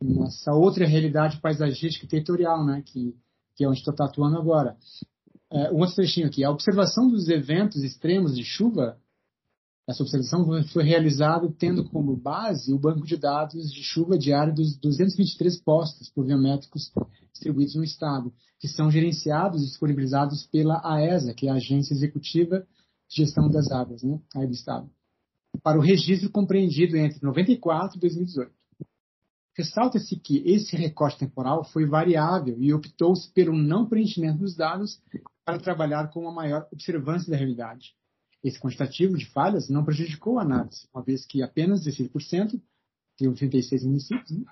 nessa 0.03 0.53
outra 0.53 0.86
realidade 0.86 1.40
paisagística 1.40 2.05
e 2.05 2.09
territorial, 2.09 2.62
né? 2.62 2.82
Que, 2.84 3.16
que 3.57 3.64
é 3.64 3.68
onde 3.68 3.78
estou 3.78 3.94
atuando 3.99 4.36
agora. 4.36 4.76
Uh, 5.51 5.74
um 5.74 5.78
outro 5.78 5.96
trechinho 5.96 6.26
aqui. 6.26 6.44
A 6.44 6.51
observação 6.51 7.09
dos 7.09 7.28
eventos 7.28 7.82
extremos 7.82 8.36
de 8.36 8.44
chuva 8.44 8.99
essa 9.88 10.03
observação 10.03 10.44
foi 10.64 10.82
realizada 10.82 11.51
tendo 11.59 11.82
como 11.88 12.14
base 12.14 12.74
o 12.74 12.78
banco 12.78 13.07
de 13.07 13.16
dados 13.16 13.72
de 13.72 13.82
chuva 13.82 14.18
diária 14.18 14.53
dos 14.53 14.76
223 14.76 15.62
postos 15.62 16.11
pluviométricos 16.11 16.92
distribuídos 17.32 17.74
no 17.74 17.82
estado, 17.82 18.30
que 18.61 18.68
são 18.68 18.90
gerenciados 18.90 19.62
e 19.62 19.64
disponibilizados 19.64 20.46
pela 20.49 20.78
AESA, 20.84 21.32
que 21.32 21.49
é 21.49 21.51
a 21.51 21.55
Agência 21.55 21.94
Executiva 21.94 22.66
de 23.09 23.16
Gestão 23.16 23.49
das 23.49 23.70
Águas, 23.70 24.03
né, 24.03 24.20
aí 24.36 24.46
do 24.46 24.53
estado, 24.53 24.90
para 25.62 25.78
o 25.78 25.82
registro 25.82 26.28
compreendido 26.28 26.94
entre 26.94 27.18
94 27.22 27.96
e 27.96 28.01
2018. 28.01 28.53
Ressalta-se 29.57 30.16
que 30.16 30.42
esse 30.46 30.76
recorte 30.76 31.18
temporal 31.18 31.64
foi 31.64 31.86
variável 31.86 32.55
e 32.61 32.74
optou-se 32.74 33.32
pelo 33.32 33.57
não 33.57 33.88
preenchimento 33.88 34.40
dos 34.40 34.55
dados 34.55 35.01
para 35.49 35.64
trabalhar 35.64 36.11
com 36.11 36.20
uma 36.20 36.32
maior 36.32 36.68
observância 36.72 37.30
da 37.30 37.36
realidade 37.36 37.94
esse 38.42 38.61
quantitativo 38.61 39.16
de 39.16 39.26
falhas 39.26 39.68
não 39.68 39.84
prejudicou 39.84 40.38
a 40.38 40.42
análise, 40.42 40.88
uma 40.94 41.03
vez 41.03 41.26
que 41.26 41.42
apenas 41.42 41.84
16%, 41.84 42.61
de 43.20 43.34
36 43.34 43.84
municípios, 43.84 44.30
né? 44.30 44.44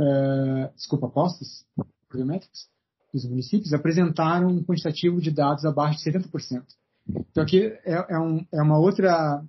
uh, 0.00 0.74
desculpa, 0.74 1.08
postos 1.08 1.64
pluviométricos, 2.08 2.68
dos 3.12 3.24
municípios 3.24 3.72
apresentaram 3.72 4.48
um 4.48 4.62
quantitativo 4.62 5.20
de 5.20 5.30
dados 5.30 5.64
abaixo 5.64 5.98
de 5.98 6.10
70%. 6.10 6.62
Então 7.30 7.42
aqui 7.42 7.62
é, 7.62 8.14
é, 8.14 8.18
um, 8.18 8.46
é 8.52 8.62
uma 8.62 8.78
outra 8.78 9.42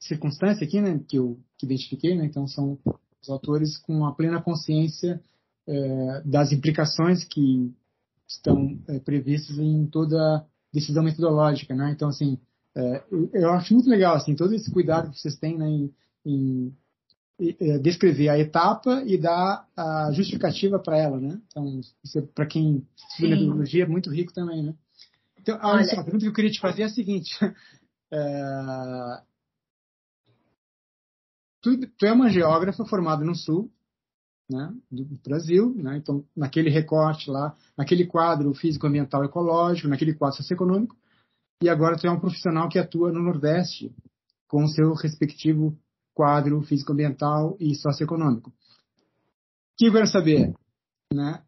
circunstância 0.00 0.66
aqui, 0.66 0.80
né, 0.80 0.98
que 1.06 1.18
eu 1.18 1.38
que 1.58 1.66
identifiquei, 1.66 2.16
né, 2.16 2.24
então 2.24 2.46
são 2.46 2.78
os 3.20 3.28
autores 3.28 3.76
com 3.76 4.06
a 4.06 4.14
plena 4.14 4.40
consciência 4.40 5.22
é, 5.68 6.22
das 6.24 6.52
implicações 6.52 7.22
que 7.24 7.70
estão 8.30 8.78
é, 8.88 8.98
previstas 9.00 9.58
em 9.58 9.86
toda 9.86 10.46
decisão 10.72 11.02
metodológica, 11.02 11.74
né? 11.74 11.90
Então, 11.90 12.08
assim, 12.08 12.38
é, 12.76 13.02
eu 13.32 13.50
acho 13.50 13.74
muito 13.74 13.90
legal, 13.90 14.14
assim, 14.14 14.36
todo 14.36 14.54
esse 14.54 14.70
cuidado 14.70 15.10
que 15.10 15.18
vocês 15.18 15.36
têm 15.36 15.58
né, 15.58 15.68
em, 15.68 15.94
em, 16.24 16.76
em 17.40 17.56
é, 17.60 17.78
descrever 17.78 18.28
a 18.28 18.38
etapa 18.38 19.02
e 19.04 19.18
dar 19.18 19.66
a 19.76 20.12
justificativa 20.12 20.78
para 20.78 20.96
ela, 20.96 21.18
né? 21.18 21.40
Então, 21.48 21.80
é, 22.16 22.20
para 22.34 22.46
quem 22.46 22.86
estuda 22.96 23.28
metodologia 23.30 23.84
é 23.84 23.88
muito 23.88 24.10
rico 24.10 24.32
também, 24.32 24.62
né? 24.62 24.74
Então, 25.40 25.58
olha, 25.62 25.84
só, 25.84 26.00
a 26.00 26.04
pergunta 26.04 26.24
que 26.24 26.28
eu 26.28 26.34
queria 26.34 26.50
te 26.50 26.60
fazer 26.60 26.82
é 26.82 26.86
a 26.86 26.90
seguinte. 26.90 27.36
É, 28.12 29.22
tu, 31.60 31.86
tu 31.96 32.04
é 32.04 32.12
uma 32.12 32.28
geógrafa 32.28 32.84
formada 32.84 33.24
no 33.24 33.36
Sul, 33.36 33.70
né, 34.50 34.74
do 34.90 35.04
Brasil, 35.24 35.72
né, 35.76 35.96
então 35.96 36.24
naquele 36.36 36.68
recorte 36.68 37.30
lá, 37.30 37.56
naquele 37.78 38.04
quadro 38.04 38.52
físico-ambiental 38.52 39.24
ecológico, 39.24 39.88
naquele 39.88 40.12
quadro 40.14 40.38
socioeconômico, 40.38 40.96
e 41.62 41.68
agora 41.68 41.96
tu 41.96 42.06
é 42.06 42.10
um 42.10 42.18
profissional 42.18 42.68
que 42.68 42.78
atua 42.78 43.12
no 43.12 43.22
Nordeste 43.22 43.94
com 44.48 44.64
o 44.64 44.68
seu 44.68 44.92
respectivo 44.94 45.78
quadro 46.12 46.60
físico-ambiental 46.62 47.56
e 47.60 47.74
socioeconômico. 47.76 48.50
O 48.50 48.52
que 49.78 49.86
eu 49.86 49.92
quero 49.92 50.06
saber, 50.06 50.52
né, 51.12 51.42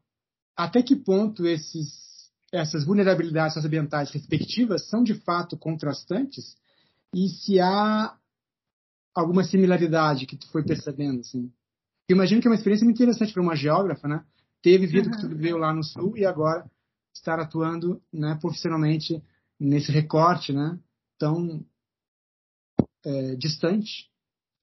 até 0.57 0.83
que 0.83 0.95
ponto 0.95 1.45
esses, 1.47 2.31
essas 2.53 2.85
vulnerabilidades 2.85 3.55
socioambientais 3.55 4.11
respectivas 4.11 4.89
são 4.89 5.03
de 5.03 5.15
fato 5.15 5.57
contrastantes 5.57 6.55
e 7.15 7.29
se 7.29 7.59
há 7.59 8.17
alguma 9.15 9.43
similaridade 9.43 10.25
que 10.25 10.37
tu 10.37 10.49
foi 10.51 10.65
percebendo, 10.65 11.21
assim? 11.21 11.53
Eu 12.09 12.17
imagino 12.17 12.41
que 12.41 12.47
é 12.47 12.51
uma 12.51 12.57
experiência 12.57 12.85
muito 12.85 12.97
interessante 12.97 13.33
para 13.33 13.43
uma 13.43 13.57
geógrafa, 13.57 14.09
né? 14.09 14.25
Ter 14.61 14.79
vivido 14.79 15.07
uhum. 15.07 15.13
que 15.13 15.21
tudo 15.21 15.37
veio 15.37 15.57
lá 15.57 15.73
no 15.73 15.83
sul 15.83 16.17
e 16.17 16.25
agora 16.25 16.71
estar 17.15 17.39
atuando 17.39 18.03
né, 18.13 18.37
profissionalmente 18.41 19.23
nesse 19.59 19.93
recorte 19.93 20.53
né, 20.53 20.79
tão 21.19 21.65
é, 23.05 23.37
distante 23.37 24.11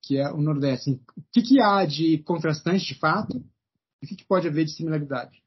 que 0.01 0.17
é 0.17 0.31
o 0.31 0.41
Nordeste. 0.41 0.91
O 1.15 1.21
que, 1.31 1.41
que 1.41 1.61
há 1.61 1.85
de 1.85 2.19
contrastante 2.19 2.85
de 2.85 2.95
fato 2.95 3.37
e 4.01 4.05
o 4.05 4.09
que, 4.09 4.15
que 4.15 4.25
pode 4.25 4.47
haver 4.47 4.65
de 4.65 4.75
similaridade? 4.75 5.43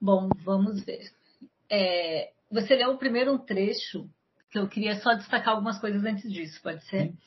Bom, 0.00 0.28
vamos 0.44 0.84
ver. 0.84 1.10
É, 1.70 2.32
você 2.50 2.76
leu 2.76 2.96
primeiro 2.98 3.32
um 3.32 3.38
trecho 3.38 4.08
que 4.50 4.58
eu 4.58 4.68
queria 4.68 5.00
só 5.00 5.14
destacar 5.14 5.54
algumas 5.54 5.80
coisas 5.80 6.04
antes 6.04 6.30
disso, 6.30 6.60
pode 6.62 6.84
ser? 6.84 7.08
Sim. 7.08 7.18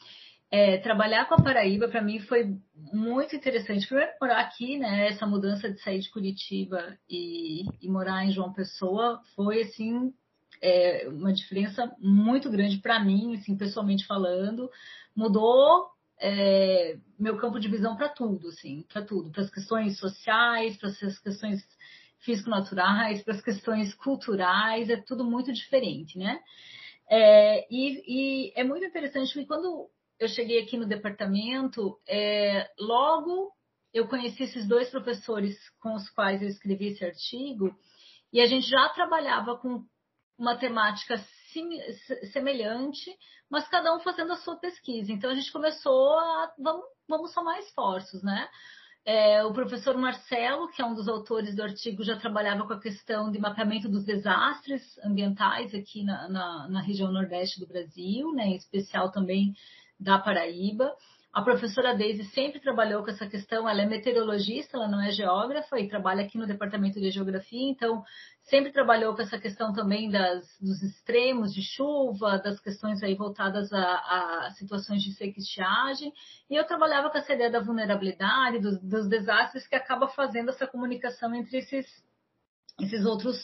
É, 0.57 0.77
trabalhar 0.77 1.27
com 1.27 1.33
a 1.35 1.41
Paraíba 1.41 1.89
para 1.89 2.01
mim 2.01 2.17
foi 2.21 2.57
muito 2.93 3.35
interessante. 3.35 3.85
Primeiro, 3.85 4.13
morar 4.21 4.39
aqui, 4.39 4.77
né? 4.77 5.09
Essa 5.09 5.27
mudança 5.27 5.69
de 5.69 5.81
sair 5.81 5.99
de 5.99 6.09
Curitiba 6.09 6.97
e, 7.09 7.65
e 7.81 7.89
morar 7.89 8.23
em 8.23 8.31
João 8.31 8.53
Pessoa 8.53 9.21
foi 9.35 9.63
assim 9.63 10.13
é, 10.61 11.09
uma 11.09 11.33
diferença 11.33 11.93
muito 11.99 12.49
grande 12.49 12.77
para 12.77 13.03
mim, 13.03 13.35
assim, 13.35 13.57
pessoalmente 13.57 14.07
falando. 14.07 14.71
Mudou 15.13 15.89
é, 16.21 16.97
meu 17.19 17.35
campo 17.35 17.59
de 17.59 17.67
visão 17.67 17.97
para 17.97 18.07
tudo, 18.07 18.47
assim, 18.47 18.85
para 18.87 19.01
tudo, 19.01 19.31
para 19.31 19.41
as 19.41 19.49
questões 19.49 19.99
sociais, 19.99 20.77
para 20.77 20.87
as 20.87 21.19
questões 21.19 21.67
físico-naturais, 22.19 23.21
para 23.23 23.33
as 23.33 23.41
questões 23.41 23.93
culturais, 23.93 24.89
é 24.89 24.95
tudo 24.95 25.25
muito 25.25 25.51
diferente, 25.51 26.17
né? 26.17 26.39
É, 27.09 27.67
e, 27.69 28.03
e, 28.07 28.53
é 28.55 28.63
muito 28.63 28.85
interessante 28.85 29.33
que 29.33 29.45
quando 29.45 29.89
eu 30.19 30.27
cheguei 30.27 30.61
aqui 30.61 30.77
no 30.77 30.87
departamento, 30.87 31.99
é, 32.07 32.69
logo 32.79 33.51
eu 33.93 34.07
conheci 34.07 34.43
esses 34.43 34.67
dois 34.67 34.89
professores 34.89 35.57
com 35.79 35.95
os 35.95 36.09
quais 36.09 36.41
eu 36.41 36.49
escrevi 36.49 36.87
esse 36.87 37.05
artigo, 37.05 37.73
e 38.31 38.41
a 38.41 38.45
gente 38.45 38.67
já 38.69 38.89
trabalhava 38.89 39.57
com 39.57 39.85
uma 40.37 40.57
temática 40.57 41.17
sim, 41.53 41.69
semelhante, 42.33 43.09
mas 43.49 43.67
cada 43.69 43.95
um 43.95 43.99
fazendo 44.01 44.33
a 44.33 44.37
sua 44.37 44.57
pesquisa. 44.57 45.11
Então 45.11 45.29
a 45.29 45.35
gente 45.35 45.51
começou 45.51 46.19
a 46.19 46.53
vamos, 46.59 46.83
vamos 47.07 47.33
somar 47.33 47.57
esforços, 47.59 48.21
né? 48.21 48.49
É, 49.05 49.43
o 49.45 49.53
professor 49.53 49.95
Marcelo, 49.95 50.67
que 50.71 50.81
é 50.81 50.85
um 50.85 50.95
dos 50.95 51.07
autores 51.07 51.55
do 51.55 51.61
artigo, 51.61 52.03
já 52.03 52.17
trabalhava 52.17 52.65
com 52.65 52.73
a 52.73 52.81
questão 52.81 53.31
de 53.31 53.37
mapeamento 53.39 53.87
dos 53.87 54.03
desastres 54.03 54.97
ambientais 55.05 55.75
aqui 55.75 56.03
na, 56.03 56.27
na, 56.27 56.67
na 56.67 56.81
região 56.81 57.11
nordeste 57.11 57.59
do 57.59 57.67
Brasil, 57.67 58.33
né, 58.33 58.47
em 58.47 58.55
especial 58.55 59.11
também 59.11 59.53
da 59.99 60.19
Paraíba. 60.19 60.93
A 61.35 61.41
professora 61.41 61.93
Daisy 61.93 62.23
sempre 62.29 62.61
trabalhou 62.61 63.03
com 63.03 63.09
essa 63.09 63.27
questão, 63.27 63.67
ela 63.67 63.81
é 63.81 63.85
meteorologista, 63.85 64.77
ela 64.77 64.87
não 64.87 65.01
é 65.01 65.11
geógrafa 65.11 65.77
e 65.77 65.89
trabalha 65.89 66.23
aqui 66.23 66.37
no 66.37 66.47
departamento 66.47 66.97
de 66.97 67.11
geografia, 67.11 67.69
então 67.69 68.05
sempre 68.43 68.71
trabalhou 68.71 69.13
com 69.13 69.21
essa 69.21 69.37
questão 69.37 69.73
também 69.73 70.09
das, 70.09 70.45
dos 70.61 70.81
extremos 70.81 71.53
de 71.53 71.61
chuva, 71.61 72.37
das 72.37 72.57
questões 72.61 73.03
aí 73.03 73.15
voltadas 73.15 73.73
a, 73.73 74.45
a 74.45 74.51
situações 74.51 75.03
de 75.03 75.11
seca 75.11 75.37
e 75.37 76.53
e 76.53 76.55
eu 76.55 76.65
trabalhava 76.65 77.09
com 77.09 77.17
essa 77.17 77.33
ideia 77.33 77.51
da 77.51 77.59
vulnerabilidade, 77.59 78.59
dos, 78.59 78.81
dos 78.81 79.09
desastres 79.09 79.67
que 79.67 79.75
acaba 79.75 80.07
fazendo 80.07 80.51
essa 80.51 80.65
comunicação 80.65 81.35
entre 81.35 81.57
esses 81.57 81.85
esses 82.81 83.05
outros, 83.05 83.37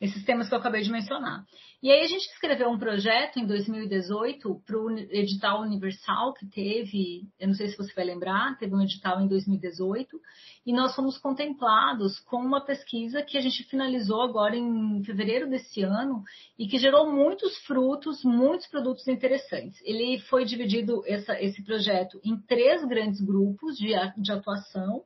esses 0.00 0.24
temas 0.24 0.48
que 0.48 0.54
eu 0.54 0.58
acabei 0.58 0.82
de 0.82 0.90
mencionar. 0.90 1.44
E 1.82 1.90
aí 1.90 2.00
a 2.00 2.08
gente 2.08 2.26
escreveu 2.26 2.70
um 2.70 2.78
projeto 2.78 3.38
em 3.38 3.46
2018 3.46 4.62
para 4.66 4.78
o 4.78 4.98
edital 4.98 5.60
universal 5.60 6.32
que 6.32 6.46
teve, 6.46 7.28
eu 7.38 7.48
não 7.48 7.54
sei 7.54 7.68
se 7.68 7.76
você 7.76 7.92
vai 7.92 8.04
lembrar, 8.04 8.56
teve 8.58 8.74
um 8.74 8.80
edital 8.80 9.20
em 9.20 9.28
2018, 9.28 10.18
e 10.64 10.72
nós 10.72 10.94
fomos 10.94 11.18
contemplados 11.18 12.18
com 12.20 12.38
uma 12.38 12.64
pesquisa 12.64 13.22
que 13.22 13.36
a 13.36 13.40
gente 13.40 13.62
finalizou 13.64 14.22
agora 14.22 14.56
em 14.56 15.04
fevereiro 15.04 15.48
desse 15.48 15.82
ano 15.82 16.24
e 16.58 16.66
que 16.66 16.78
gerou 16.78 17.12
muitos 17.12 17.58
frutos, 17.58 18.24
muitos 18.24 18.66
produtos 18.68 19.06
interessantes. 19.06 19.80
Ele 19.84 20.18
foi 20.20 20.46
dividido, 20.46 21.02
essa, 21.06 21.40
esse 21.42 21.62
projeto, 21.62 22.18
em 22.24 22.36
três 22.38 22.82
grandes 22.86 23.20
grupos 23.20 23.76
de, 23.76 23.92
de 24.16 24.32
atuação. 24.32 25.04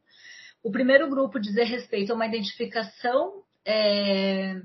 O 0.62 0.70
primeiro 0.70 1.10
grupo 1.10 1.40
dizer 1.40 1.64
respeito 1.64 2.12
a 2.12 2.14
uma 2.14 2.26
identificação 2.26 3.42
é, 3.64 4.60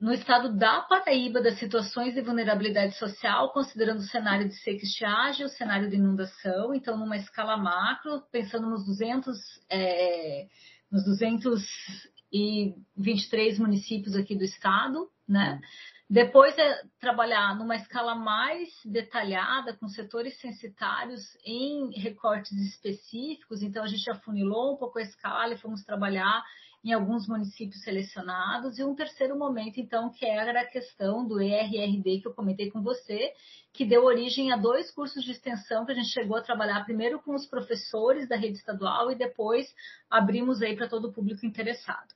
no 0.00 0.12
estado 0.14 0.56
da 0.56 0.80
Paraíba 0.82 1.42
das 1.42 1.58
situações 1.58 2.14
de 2.14 2.22
vulnerabilidade 2.22 2.96
social, 2.96 3.52
considerando 3.52 3.98
o 3.98 4.08
cenário 4.08 4.48
de 4.48 4.54
seca 4.54 4.82
estiagem, 4.82 5.44
o 5.44 5.50
cenário 5.50 5.90
de 5.90 5.96
inundação, 5.96 6.72
então 6.74 6.96
numa 6.96 7.18
escala 7.18 7.58
macro, 7.58 8.22
pensando 8.32 8.66
nos 8.68 8.86
200, 8.86 9.36
é, 9.68 10.46
nos 10.90 11.04
223 11.04 13.58
municípios 13.58 14.16
aqui 14.16 14.34
do 14.34 14.44
estado, 14.44 15.10
né? 15.28 15.60
Depois 16.10 16.58
é 16.58 16.82
trabalhar 16.98 17.56
numa 17.56 17.76
escala 17.76 18.16
mais 18.16 18.68
detalhada, 18.84 19.76
com 19.76 19.86
setores 19.86 20.36
censitários 20.40 21.22
em 21.44 21.88
recortes 22.00 22.50
específicos. 22.50 23.62
Então, 23.62 23.84
a 23.84 23.86
gente 23.86 24.10
afunilou 24.10 24.74
um 24.74 24.76
pouco 24.76 24.98
a 24.98 25.02
escala 25.02 25.54
e 25.54 25.58
fomos 25.58 25.84
trabalhar 25.84 26.44
em 26.82 26.92
alguns 26.92 27.28
municípios 27.28 27.82
selecionados, 27.82 28.78
e 28.78 28.84
um 28.84 28.94
terceiro 28.94 29.38
momento, 29.38 29.78
então, 29.78 30.10
que 30.10 30.24
era 30.24 30.60
a 30.60 30.66
questão 30.66 31.26
do 31.26 31.40
ERRD, 31.40 32.20
que 32.20 32.28
eu 32.28 32.34
comentei 32.34 32.70
com 32.70 32.82
você, 32.82 33.32
que 33.72 33.84
deu 33.84 34.04
origem 34.04 34.50
a 34.50 34.56
dois 34.56 34.90
cursos 34.90 35.22
de 35.22 35.32
extensão 35.32 35.84
que 35.84 35.92
a 35.92 35.94
gente 35.94 36.08
chegou 36.08 36.36
a 36.36 36.42
trabalhar 36.42 36.84
primeiro 36.84 37.20
com 37.20 37.34
os 37.34 37.46
professores 37.46 38.28
da 38.28 38.36
rede 38.36 38.58
estadual 38.58 39.10
e 39.10 39.14
depois 39.14 39.66
abrimos 40.08 40.62
aí 40.62 40.74
para 40.74 40.88
todo 40.88 41.08
o 41.08 41.12
público 41.12 41.44
interessado. 41.44 42.08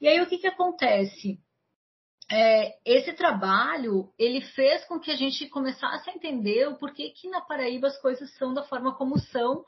E 0.00 0.08
aí 0.08 0.20
o 0.20 0.26
que, 0.26 0.38
que 0.38 0.46
acontece? 0.46 1.38
É, 2.30 2.76
esse 2.84 3.14
trabalho 3.14 4.12
ele 4.18 4.42
fez 4.42 4.84
com 4.84 5.00
que 5.00 5.10
a 5.10 5.16
gente 5.16 5.48
começasse 5.48 6.10
a 6.10 6.12
entender 6.12 6.68
o 6.68 6.76
porquê 6.76 7.10
que 7.10 7.28
na 7.30 7.40
Paraíba 7.40 7.86
as 7.86 7.98
coisas 8.02 8.30
são 8.36 8.52
da 8.52 8.62
forma 8.64 8.94
como 8.94 9.18
são, 9.18 9.64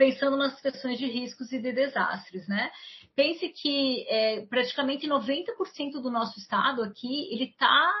pensando 0.00 0.34
nas 0.34 0.58
questões 0.58 0.98
de 0.98 1.04
riscos 1.04 1.52
e 1.52 1.60
de 1.60 1.72
desastres, 1.72 2.48
né? 2.48 2.70
Pense 3.14 3.50
que 3.50 4.06
é, 4.08 4.46
praticamente 4.46 5.06
90% 5.06 6.00
do 6.00 6.10
nosso 6.10 6.38
estado 6.38 6.82
aqui 6.82 7.30
ele 7.30 7.50
está 7.50 7.92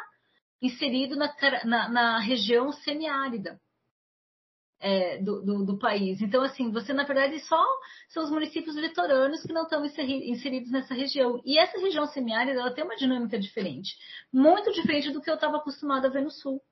inserido 0.62 1.14
na, 1.14 1.30
na, 1.66 1.88
na, 1.90 2.18
região 2.18 2.72
semiárida 2.72 3.60
é, 4.80 5.18
do, 5.18 5.42
do, 5.42 5.66
do, 5.66 5.78
país. 5.78 6.22
Então, 6.22 6.42
assim, 6.42 6.72
você 6.72 6.94
na 6.94 7.04
verdade 7.04 7.38
só 7.40 7.62
são 8.08 8.24
os 8.24 8.30
municípios 8.30 8.76
litorâneos 8.76 9.42
que 9.42 9.52
não 9.52 9.64
estão 9.64 9.84
inseridos 9.84 10.70
nessa 10.70 10.94
região. 10.94 11.38
E 11.44 11.58
essa 11.58 11.78
região 11.78 12.06
semiárida 12.06 12.60
ela 12.60 12.72
tem 12.72 12.82
uma 12.82 12.96
dinâmica 12.96 13.38
diferente, 13.38 13.94
muito 14.32 14.72
diferente 14.72 15.10
do 15.10 15.20
que 15.20 15.28
eu 15.28 15.34
estava 15.34 15.58
acostumada 15.58 16.08
a 16.08 16.10
ver 16.10 16.22
no 16.22 16.30
sul 16.30 16.62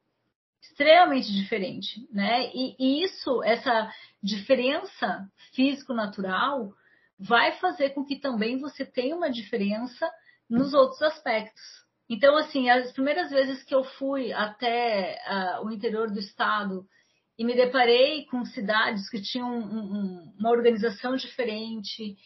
extremamente 0.61 1.33
diferente, 1.33 2.07
né? 2.13 2.51
E, 2.55 2.77
e 2.79 3.05
isso, 3.05 3.43
essa 3.43 3.91
diferença 4.23 5.27
físico-natural, 5.55 6.73
vai 7.19 7.53
fazer 7.59 7.91
com 7.91 8.05
que 8.05 8.17
também 8.17 8.59
você 8.59 8.85
tenha 8.85 9.17
uma 9.17 9.31
diferença 9.31 10.09
nos 10.49 10.73
outros 10.73 11.03
aspectos. 11.03 11.63
Então, 12.09 12.37
assim, 12.37 12.71
as 12.71 12.93
primeiras 12.93 13.31
vezes 13.31 13.63
que 13.65 13.75
eu 13.75 13.85
fui 13.85 14.33
até 14.33 15.19
uh, 15.29 15.67
o 15.67 15.71
interior 15.71 16.11
do 16.11 16.19
estado 16.19 16.87
e 17.39 17.45
me 17.45 17.55
deparei 17.55 18.25
com 18.27 18.45
cidades 18.45 19.09
que 19.11 19.21
tinham 19.21 19.49
um, 19.49 19.79
um, 19.79 20.35
uma 20.39 20.51
organização 20.51 21.15
diferente, 21.17 22.17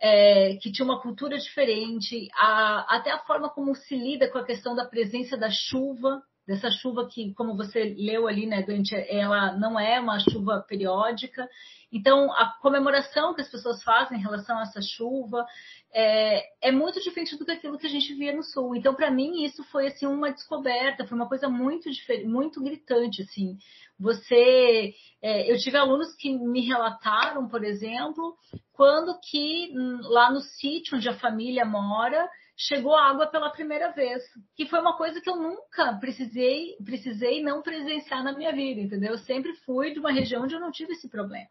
é, 0.00 0.56
que 0.56 0.70
tinha 0.70 0.84
uma 0.84 1.00
cultura 1.00 1.38
diferente, 1.38 2.28
a, 2.36 2.96
até 2.96 3.10
a 3.10 3.20
forma 3.20 3.48
como 3.48 3.74
se 3.74 3.96
lida 3.96 4.28
com 4.30 4.38
a 4.38 4.44
questão 4.44 4.74
da 4.74 4.84
presença 4.84 5.36
da 5.36 5.48
chuva, 5.48 6.22
dessa 6.46 6.70
chuva 6.70 7.08
que, 7.08 7.32
como 7.34 7.56
você 7.56 7.94
leu 7.96 8.26
ali, 8.26 8.46
né, 8.46 8.62
Dante, 8.62 8.94
ela 9.08 9.56
não 9.56 9.78
é 9.78 10.00
uma 10.00 10.18
chuva 10.18 10.64
periódica. 10.66 11.48
Então, 11.92 12.32
a 12.32 12.56
comemoração 12.60 13.34
que 13.34 13.42
as 13.42 13.50
pessoas 13.50 13.82
fazem 13.82 14.18
em 14.18 14.22
relação 14.22 14.58
a 14.58 14.62
essa 14.62 14.80
chuva 14.80 15.44
é, 15.92 16.68
é 16.68 16.72
muito 16.72 17.00
diferente 17.00 17.36
do 17.36 17.44
que 17.44 17.52
aquilo 17.52 17.78
que 17.78 17.86
a 17.86 17.90
gente 17.90 18.14
via 18.14 18.34
no 18.34 18.42
Sul. 18.42 18.74
Então, 18.74 18.94
para 18.94 19.10
mim, 19.10 19.44
isso 19.44 19.62
foi 19.64 19.88
assim 19.88 20.06
uma 20.06 20.32
descoberta, 20.32 21.06
foi 21.06 21.16
uma 21.16 21.28
coisa 21.28 21.48
muito 21.48 21.88
muito 22.24 22.62
gritante, 22.62 23.22
assim. 23.22 23.58
Você, 24.00 24.94
é, 25.20 25.52
eu 25.52 25.58
tive 25.58 25.76
alunos 25.76 26.14
que 26.16 26.32
me 26.36 26.62
relataram, 26.62 27.46
por 27.46 27.62
exemplo, 27.62 28.36
quando 28.72 29.16
que 29.20 29.70
hum, 29.76 30.00
lá 30.04 30.30
no 30.32 30.40
sítio 30.40 30.96
onde 30.96 31.08
a 31.08 31.18
família 31.18 31.64
mora 31.64 32.28
chegou 32.56 32.96
água 32.96 33.26
pela 33.26 33.50
primeira 33.50 33.90
vez, 33.92 34.22
que 34.54 34.66
foi 34.66 34.80
uma 34.80 34.96
coisa 34.96 35.20
que 35.20 35.28
eu 35.28 35.36
nunca 35.36 35.94
precisei, 35.98 36.76
precisei 36.84 37.42
não 37.42 37.62
presenciar 37.62 38.22
na 38.22 38.32
minha 38.32 38.52
vida, 38.52 38.80
entendeu? 38.80 39.12
Eu 39.12 39.18
sempre 39.18 39.54
fui 39.64 39.92
de 39.92 39.98
uma 39.98 40.12
região 40.12 40.42
onde 40.42 40.54
eu 40.54 40.60
não 40.60 40.70
tive 40.70 40.92
esse 40.92 41.08
problema. 41.08 41.48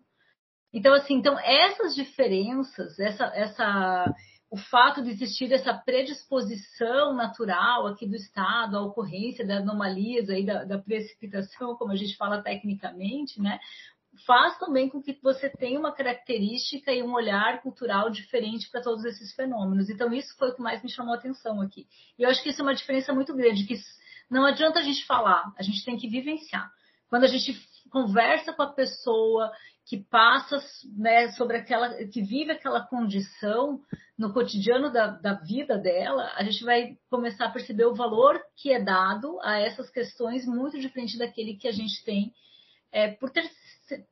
Então, 0.73 0.93
assim, 0.93 1.15
então 1.15 1.37
essas 1.39 1.93
diferenças, 1.95 2.97
essa, 2.97 3.25
essa, 3.35 4.13
o 4.49 4.57
fato 4.57 5.03
de 5.03 5.09
existir 5.09 5.51
essa 5.51 5.73
predisposição 5.73 7.13
natural 7.13 7.87
aqui 7.87 8.07
do 8.07 8.15
Estado 8.15 8.77
à 8.77 8.81
ocorrência 8.81 9.45
da 9.45 9.57
anomalias 9.57 10.29
aí 10.29 10.45
da, 10.45 10.63
da 10.63 10.77
precipitação, 10.77 11.75
como 11.75 11.91
a 11.91 11.95
gente 11.95 12.15
fala 12.15 12.41
tecnicamente, 12.41 13.41
né? 13.41 13.59
Faz 14.25 14.57
também 14.57 14.89
com 14.89 15.01
que 15.01 15.19
você 15.21 15.49
tenha 15.49 15.79
uma 15.79 15.91
característica 15.91 16.91
e 16.91 17.03
um 17.03 17.13
olhar 17.13 17.61
cultural 17.61 18.09
diferente 18.09 18.69
para 18.69 18.81
todos 18.81 19.05
esses 19.05 19.33
fenômenos. 19.33 19.89
Então, 19.89 20.13
isso 20.13 20.35
foi 20.37 20.49
o 20.49 20.55
que 20.55 20.61
mais 20.61 20.81
me 20.83 20.89
chamou 20.89 21.13
a 21.13 21.17
atenção 21.17 21.61
aqui. 21.61 21.87
E 22.17 22.23
eu 22.23 22.29
acho 22.29 22.41
que 22.41 22.49
isso 22.49 22.61
é 22.61 22.63
uma 22.63 22.75
diferença 22.75 23.13
muito 23.13 23.35
grande, 23.35 23.65
que 23.65 23.75
não 24.29 24.45
adianta 24.45 24.79
a 24.79 24.83
gente 24.83 25.05
falar, 25.05 25.51
a 25.57 25.63
gente 25.63 25.83
tem 25.83 25.97
que 25.97 26.07
vivenciar. 26.07 26.71
Quando 27.09 27.25
a 27.25 27.27
gente 27.27 27.59
conversa 27.89 28.53
com 28.53 28.61
a 28.61 28.73
pessoa 28.73 29.51
que 29.85 29.97
passa 29.97 30.57
né, 30.95 31.31
sobre 31.31 31.57
aquela, 31.57 31.93
que 32.05 32.21
vive 32.21 32.51
aquela 32.51 32.79
condição 32.87 33.81
no 34.17 34.31
cotidiano 34.31 34.91
da, 34.91 35.07
da 35.07 35.33
vida 35.33 35.77
dela, 35.77 36.31
a 36.35 36.43
gente 36.43 36.63
vai 36.63 36.97
começar 37.09 37.45
a 37.45 37.51
perceber 37.51 37.85
o 37.85 37.95
valor 37.95 38.41
que 38.55 38.71
é 38.71 38.81
dado 38.81 39.39
a 39.41 39.59
essas 39.59 39.89
questões 39.89 40.45
muito 40.45 40.79
diferente 40.79 41.17
daquele 41.17 41.57
que 41.57 41.67
a 41.67 41.71
gente 41.71 42.03
tem 42.05 42.33
é, 42.91 43.09
por 43.09 43.31
ter 43.31 43.49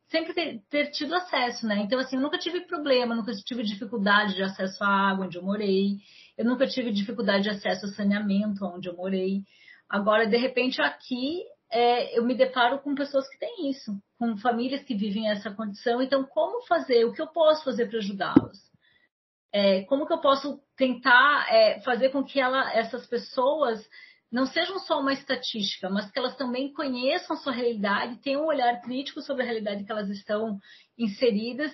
sempre 0.07 0.33
ter, 0.33 0.61
ter, 0.69 0.91
tido 0.91 1.13
acesso, 1.13 1.67
né? 1.67 1.79
Então, 1.79 1.99
assim, 1.99 2.15
eu 2.15 2.21
nunca 2.21 2.37
tive 2.37 2.61
problema, 2.61 3.15
nunca 3.15 3.31
tive 3.33 3.63
dificuldade 3.63 4.35
de 4.35 4.43
acesso 4.43 4.83
à 4.83 5.11
água 5.11 5.25
onde 5.25 5.37
eu 5.37 5.43
morei, 5.43 5.97
eu 6.37 6.45
nunca 6.45 6.67
tive 6.67 6.91
dificuldade 6.91 7.43
de 7.43 7.49
acesso 7.49 7.85
ao 7.85 7.91
saneamento 7.91 8.65
onde 8.65 8.87
eu 8.89 8.95
morei. 8.95 9.43
Agora, 9.89 10.27
de 10.27 10.37
repente, 10.37 10.81
aqui 10.81 11.43
é, 11.71 12.17
eu 12.17 12.25
me 12.25 12.35
deparo 12.35 12.79
com 12.79 12.95
pessoas 12.95 13.27
que 13.27 13.37
têm 13.37 13.69
isso, 13.69 13.91
com 14.17 14.37
famílias 14.37 14.83
que 14.83 14.95
vivem 14.95 15.29
essa 15.29 15.51
condição. 15.51 16.01
Então, 16.01 16.23
como 16.23 16.65
fazer? 16.65 17.05
O 17.05 17.13
que 17.13 17.21
eu 17.21 17.27
posso 17.27 17.63
fazer 17.63 17.87
para 17.87 17.99
ajudá-los? 17.99 18.57
É, 19.51 19.83
como 19.83 20.05
que 20.05 20.13
eu 20.13 20.21
posso 20.21 20.59
tentar 20.75 21.47
é, 21.51 21.81
fazer 21.81 22.09
com 22.09 22.23
que 22.23 22.39
ela, 22.39 22.71
essas 22.73 23.07
pessoas 23.07 23.87
não 24.31 24.45
sejam 24.45 24.77
só 24.79 24.99
uma 24.99 25.13
estatística, 25.13 25.89
mas 25.89 26.09
que 26.11 26.19
elas 26.19 26.35
também 26.35 26.71
conheçam 26.71 27.35
a 27.35 27.39
sua 27.39 27.51
realidade, 27.51 28.21
tenham 28.21 28.43
um 28.43 28.47
olhar 28.47 28.79
crítico 28.81 29.21
sobre 29.21 29.43
a 29.43 29.45
realidade 29.45 29.83
que 29.83 29.91
elas 29.91 30.09
estão 30.09 30.59
inseridas 30.97 31.71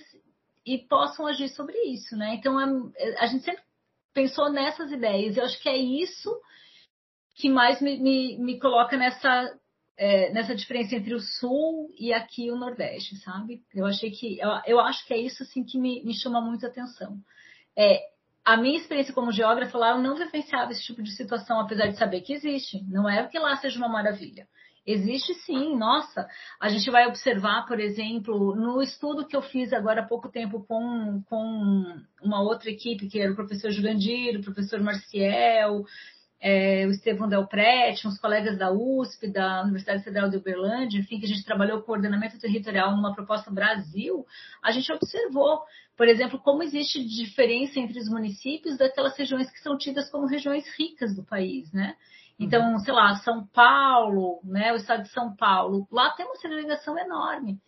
e 0.66 0.78
possam 0.78 1.28
agir 1.28 1.50
sobre 1.50 1.78
isso, 1.84 2.16
né? 2.16 2.36
Então, 2.36 2.92
é, 2.96 3.24
a 3.24 3.28
gente 3.28 3.44
sempre 3.44 3.62
pensou 4.14 4.50
nessas 4.52 4.92
ideias. 4.92 5.36
Eu 5.36 5.44
acho 5.44 5.62
que 5.62 5.70
é 5.70 5.78
isso 5.78 6.34
que 7.36 7.50
mais 7.50 7.82
me, 7.82 8.00
me, 8.00 8.38
me 8.40 8.60
coloca 8.60 8.96
nessa, 8.96 9.60
é, 9.98 10.32
nessa 10.32 10.56
diferença 10.56 10.96
entre 10.96 11.14
o 11.14 11.20
Sul 11.20 11.94
e 12.00 12.14
aqui 12.14 12.50
o 12.50 12.58
Nordeste, 12.58 13.18
sabe? 13.18 13.62
Eu 13.74 13.86
achei 13.86 14.10
que 14.12 14.40
eu, 14.40 14.50
eu 14.66 14.80
acho 14.80 15.06
que 15.06 15.14
é 15.14 15.18
isso 15.18 15.44
assim 15.44 15.64
que 15.64 15.78
me, 15.78 16.02
me 16.04 16.14
chama 16.14 16.40
muito 16.40 16.66
a 16.66 16.70
atenção. 16.70 17.18
É, 17.78 18.00
a 18.46 18.56
minha 18.56 18.78
experiência 18.78 19.14
como 19.14 19.32
geógrafa 19.32 19.76
lá, 19.78 19.90
eu 19.92 19.98
não 19.98 20.16
vivenciava 20.16 20.72
esse 20.72 20.84
tipo 20.84 21.02
de 21.02 21.12
situação, 21.12 21.60
apesar 21.60 21.88
de 21.88 21.98
saber 21.98 22.22
que 22.22 22.34
existe. 22.34 22.84
Não 22.88 23.10
é 23.10 23.28
que 23.28 23.40
lá 23.40 23.56
seja 23.56 23.78
uma 23.80 23.90
maravilha. 23.90 24.48
Existe 24.86 25.34
sim, 25.34 25.76
nossa. 25.76 26.28
A 26.62 26.70
gente 26.70 26.92
vai 26.92 27.08
observar, 27.08 27.66
por 27.66 27.80
exemplo, 27.80 28.56
no 28.56 28.84
estudo 28.84 29.26
que 29.26 29.36
eu 29.36 29.42
fiz 29.42 29.74
agora 29.74 30.02
há 30.02 30.08
pouco 30.08 30.30
tempo 30.30 30.64
com, 30.68 31.24
com 31.28 32.04
uma 32.22 32.40
outra 32.44 32.70
equipe, 32.70 33.08
que 33.08 33.20
era 33.20 33.32
o 33.32 33.36
professor 33.36 33.72
Jurandir, 33.72 34.40
o 34.40 34.44
professor 34.44 34.80
Marciel, 34.80 35.84
é, 36.48 36.86
o 36.86 36.92
Estevão 36.92 37.28
Del 37.28 37.48
Prete, 37.48 38.08
uns 38.08 38.20
colegas 38.20 38.56
da 38.56 38.72
USP, 38.72 39.28
da 39.28 39.64
Universidade 39.64 40.04
Federal 40.04 40.30
de 40.30 40.38
Uberlândia, 40.38 41.00
enfim, 41.00 41.20
que 41.20 41.26
a 41.26 41.28
gente 41.28 41.44
trabalhou 41.44 41.80
com 41.80 41.88
coordenamento 41.88 42.38
territorial 42.38 42.96
numa 42.96 43.16
proposta 43.16 43.50
Brasil, 43.50 44.24
a 44.62 44.72
gente 44.72 44.94
observou, 44.94 45.64
por 45.98 46.08
exemplo, 46.08 46.38
como 46.38 46.62
existe 46.62 47.04
diferença 47.04 47.80
entre 47.80 47.98
os 47.98 48.08
municípios 48.08 48.78
daquelas 48.78 49.18
regiões 49.18 49.50
que 49.50 49.60
são 49.60 49.76
tidas 49.76 50.08
como 50.12 50.28
regiões 50.28 50.66
ricas 50.78 51.16
do 51.16 51.24
país, 51.24 51.74
né? 51.74 51.96
Então, 52.40 52.74
uhum. 52.74 52.78
sei 52.78 52.94
lá, 52.94 53.16
São 53.16 53.48
Paulo, 53.48 54.40
né, 54.44 54.72
o 54.72 54.76
estado 54.76 55.02
de 55.02 55.10
São 55.10 55.36
Paulo, 55.36 55.88
lá 55.92 56.12
tem 56.12 56.28
uma 56.28 56.36
segregação 56.36 56.96
enorme. 56.96 57.60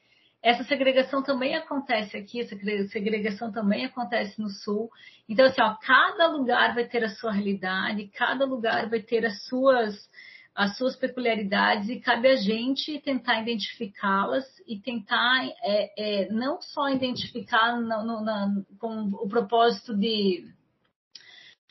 Essa 0.47 0.63
segregação 0.63 1.21
também 1.21 1.55
acontece 1.55 2.15
aqui, 2.15 2.39
essa 2.39 2.55
segregação 2.87 3.51
também 3.51 3.83
acontece 3.83 4.39
no 4.41 4.47
sul. 4.49 4.89
Então, 5.27 5.45
assim, 5.45 5.61
ó, 5.61 5.75
cada 5.75 6.27
lugar 6.27 6.73
vai 6.73 6.85
ter 6.85 7.03
a 7.03 7.09
sua 7.09 7.33
realidade, 7.33 8.09
cada 8.15 8.45
lugar 8.45 8.89
vai 8.89 9.01
ter 9.01 9.25
as 9.25 9.43
suas, 9.43 10.09
as 10.55 10.77
suas 10.77 10.95
peculiaridades 10.95 11.89
e 11.89 11.99
cabe 11.99 12.29
a 12.29 12.37
gente 12.37 12.97
tentar 13.01 13.41
identificá-las 13.41 14.45
e 14.65 14.79
tentar 14.79 15.43
é, 15.61 15.91
é, 15.97 16.31
não 16.31 16.61
só 16.61 16.87
identificar 16.87 17.75
no, 17.81 18.23
na, 18.23 18.49
com 18.79 19.09
o 19.15 19.27
propósito 19.27 19.93
de 19.97 20.45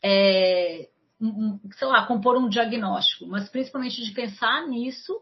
é, 0.03 0.87
sei 1.79 1.87
lá, 1.87 2.05
compor 2.05 2.37
um 2.37 2.47
diagnóstico, 2.47 3.25
mas 3.25 3.49
principalmente 3.49 4.05
de 4.05 4.13
pensar 4.13 4.67
nisso 4.67 5.19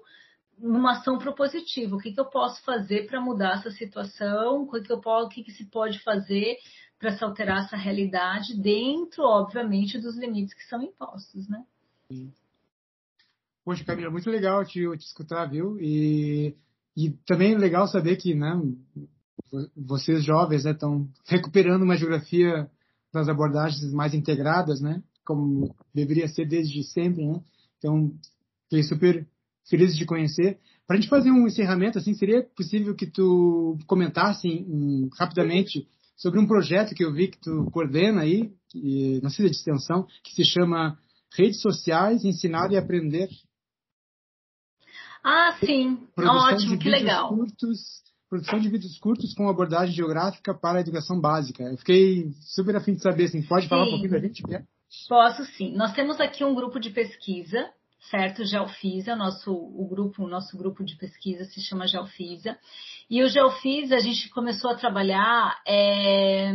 numa 0.57 0.93
ação 0.93 1.17
propositiva. 1.17 1.95
O 1.95 1.99
que, 1.99 2.11
que 2.11 2.19
eu 2.19 2.25
posso 2.25 2.63
fazer 2.63 3.07
para 3.07 3.21
mudar 3.21 3.59
essa 3.59 3.71
situação? 3.71 4.63
O 4.63 4.71
que, 4.71 4.81
que, 4.81 4.91
eu 4.91 4.99
posso, 4.99 5.27
o 5.27 5.29
que, 5.29 5.43
que 5.43 5.51
se 5.51 5.65
pode 5.65 5.99
fazer 5.99 6.57
para 6.97 7.15
se 7.15 7.23
alterar 7.23 7.65
essa 7.65 7.75
realidade 7.75 8.55
dentro, 8.59 9.23
obviamente, 9.23 9.99
dos 9.99 10.17
limites 10.17 10.53
que 10.53 10.63
são 10.63 10.81
impostos, 10.81 11.47
né? 11.47 11.63
Sim. 12.07 12.31
Poxa, 13.63 13.83
Camila, 13.83 14.11
muito 14.11 14.29
legal 14.29 14.63
te, 14.63 14.79
te 14.97 15.05
escutar, 15.05 15.45
viu? 15.45 15.77
E, 15.79 16.55
e 16.95 17.11
também 17.25 17.57
legal 17.57 17.87
saber 17.87 18.15
que, 18.15 18.33
né, 18.35 18.61
vocês 19.75 20.23
jovens 20.23 20.65
estão 20.65 20.99
né, 20.99 21.07
recuperando 21.25 21.83
uma 21.83 21.97
geografia 21.97 22.69
das 23.11 23.27
abordagens 23.27 23.91
mais 23.91 24.13
integradas, 24.13 24.81
né? 24.81 25.01
como 25.25 25.75
deveria 25.93 26.27
ser 26.27 26.45
desde 26.45 26.83
sempre, 26.83 27.25
né? 27.25 27.41
Então, 27.77 28.13
fiquei 28.63 28.83
super 28.83 29.27
feliz 29.69 29.95
de 29.95 30.05
conhecer. 30.05 30.59
Para 30.87 30.97
a 30.97 30.99
gente 30.99 31.09
fazer 31.09 31.31
um 31.31 31.47
encerramento, 31.47 31.97
assim, 31.97 32.13
seria 32.13 32.43
possível 32.55 32.95
que 32.95 33.07
tu 33.07 33.77
comentasse 33.87 34.47
um, 34.47 35.09
rapidamente 35.17 35.87
sobre 36.15 36.39
um 36.39 36.47
projeto 36.47 36.93
que 36.93 37.03
eu 37.03 37.13
vi 37.13 37.29
que 37.29 37.39
tu 37.39 37.69
coordena 37.71 38.21
aí, 38.21 38.51
que, 38.69 39.19
na 39.21 39.29
CIDA 39.29 39.49
de 39.49 39.55
extensão, 39.55 40.07
que 40.23 40.33
se 40.33 40.45
chama 40.45 40.97
Redes 41.33 41.61
Sociais, 41.61 42.23
Ensinar 42.23 42.71
e 42.71 42.77
Aprender. 42.77 43.29
Ah, 45.23 45.57
sim. 45.59 46.07
Produção 46.15 46.53
Ótimo, 46.53 46.77
que 46.77 46.87
legal. 46.87 47.29
Curtos, 47.29 47.79
produção 48.29 48.59
de 48.59 48.69
vídeos 48.69 48.97
curtos 48.99 49.33
com 49.33 49.49
abordagem 49.49 49.95
geográfica 49.95 50.53
para 50.53 50.77
a 50.77 50.81
educação 50.81 51.19
básica. 51.19 51.63
Eu 51.63 51.77
fiquei 51.77 52.31
super 52.41 52.75
afim 52.75 52.93
de 52.93 53.01
saber, 53.01 53.25
assim, 53.25 53.41
pode 53.41 53.67
falar 53.67 53.85
sim. 53.85 53.87
um 53.87 53.91
pouquinho 53.93 54.11
da 54.11 54.19
gente? 54.19 54.43
Quer? 54.43 54.65
Posso 55.09 55.43
sim. 55.57 55.75
Nós 55.75 55.93
temos 55.93 56.19
aqui 56.19 56.43
um 56.43 56.53
grupo 56.53 56.79
de 56.79 56.91
pesquisa, 56.91 57.69
certo? 58.09 58.45
Geofisa, 58.45 59.15
nosso 59.15 59.51
o 59.51 59.87
grupo, 59.87 60.23
o 60.23 60.27
nosso 60.27 60.57
grupo 60.57 60.83
de 60.83 60.95
pesquisa 60.97 61.45
se 61.45 61.61
chama 61.61 61.87
Geofisa. 61.87 62.57
E 63.09 63.23
o 63.23 63.29
Geofisa 63.29 63.95
a 63.95 63.99
gente 63.99 64.29
começou 64.29 64.71
a 64.71 64.75
trabalhar, 64.75 65.61
é, 65.67 66.51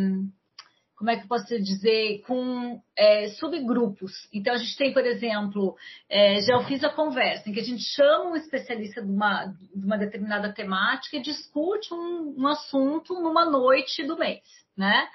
como 0.97 1.11
é 1.11 1.17
que 1.17 1.25
eu 1.25 1.29
posso 1.29 1.47
dizer, 1.61 2.23
com 2.27 2.81
é, 2.97 3.29
subgrupos. 3.31 4.13
Então 4.33 4.55
a 4.55 4.59
gente 4.59 4.77
tem, 4.77 4.93
por 4.93 5.05
exemplo, 5.05 5.77
é, 6.09 6.41
Geofisa 6.41 6.89
Conversa, 6.91 7.49
em 7.49 7.53
que 7.53 7.61
a 7.61 7.65
gente 7.65 7.83
chama 7.83 8.31
um 8.31 8.37
especialista 8.37 9.03
de 9.03 9.11
uma, 9.11 9.47
de 9.47 9.85
uma 9.85 9.99
determinada 9.99 10.53
temática 10.53 11.17
e 11.17 11.23
discute 11.23 11.93
um, 11.93 12.35
um 12.39 12.47
assunto 12.47 13.15
numa 13.15 13.45
noite 13.45 14.05
do 14.05 14.19
mês, 14.19 14.43
né? 14.77 15.09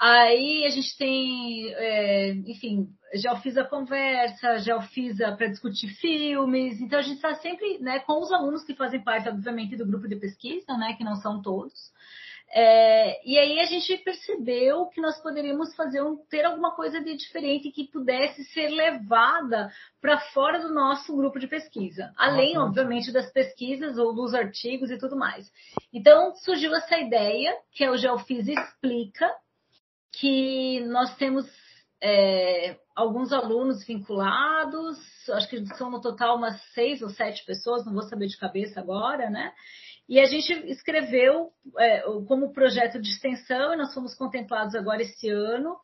Aí 0.00 0.64
a 0.64 0.70
gente 0.70 0.96
tem, 0.96 1.74
é, 1.74 2.30
enfim, 2.46 2.88
já 3.16 3.36
fiz 3.36 3.58
a 3.58 3.64
conversa, 3.64 4.58
já 4.60 4.80
fiz 4.80 5.18
para 5.18 5.48
discutir 5.48 5.88
filmes, 5.88 6.80
então 6.80 6.98
a 6.98 7.02
gente 7.02 7.16
está 7.16 7.34
sempre 7.34 7.78
né, 7.80 7.98
com 8.00 8.18
os 8.18 8.32
alunos 8.32 8.64
que 8.64 8.74
fazem 8.74 9.04
parte, 9.04 9.28
obviamente, 9.28 9.76
do 9.76 9.84
grupo 9.84 10.08
de 10.08 10.16
pesquisa, 10.16 10.74
né, 10.78 10.94
que 10.96 11.04
não 11.04 11.16
são 11.16 11.42
todos. 11.42 11.74
É, 12.52 13.20
e 13.28 13.38
aí 13.38 13.60
a 13.60 13.66
gente 13.66 13.94
percebeu 13.98 14.86
que 14.86 15.02
nós 15.02 15.20
poderíamos 15.20 15.76
fazer 15.76 16.02
um, 16.02 16.16
ter 16.30 16.46
alguma 16.46 16.74
coisa 16.74 16.98
de 16.98 17.14
diferente 17.14 17.70
que 17.70 17.86
pudesse 17.86 18.42
ser 18.46 18.68
levada 18.70 19.70
para 20.00 20.18
fora 20.32 20.60
do 20.60 20.72
nosso 20.72 21.14
grupo 21.14 21.38
de 21.38 21.46
pesquisa, 21.46 22.10
além, 22.16 22.56
obviamente, 22.56 23.12
das 23.12 23.30
pesquisas 23.30 23.98
ou 23.98 24.14
dos 24.14 24.32
artigos 24.32 24.90
e 24.90 24.98
tudo 24.98 25.14
mais. 25.14 25.52
Então 25.92 26.34
surgiu 26.36 26.74
essa 26.74 26.98
ideia, 26.98 27.54
que 27.72 27.84
é 27.84 27.90
o 27.90 27.98
Geofis 27.98 28.48
Explica, 28.48 29.30
que 30.12 30.80
nós 30.86 31.16
temos 31.16 31.46
é, 32.02 32.76
alguns 32.94 33.32
alunos 33.32 33.84
vinculados, 33.86 34.98
acho 35.30 35.48
que 35.48 35.64
são 35.76 35.90
no 35.90 36.00
total 36.00 36.36
umas 36.36 36.60
seis 36.72 37.02
ou 37.02 37.10
sete 37.10 37.44
pessoas, 37.44 37.84
não 37.84 37.92
vou 37.92 38.02
saber 38.02 38.26
de 38.26 38.38
cabeça 38.38 38.80
agora, 38.80 39.28
né? 39.28 39.52
E 40.08 40.18
a 40.18 40.24
gente 40.24 40.52
escreveu 40.68 41.50
é, 41.78 42.00
como 42.26 42.52
projeto 42.52 43.00
de 43.00 43.08
extensão, 43.10 43.72
e 43.72 43.76
nós 43.76 43.94
fomos 43.94 44.14
contemplados 44.14 44.74
agora 44.74 45.02
esse 45.02 45.28
ano 45.28 45.76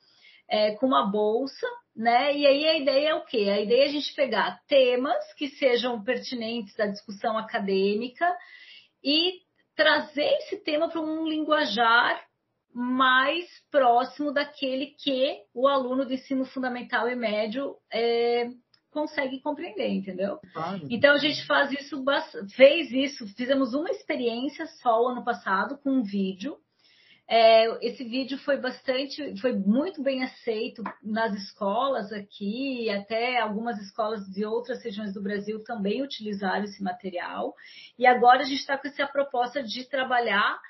é, 0.48 0.72
com 0.72 0.86
uma 0.86 1.06
bolsa, 1.06 1.66
né? 1.94 2.36
E 2.36 2.46
aí 2.46 2.66
a 2.66 2.76
ideia 2.78 3.08
é 3.10 3.14
o 3.14 3.24
quê? 3.24 3.48
A 3.50 3.60
ideia 3.60 3.84
é 3.84 3.88
a 3.88 3.92
gente 3.92 4.14
pegar 4.14 4.60
temas 4.66 5.32
que 5.34 5.48
sejam 5.48 6.02
pertinentes 6.02 6.78
à 6.80 6.86
discussão 6.86 7.38
acadêmica 7.38 8.26
e 9.02 9.40
trazer 9.74 10.28
esse 10.38 10.56
tema 10.64 10.88
para 10.88 11.00
um 11.00 11.26
linguajar 11.28 12.20
mais 12.78 13.46
próximo 13.70 14.30
daquele 14.30 14.88
que 15.02 15.38
o 15.54 15.66
aluno 15.66 16.04
de 16.04 16.12
ensino 16.12 16.44
fundamental 16.44 17.08
e 17.08 17.16
médio 17.16 17.74
é, 17.90 18.50
consegue 18.90 19.40
compreender, 19.40 19.88
entendeu? 19.88 20.38
Claro. 20.52 20.86
Então 20.90 21.14
a 21.14 21.16
gente 21.16 21.42
faz 21.46 21.72
isso, 21.72 22.04
fez 22.54 22.92
isso, 22.92 23.26
fizemos 23.34 23.72
uma 23.72 23.88
experiência 23.88 24.66
só 24.82 25.02
o 25.02 25.08
ano 25.08 25.24
passado 25.24 25.78
com 25.78 25.88
um 25.88 26.02
vídeo. 26.02 26.58
É, 27.26 27.66
esse 27.86 28.04
vídeo 28.04 28.36
foi 28.40 28.58
bastante, 28.58 29.40
foi 29.40 29.54
muito 29.54 30.02
bem 30.02 30.22
aceito 30.22 30.82
nas 31.02 31.34
escolas 31.34 32.12
aqui, 32.12 32.90
até 32.90 33.40
algumas 33.40 33.80
escolas 33.80 34.26
de 34.26 34.44
outras 34.44 34.84
regiões 34.84 35.14
do 35.14 35.22
Brasil 35.22 35.64
também 35.64 36.02
utilizaram 36.02 36.64
esse 36.64 36.82
material. 36.82 37.54
E 37.98 38.06
agora 38.06 38.42
a 38.42 38.44
gente 38.44 38.60
está 38.60 38.76
com 38.76 38.86
essa 38.86 39.06
proposta 39.06 39.62
de 39.62 39.88
trabalhar 39.88 40.60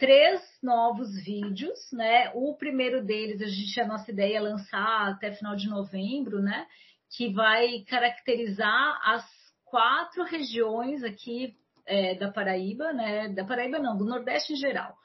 três 0.00 0.40
novos 0.62 1.14
vídeos, 1.22 1.78
né? 1.92 2.30
O 2.34 2.56
primeiro 2.56 3.04
deles, 3.04 3.42
a 3.42 3.46
gente 3.46 3.78
a 3.78 3.86
nossa 3.86 4.10
ideia 4.10 4.38
é 4.38 4.40
lançar 4.40 5.10
até 5.10 5.30
final 5.30 5.54
de 5.54 5.68
novembro, 5.68 6.40
né? 6.40 6.66
Que 7.14 7.30
vai 7.32 7.84
caracterizar 7.86 8.98
as 9.04 9.24
quatro 9.62 10.24
regiões 10.24 11.04
aqui 11.04 11.54
é, 11.84 12.14
da 12.14 12.32
Paraíba, 12.32 12.94
né? 12.94 13.28
Da 13.28 13.44
Paraíba 13.44 13.78
não, 13.78 13.96
do 13.96 14.06
Nordeste 14.06 14.54
em 14.54 14.56
geral, 14.56 14.96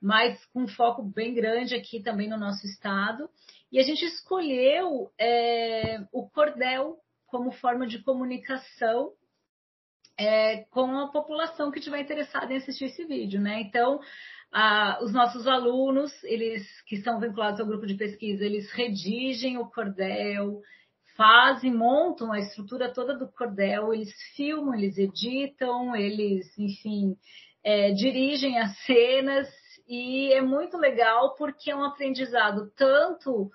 mas 0.00 0.42
com 0.46 0.68
foco 0.68 1.02
bem 1.02 1.34
grande 1.34 1.74
aqui 1.74 2.00
também 2.00 2.28
no 2.28 2.38
nosso 2.38 2.64
estado. 2.64 3.28
E 3.72 3.80
a 3.80 3.82
gente 3.82 4.04
escolheu 4.04 5.10
é, 5.18 5.98
o 6.12 6.30
cordel 6.30 6.96
como 7.26 7.50
forma 7.50 7.88
de 7.88 7.98
comunicação 8.04 9.10
é, 10.16 10.64
com 10.70 10.96
a 10.98 11.08
população 11.08 11.70
que 11.70 11.78
estiver 11.78 12.00
interessada 12.00 12.52
em 12.52 12.56
assistir 12.56 12.84
esse 12.84 13.04
vídeo, 13.04 13.40
né? 13.40 13.60
Então, 13.60 14.00
ah, 14.56 15.00
os 15.02 15.12
nossos 15.12 15.48
alunos, 15.48 16.12
eles 16.22 16.64
que 16.86 16.94
estão 16.94 17.18
vinculados 17.18 17.58
ao 17.58 17.66
grupo 17.66 17.84
de 17.86 17.96
pesquisa, 17.96 18.44
eles 18.44 18.70
redigem 18.70 19.58
o 19.58 19.68
cordel, 19.68 20.60
fazem, 21.16 21.74
montam 21.74 22.30
a 22.30 22.38
estrutura 22.38 22.92
toda 22.92 23.18
do 23.18 23.26
cordel, 23.32 23.92
eles 23.92 24.12
filmam, 24.36 24.72
eles 24.72 24.96
editam, 24.96 25.96
eles, 25.96 26.56
enfim, 26.56 27.16
é, 27.64 27.90
dirigem 27.90 28.60
as 28.60 28.78
cenas. 28.84 29.48
E 29.88 30.32
é 30.32 30.40
muito 30.40 30.76
legal 30.76 31.34
porque 31.34 31.72
é 31.72 31.76
um 31.76 31.82
aprendizado 31.82 32.70
tanto 32.76 33.50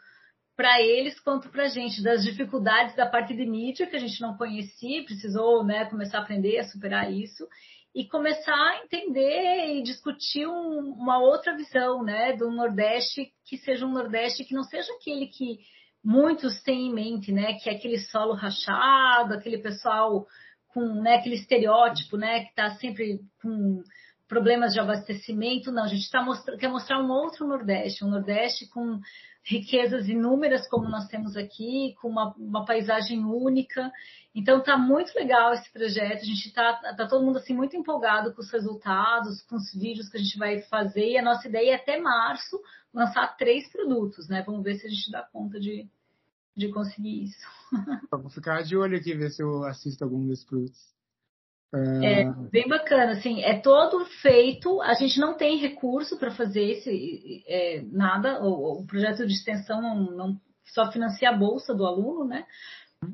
para 0.53 0.81
eles 0.81 1.17
quanto 1.21 1.47
para 1.47 1.63
a 1.63 1.69
gente, 1.69 2.03
das 2.03 2.25
dificuldades 2.25 2.93
da 2.97 3.05
parte 3.05 3.33
de 3.33 3.45
mídia 3.45 3.87
que 3.87 3.95
a 3.95 3.99
gente 3.99 4.19
não 4.19 4.35
conhecia, 4.35 5.05
precisou 5.05 5.63
né, 5.63 5.85
começar 5.85 6.17
a 6.17 6.21
aprender 6.21 6.59
a 6.59 6.65
superar 6.65 7.09
isso, 7.09 7.47
e 7.93 8.07
começar 8.07 8.53
a 8.53 8.83
entender 8.83 9.75
e 9.75 9.83
discutir 9.83 10.47
um, 10.47 10.93
uma 10.93 11.19
outra 11.19 11.55
visão, 11.55 12.03
né, 12.03 12.33
do 12.33 12.51
Nordeste 12.51 13.31
que 13.45 13.57
seja 13.57 13.85
um 13.85 13.91
Nordeste 13.91 14.45
que 14.45 14.53
não 14.53 14.63
seja 14.63 14.91
aquele 14.93 15.27
que 15.27 15.59
muitos 16.03 16.61
têm 16.61 16.87
em 16.87 16.93
mente, 16.93 17.31
né, 17.31 17.53
que 17.53 17.69
é 17.69 17.73
aquele 17.73 17.99
solo 17.99 18.33
rachado, 18.33 19.33
aquele 19.33 19.57
pessoal 19.57 20.25
com 20.67 21.01
né, 21.01 21.15
aquele 21.15 21.35
estereótipo, 21.35 22.15
né, 22.15 22.43
que 22.43 22.49
está 22.49 22.75
sempre 22.75 23.19
com 23.41 23.83
problemas 24.27 24.73
de 24.73 24.79
abastecimento. 24.79 25.71
Não, 25.71 25.83
a 25.83 25.87
gente 25.87 26.09
tá 26.09 26.21
mostra, 26.21 26.57
quer 26.57 26.69
mostrar 26.69 27.01
um 27.01 27.09
outro 27.09 27.47
Nordeste, 27.47 28.05
um 28.05 28.09
Nordeste 28.09 28.69
com 28.69 28.99
riquezas 29.43 30.07
inúmeras 30.07 30.67
como 30.67 30.89
nós 30.89 31.07
temos 31.07 31.35
aqui, 31.35 31.95
com 32.01 32.09
uma, 32.09 32.33
uma 32.37 32.65
paisagem 32.65 33.23
única. 33.23 33.91
Então 34.33 34.61
tá 34.61 34.77
muito 34.77 35.13
legal 35.15 35.53
esse 35.53 35.71
projeto. 35.71 36.21
A 36.21 36.25
gente 36.25 36.53
tá, 36.53 36.73
tá 36.95 37.07
todo 37.07 37.25
mundo 37.25 37.37
assim 37.37 37.53
muito 37.53 37.75
empolgado 37.75 38.33
com 38.33 38.41
os 38.41 38.51
resultados, 38.51 39.41
com 39.43 39.55
os 39.55 39.73
vídeos 39.73 40.09
que 40.09 40.17
a 40.17 40.19
gente 40.19 40.37
vai 40.37 40.61
fazer. 40.61 41.11
E 41.11 41.17
a 41.17 41.23
nossa 41.23 41.47
ideia 41.47 41.71
é 41.71 41.75
até 41.75 41.99
março 41.99 42.59
lançar 42.93 43.35
três 43.37 43.71
produtos, 43.71 44.27
né? 44.27 44.43
Vamos 44.45 44.63
ver 44.63 44.75
se 44.75 44.87
a 44.87 44.89
gente 44.89 45.11
dá 45.11 45.23
conta 45.23 45.59
de, 45.59 45.87
de 46.55 46.69
conseguir 46.69 47.23
isso. 47.23 47.47
Vou 48.11 48.29
ficar 48.29 48.63
de 48.63 48.77
olho 48.77 48.97
aqui 48.97 49.13
ver 49.15 49.31
se 49.31 49.41
eu 49.41 49.63
assisto 49.63 50.03
algum 50.03 50.27
desses 50.27 50.45
produtos. 50.45 50.98
É, 51.73 52.21
é 52.21 52.33
bem 52.51 52.67
bacana, 52.67 53.11
assim, 53.11 53.43
é 53.43 53.59
todo 53.59 54.03
feito, 54.21 54.81
a 54.81 54.95
gente 54.95 55.19
não 55.19 55.37
tem 55.37 55.57
recurso 55.57 56.17
para 56.17 56.31
fazer 56.31 56.63
esse 56.63 57.43
é, 57.47 57.83
nada, 57.91 58.41
o, 58.43 58.81
o, 58.81 58.87
projeto 58.87 59.25
de 59.27 59.33
extensão 59.33 59.79
não, 59.79 60.15
não, 60.15 60.41
só 60.65 60.91
financia 60.91 61.29
a 61.29 61.37
bolsa 61.37 61.75
do 61.75 61.85
aluno, 61.85 62.25
né? 62.25 62.45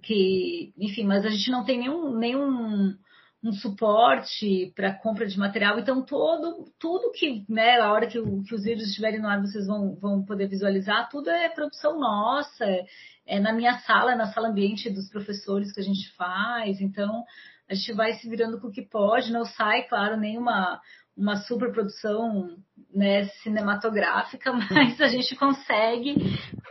Que, 0.01 0.73
enfim, 0.77 1.03
mas 1.03 1.25
a 1.25 1.29
gente 1.29 1.51
não 1.51 1.65
tem 1.65 1.77
nenhum, 1.79 2.17
nenhum 2.17 2.95
um 3.43 3.53
suporte 3.53 4.73
para 4.75 4.93
compra 4.93 5.27
de 5.27 5.37
material, 5.37 5.77
então 5.77 6.01
todo, 6.01 6.65
tudo 6.79 7.11
que, 7.11 7.45
né, 7.47 7.79
a 7.79 7.91
hora 7.91 8.07
que, 8.07 8.19
que 8.19 8.55
os 8.55 8.63
vídeos 8.63 8.87
estiverem 8.87 9.21
no 9.21 9.27
ar, 9.27 9.39
vocês 9.39 9.67
vão, 9.67 9.95
vão 9.95 10.25
poder 10.25 10.47
visualizar, 10.47 11.09
tudo 11.09 11.29
é 11.29 11.47
produção 11.49 11.99
nossa, 11.99 12.65
é, 12.65 12.85
é 13.27 13.39
na 13.39 13.53
minha 13.53 13.77
sala, 13.79 14.15
na 14.15 14.27
sala 14.27 14.47
ambiente 14.47 14.89
dos 14.89 15.09
professores 15.09 15.71
que 15.71 15.79
a 15.79 15.83
gente 15.83 16.11
faz, 16.15 16.81
então 16.81 17.23
a 17.69 17.73
gente 17.73 17.93
vai 17.93 18.13
se 18.13 18.29
virando 18.29 18.59
com 18.59 18.67
o 18.67 18.71
que 18.71 18.81
pode, 18.81 19.31
não 19.31 19.45
sai, 19.45 19.83
claro, 19.87 20.17
nenhuma 20.17 20.79
uma 21.15 21.37
superprodução 21.37 22.57
né, 22.93 23.25
cinematográfica, 23.43 24.51
mas 24.71 24.99
a 25.01 25.07
gente 25.07 25.35
consegue 25.35 26.15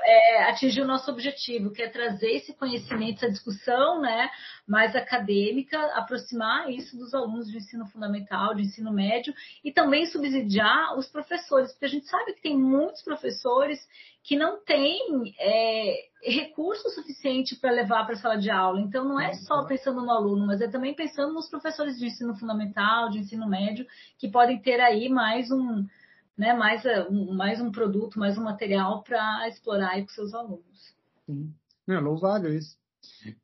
é, 0.02 0.44
atingir 0.50 0.80
o 0.80 0.86
nosso 0.86 1.10
objetivo, 1.10 1.70
que 1.70 1.82
é 1.82 1.88
trazer 1.88 2.30
esse 2.30 2.54
conhecimento, 2.54 3.16
essa 3.24 3.30
discussão 3.30 4.00
né, 4.00 4.30
mais 4.66 4.96
acadêmica, 4.96 5.78
aproximar 5.94 6.70
isso 6.70 6.96
dos 6.96 7.14
alunos 7.14 7.50
de 7.50 7.58
ensino 7.58 7.86
fundamental, 7.86 8.54
de 8.54 8.62
ensino 8.62 8.92
médio, 8.92 9.34
e 9.62 9.72
também 9.72 10.06
subsidiar 10.06 10.96
os 10.96 11.06
professores, 11.08 11.72
porque 11.72 11.86
a 11.86 11.88
gente 11.88 12.06
sabe 12.06 12.32
que 12.32 12.42
tem 12.42 12.56
muitos 12.56 13.02
professores 13.02 13.78
que 14.22 14.36
não 14.36 14.64
têm 14.64 15.34
é, 15.38 15.96
recurso 16.22 16.88
suficiente 16.88 17.56
para 17.56 17.70
levar 17.70 18.06
para 18.06 18.14
a 18.14 18.18
sala 18.18 18.38
de 18.38 18.50
aula. 18.50 18.80
Então, 18.80 19.04
não 19.04 19.20
é 19.20 19.34
só 19.34 19.64
pensando 19.66 20.00
no 20.00 20.10
aluno, 20.10 20.46
mas 20.46 20.62
é 20.62 20.68
também 20.68 20.94
pensando 20.94 21.34
nos 21.34 21.50
professores 21.50 21.98
de 21.98 22.06
ensino 22.06 22.34
fundamental, 22.34 23.10
de 23.10 23.18
ensino 23.18 23.46
médio, 23.46 23.86
que 24.18 24.30
podem 24.30 24.58
ter 24.58 24.80
aí 24.80 25.10
mais 25.10 25.50
um, 25.50 25.84
né, 26.36 26.52
mais, 26.52 26.82
um, 27.10 27.34
mais 27.34 27.60
um 27.60 27.70
produto, 27.70 28.18
mais 28.18 28.36
um 28.36 28.42
material 28.42 29.02
para 29.02 29.48
explorar 29.48 29.90
aí 29.90 30.02
com 30.02 30.08
seus 30.08 30.34
alunos. 30.34 30.94
Sim. 31.26 31.52
É 31.88 31.98
louvável 31.98 32.54
isso. 32.54 32.76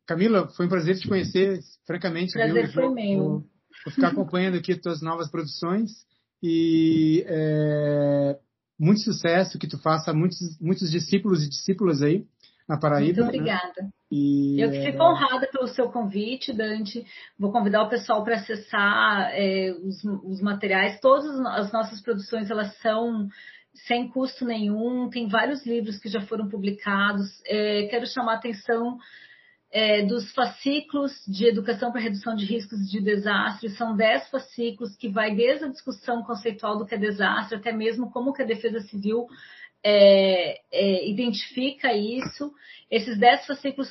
Camila, 0.07 0.49
foi 0.49 0.67
um 0.67 0.69
prazer 0.69 0.99
te 0.99 1.07
conhecer, 1.07 1.61
francamente. 1.87 2.33
Prazer 2.33 2.65
viu? 2.65 2.73
foi 2.73 2.85
vou, 2.85 2.95
meu. 2.95 3.19
Vou, 3.19 3.31
vou, 3.85 3.95
ficar 3.95 4.09
acompanhando 4.09 4.57
aqui 4.57 4.73
as 4.73 4.81
tuas 4.81 5.03
novas 5.03 5.31
produções 5.31 5.91
e 6.43 7.23
é, 7.27 8.39
muito 8.79 9.03
sucesso, 9.03 9.59
que 9.59 9.69
tu 9.69 9.79
faça 9.79 10.13
muitos, 10.13 10.59
muitos 10.59 10.91
discípulos 10.91 11.45
e 11.45 11.49
discípulas 11.49 12.03
aí 12.03 12.27
na 12.71 12.79
Paraíba. 12.79 13.23
Muito 13.23 13.33
né? 13.33 13.41
obrigada. 13.41 13.83
Né? 13.83 13.91
E, 14.13 14.61
eu 14.61 14.71
que 14.71 14.85
fico 14.85 15.03
é... 15.03 15.09
honrada 15.09 15.49
pelo 15.49 15.67
seu 15.67 15.91
convite, 15.91 16.53
Dante. 16.53 17.05
Vou 17.37 17.51
convidar 17.51 17.83
o 17.83 17.89
pessoal 17.89 18.23
para 18.23 18.37
acessar 18.37 19.31
é, 19.33 19.73
os, 19.83 20.05
os, 20.05 20.41
materiais. 20.41 21.01
Todas 21.01 21.29
as 21.47 21.73
nossas 21.73 22.01
produções 22.01 22.49
elas 22.49 22.77
são 22.79 23.29
sem 23.89 24.09
custo 24.09 24.45
nenhum. 24.45 25.11
Tem 25.11 25.27
vários 25.27 25.67
livros 25.67 25.99
que 25.99 26.09
já 26.09 26.21
foram 26.21 26.49
publicados. 26.49 27.27
É, 27.45 27.89
quero 27.91 28.07
chamar 28.07 28.35
a 28.35 28.37
atenção 28.37 28.99
é, 29.73 30.05
dos 30.07 30.33
fascículos 30.33 31.13
de 31.27 31.47
educação 31.47 31.91
para 31.91 32.01
redução 32.01 32.37
de 32.37 32.45
riscos 32.45 32.89
de 32.89 33.01
desastre. 33.01 33.69
São 33.71 33.97
dez 33.97 34.29
fascículos 34.29 34.97
que 34.97 35.09
vai 35.09 35.35
desde 35.35 35.65
a 35.65 35.69
discussão 35.69 36.23
conceitual 36.23 36.79
do 36.79 36.87
que 36.87 36.95
é 36.95 36.99
desastre 36.99 37.57
até 37.59 37.73
mesmo 37.73 38.13
como 38.13 38.33
que 38.33 38.43
a 38.43 38.47
defesa 38.47 38.79
civil 38.79 39.27
é, 39.85 40.61
é, 40.73 41.09
identifica 41.09 41.93
isso. 41.93 42.53
Esses 42.91 43.19
dez 43.19 43.47
fascículos 43.47 43.89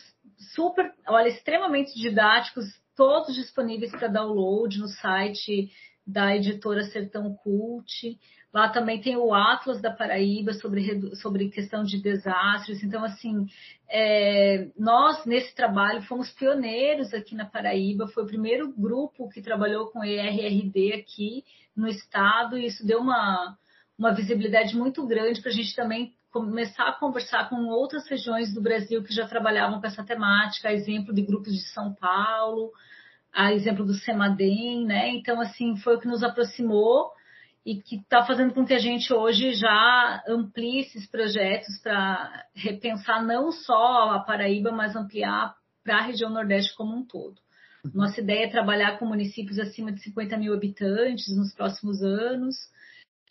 super, 0.53 0.93
olha, 1.07 1.29
extremamente 1.29 1.97
didáticos, 1.99 2.65
todos 2.95 3.35
disponíveis 3.35 3.91
para 3.91 4.07
download 4.07 4.77
no 4.79 4.87
site 4.87 5.71
da 6.05 6.35
editora 6.35 6.83
Sertão 6.83 7.33
Cult. 7.43 8.17
Lá 8.51 8.67
também 8.67 8.99
tem 8.99 9.15
o 9.15 9.33
Atlas 9.33 9.79
da 9.79 9.91
Paraíba 9.91 10.53
sobre, 10.53 11.15
sobre 11.17 11.49
questão 11.49 11.83
de 11.83 12.01
desastres. 12.01 12.83
Então, 12.83 13.03
assim, 13.03 13.45
é, 13.87 14.67
nós 14.77 15.23
nesse 15.25 15.53
trabalho 15.55 16.01
fomos 16.01 16.31
pioneiros 16.31 17.13
aqui 17.13 17.35
na 17.35 17.45
Paraíba. 17.45 18.07
Foi 18.07 18.23
o 18.23 18.27
primeiro 18.27 18.73
grupo 18.75 19.29
que 19.29 19.41
trabalhou 19.41 19.87
com 19.91 20.03
ERRD 20.03 20.93
aqui 20.93 21.43
no 21.75 21.87
estado, 21.87 22.57
e 22.57 22.65
isso 22.65 22.85
deu 22.85 22.99
uma, 22.99 23.55
uma 23.99 24.13
visibilidade 24.13 24.77
muito 24.77 25.05
grande 25.05 25.41
para 25.41 25.51
a 25.51 25.53
gente 25.53 25.75
também 25.75 26.13
começar 26.31 26.87
a 26.87 26.93
conversar 26.93 27.49
com 27.49 27.67
outras 27.67 28.07
regiões 28.07 28.53
do 28.53 28.61
Brasil 28.61 29.03
que 29.03 29.13
já 29.13 29.27
trabalhavam 29.27 29.81
com 29.81 29.85
essa 29.85 30.05
temática, 30.05 30.69
a 30.69 30.73
exemplo 30.73 31.13
de 31.13 31.21
grupos 31.21 31.51
de 31.51 31.67
São 31.73 31.93
Paulo, 31.93 32.71
a 33.33 33.51
exemplo 33.53 33.85
do 33.85 33.93
Semadem, 33.93 34.85
né? 34.85 35.09
Então, 35.09 35.41
assim, 35.41 35.75
foi 35.75 35.97
o 35.97 35.99
que 35.99 36.07
nos 36.07 36.23
aproximou 36.23 37.11
e 37.65 37.81
que 37.81 37.97
está 37.97 38.25
fazendo 38.25 38.53
com 38.53 38.65
que 38.65 38.73
a 38.73 38.79
gente 38.79 39.13
hoje 39.13 39.53
já 39.53 40.23
amplie 40.27 40.79
esses 40.79 41.05
projetos 41.05 41.77
para 41.83 42.45
repensar 42.55 43.21
não 43.25 43.51
só 43.51 44.11
a 44.11 44.19
Paraíba, 44.19 44.71
mas 44.71 44.95
ampliar 44.95 45.55
para 45.83 45.97
a 45.97 46.03
região 46.03 46.29
Nordeste 46.29 46.73
como 46.75 46.95
um 46.95 47.05
todo. 47.05 47.35
Nossa 47.93 48.21
ideia 48.21 48.45
é 48.45 48.49
trabalhar 48.49 48.97
com 48.97 49.05
municípios 49.05 49.59
acima 49.59 49.91
de 49.91 50.01
50 50.03 50.37
mil 50.37 50.53
habitantes 50.53 51.35
nos 51.35 51.53
próximos 51.53 52.01
anos, 52.01 52.55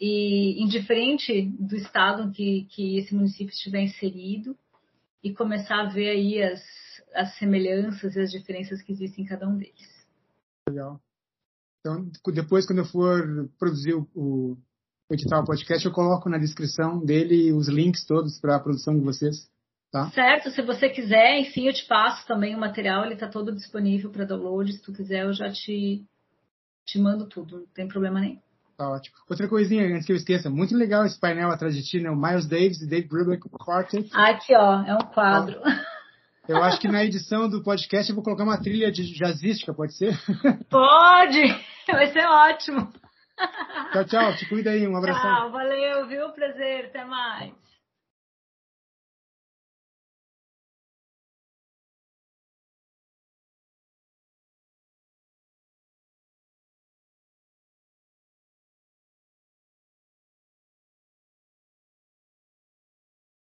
e 0.01 0.63
indiferente 0.63 1.43
do 1.59 1.77
estado 1.77 2.31
que, 2.31 2.67
que 2.71 2.99
esse 2.99 3.15
município 3.15 3.53
estiver 3.53 3.83
inserido, 3.83 4.57
e 5.23 5.33
começar 5.35 5.81
a 5.81 5.89
ver 5.89 6.11
aí 6.11 6.43
as, 6.43 6.63
as 7.15 7.37
semelhanças 7.39 8.15
e 8.17 8.21
as 8.21 8.31
diferenças 8.31 8.83
que 8.83 8.93
existem 8.93 9.25
em 9.25 9.29
cada 9.29 9.49
um 9.49 9.57
deles. 9.57 10.07
Legal. 10.69 11.01
Então, 11.81 12.11
depois, 12.33 12.67
quando 12.67 12.81
eu 12.81 12.85
for 12.85 13.49
produzir 13.59 13.95
o, 13.95 14.07
o 14.15 14.57
edital 15.15 15.45
podcast, 15.45 15.85
eu 15.85 15.93
coloco 15.93 16.29
na 16.29 16.39
descrição 16.39 17.05
dele 17.05 17.53
os 17.53 17.69
links 17.69 18.05
todos 18.05 18.41
para 18.41 18.57
a 18.57 18.61
produção 18.61 18.95
de 18.95 19.05
vocês. 19.05 19.49
Tá? 19.91 20.11
Certo, 20.11 20.51
se 20.51 20.61
você 20.61 20.91
quiser, 20.91 21.39
enfim, 21.41 21.67
eu 21.67 21.73
te 21.73 21.87
passo 21.87 22.27
também 22.27 22.55
o 22.55 22.61
material, 22.61 23.05
ele 23.05 23.15
está 23.15 23.27
todo 23.27 23.55
disponível 23.55 24.11
para 24.11 24.27
download. 24.27 24.71
Se 24.71 24.83
tu 24.83 24.93
quiser, 24.93 25.25
eu 25.25 25.33
já 25.33 25.51
te, 25.51 26.05
te 26.85 26.99
mando 26.99 27.27
tudo, 27.27 27.61
não 27.61 27.67
tem 27.69 27.89
problema 27.89 28.21
nenhum. 28.21 28.41
Tá 28.79 28.89
ótimo. 28.89 29.17
Outra 29.29 29.49
coisinha, 29.49 29.85
antes 29.93 30.07
que 30.07 30.13
eu 30.13 30.17
esqueça, 30.17 30.49
muito 30.49 30.77
legal 30.77 31.05
esse 31.05 31.19
painel 31.19 31.51
atrás 31.51 31.75
de 31.75 31.83
ti, 31.83 32.01
né? 32.01 32.09
O 32.09 32.15
Miles 32.15 32.47
Davis 32.47 32.81
e 32.81 32.89
Dave 32.89 33.09
Brubeck 33.09 33.43
Quartet. 33.49 34.09
Aqui, 34.15 34.55
ó, 34.55 34.85
é 34.85 34.95
um 34.95 35.01
quadro. 35.13 35.61
Eu 36.47 36.63
acho 36.63 36.81
que 36.81 36.87
na 36.87 37.05
edição 37.05 37.49
do 37.49 37.61
podcast 37.61 38.09
eu 38.09 38.15
vou 38.15 38.23
colocar 38.23 38.45
uma 38.45 38.57
trilha 38.57 38.93
de 38.93 39.13
jazzística, 39.13 39.75
pode 39.75 39.95
ser? 39.95 40.17
Pode! 40.71 41.43
Vai 41.89 42.07
ser 42.13 42.25
ótimo. 42.25 42.93
Tchau, 43.93 44.05
tchau. 44.05 44.37
Te 44.37 44.49
cuida 44.49 44.71
aí. 44.71 44.87
Um 44.87 44.97
abraço. 44.97 45.21
Tchau, 45.21 45.51
valeu, 45.51 46.07
viu? 46.07 46.29
Prazer. 46.31 46.87
Até 46.87 47.05
mais. 47.05 47.53